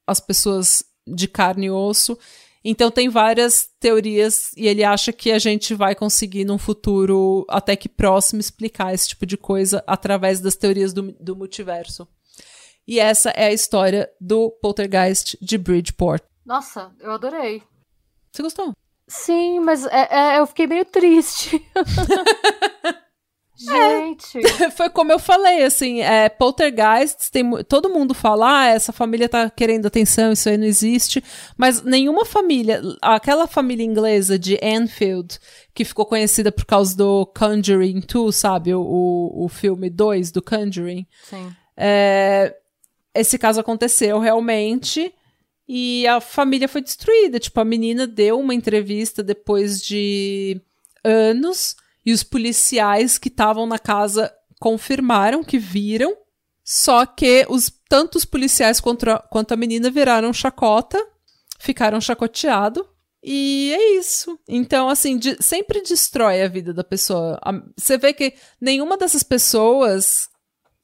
[0.04, 2.18] as pessoas de carne e osso.
[2.64, 7.74] Então tem várias teorias e ele acha que a gente vai conseguir num futuro até
[7.74, 12.06] que próximo explicar esse tipo de coisa através das teorias do, do multiverso.
[12.86, 16.22] E essa é a história do Poltergeist de Bridgeport.
[16.44, 17.62] Nossa, eu adorei.
[18.32, 18.72] Você gostou?
[19.08, 21.64] Sim, mas é, é, eu fiquei meio triste.
[23.60, 24.40] Gente.
[24.72, 29.50] Foi como eu falei, assim, é, poltergeists, tem, todo mundo fala, ah, essa família tá
[29.50, 31.22] querendo atenção, isso aí não existe,
[31.58, 35.38] mas nenhuma família, aquela família inglesa de Anfield,
[35.74, 40.40] que ficou conhecida por causa do Conjuring 2, sabe, o, o, o filme 2 do
[40.40, 41.54] Conjuring, Sim.
[41.76, 42.56] é,
[43.14, 45.12] esse caso aconteceu realmente,
[45.68, 50.60] e a família foi destruída, tipo, a menina deu uma entrevista depois de
[51.04, 56.16] anos, e os policiais que estavam na casa confirmaram que viram,
[56.64, 61.04] só que os tantos policiais contra, quanto a menina viraram chacota,
[61.58, 62.84] ficaram chacoteados.
[63.22, 64.38] E é isso.
[64.48, 67.38] Então, assim, de, sempre destrói a vida da pessoa.
[67.42, 70.28] A, você vê que nenhuma dessas pessoas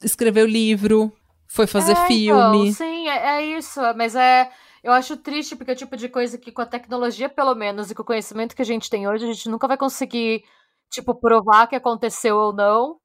[0.03, 1.13] escreveu livro,
[1.47, 2.69] foi fazer é, filme.
[2.69, 3.81] Então, sim, é, é isso.
[3.97, 4.51] Mas é.
[4.85, 7.91] Eu acho triste porque é o tipo de coisa que com a tecnologia, pelo menos,
[7.91, 10.45] e com o conhecimento que a gente tem hoje, a gente nunca vai conseguir,
[10.91, 12.99] tipo, provar que aconteceu ou não.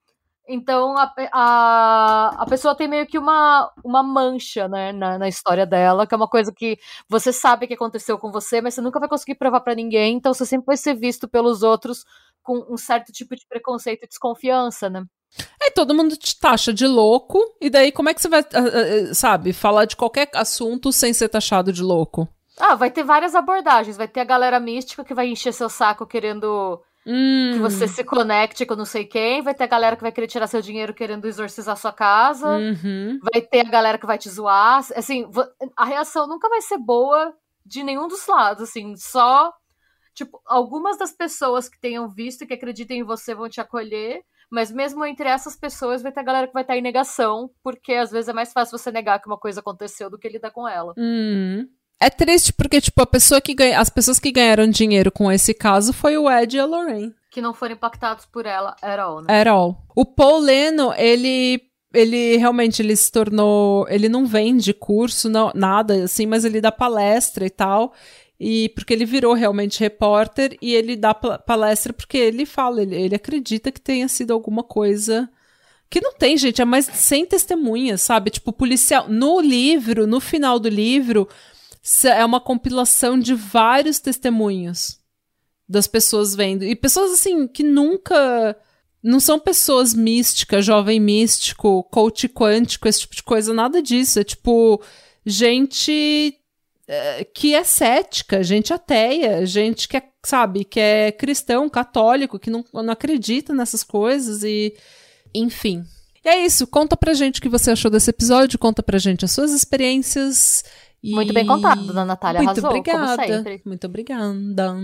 [0.47, 5.65] Então a, a, a pessoa tem meio que uma, uma mancha né, na, na história
[5.65, 6.77] dela, que é uma coisa que
[7.07, 10.33] você sabe que aconteceu com você, mas você nunca vai conseguir provar para ninguém, então
[10.33, 12.03] você sempre vai ser visto pelos outros
[12.41, 15.03] com um certo tipo de preconceito e desconfiança, né?
[15.61, 18.43] Aí todo mundo te taxa de louco, e daí como é que você vai,
[19.13, 22.27] sabe, falar de qualquer assunto sem ser taxado de louco?
[22.59, 23.97] Ah, vai ter várias abordagens.
[23.97, 27.51] Vai ter a galera mística que vai encher seu saco querendo hum.
[27.53, 29.41] que você se conecte com não sei quem.
[29.41, 32.47] Vai ter a galera que vai querer tirar seu dinheiro querendo exorcizar sua casa.
[32.47, 33.19] Uhum.
[33.31, 34.85] Vai ter a galera que vai te zoar.
[34.95, 35.29] Assim,
[35.75, 37.33] a reação nunca vai ser boa
[37.65, 39.53] de nenhum dos lados, assim, só
[40.13, 44.23] tipo, algumas das pessoas que tenham visto e que acreditem em você vão te acolher,
[44.49, 47.93] mas mesmo entre essas pessoas vai ter a galera que vai estar em negação, porque
[47.93, 50.67] às vezes é mais fácil você negar que uma coisa aconteceu do que lidar com
[50.67, 50.93] ela.
[50.97, 51.67] Uhum.
[52.01, 55.53] É triste porque, tipo, a pessoa que ganha, as pessoas que ganharam dinheiro com esse
[55.53, 57.13] caso foi o Ed e a Lorraine.
[57.29, 59.39] Que não foram impactados por ela at all, né?
[59.39, 59.77] At all.
[59.95, 61.61] O Paul Leno, ele
[61.93, 66.71] ele realmente ele se tornou, ele não vende curso, não, nada assim, mas ele dá
[66.71, 67.93] palestra e tal.
[68.39, 73.13] E porque ele virou realmente repórter e ele dá palestra porque ele fala, ele, ele
[73.13, 75.29] acredita que tenha sido alguma coisa
[75.91, 78.31] que não tem, gente, é mais 100 testemunhas, sabe?
[78.31, 79.09] Tipo, policial.
[79.09, 81.27] No livro, no final do livro,
[82.05, 84.99] é uma compilação de vários testemunhos
[85.67, 86.63] das pessoas vendo.
[86.63, 88.55] E pessoas, assim, que nunca.
[89.03, 94.19] Não são pessoas místicas, jovem místico, coach quântico, esse tipo de coisa, nada disso.
[94.19, 94.79] É tipo
[95.25, 96.39] gente
[96.87, 102.49] é, que é cética, gente ateia, gente que é, sabe, que é cristão, católico, que
[102.49, 104.75] não, não acredita nessas coisas e.
[105.33, 105.85] Enfim.
[106.23, 106.67] E é isso.
[106.67, 110.63] Conta pra gente o que você achou desse episódio, conta pra gente as suas experiências.
[111.03, 111.13] E...
[111.15, 112.41] Muito bem contado, dona Natália.
[112.41, 113.61] Muito arrasou, obrigada.
[113.65, 114.75] Muito obrigada.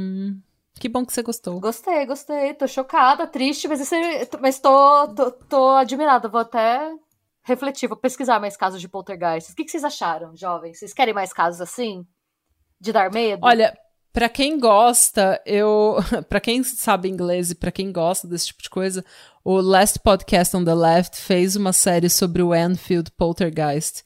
[0.80, 1.60] Que bom que você gostou.
[1.60, 2.54] Gostei, gostei.
[2.54, 6.28] Tô chocada, triste, mas, esse, mas tô, tô, tô admirada.
[6.28, 6.92] Vou até
[7.44, 9.52] refletir, vou pesquisar mais casos de poltergeist.
[9.52, 10.80] O que, que vocês acharam, jovens?
[10.80, 12.06] Vocês querem mais casos assim?
[12.80, 13.46] De dar medo?
[13.46, 13.76] Olha,
[14.12, 15.96] para quem gosta, eu,
[16.28, 19.06] para quem sabe inglês e para quem gosta desse tipo de coisa,
[19.44, 24.04] o Last Podcast on the Left fez uma série sobre o Enfield Poltergeist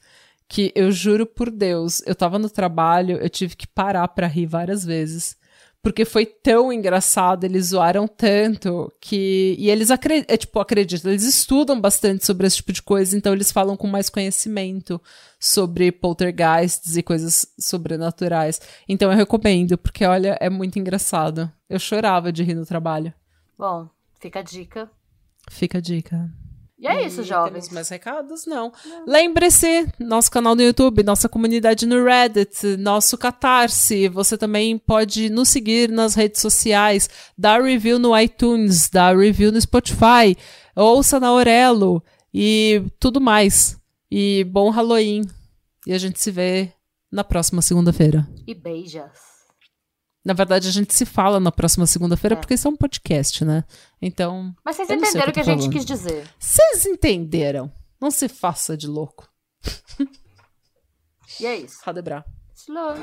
[0.52, 4.44] que eu juro por Deus, eu tava no trabalho, eu tive que parar para rir
[4.44, 5.34] várias vezes.
[5.80, 9.56] Porque foi tão engraçado, eles zoaram tanto que.
[9.58, 13.32] E eles acreditam, é, tipo, acreditam, eles estudam bastante sobre esse tipo de coisa, então
[13.32, 15.00] eles falam com mais conhecimento
[15.40, 18.60] sobre poltergeists e coisas sobrenaturais.
[18.86, 21.50] Então eu recomendo, porque olha, é muito engraçado.
[21.66, 23.12] Eu chorava de rir no trabalho.
[23.58, 23.88] Bom,
[24.20, 24.90] fica a dica.
[25.50, 26.30] Fica a dica.
[26.82, 27.52] E é isso, jovens.
[27.52, 28.44] Temos mais recados?
[28.44, 28.72] Não.
[28.84, 29.04] não.
[29.06, 34.08] Lembre-se, nosso canal no YouTube, nossa comunidade no Reddit, nosso Catarse.
[34.08, 39.60] Você também pode nos seguir nas redes sociais, dar review no iTunes, dar review no
[39.60, 40.36] Spotify,
[40.74, 42.02] ouça na Aurelo
[42.34, 43.78] e tudo mais.
[44.10, 45.22] E bom Halloween.
[45.86, 46.72] E a gente se vê
[47.12, 48.28] na próxima segunda-feira.
[48.44, 49.31] E beijas.
[50.24, 52.38] Na verdade, a gente se fala na próxima segunda-feira, é.
[52.38, 53.64] porque isso é um podcast, né?
[54.00, 54.54] Então.
[54.64, 56.28] Mas vocês entenderam o que, a gente quis dizer.
[56.38, 57.72] Vocês entenderam.
[58.00, 59.28] Não se faça de louco.
[61.40, 61.78] e é isso.
[61.84, 62.24] Radebra.
[62.54, 62.94] Slow.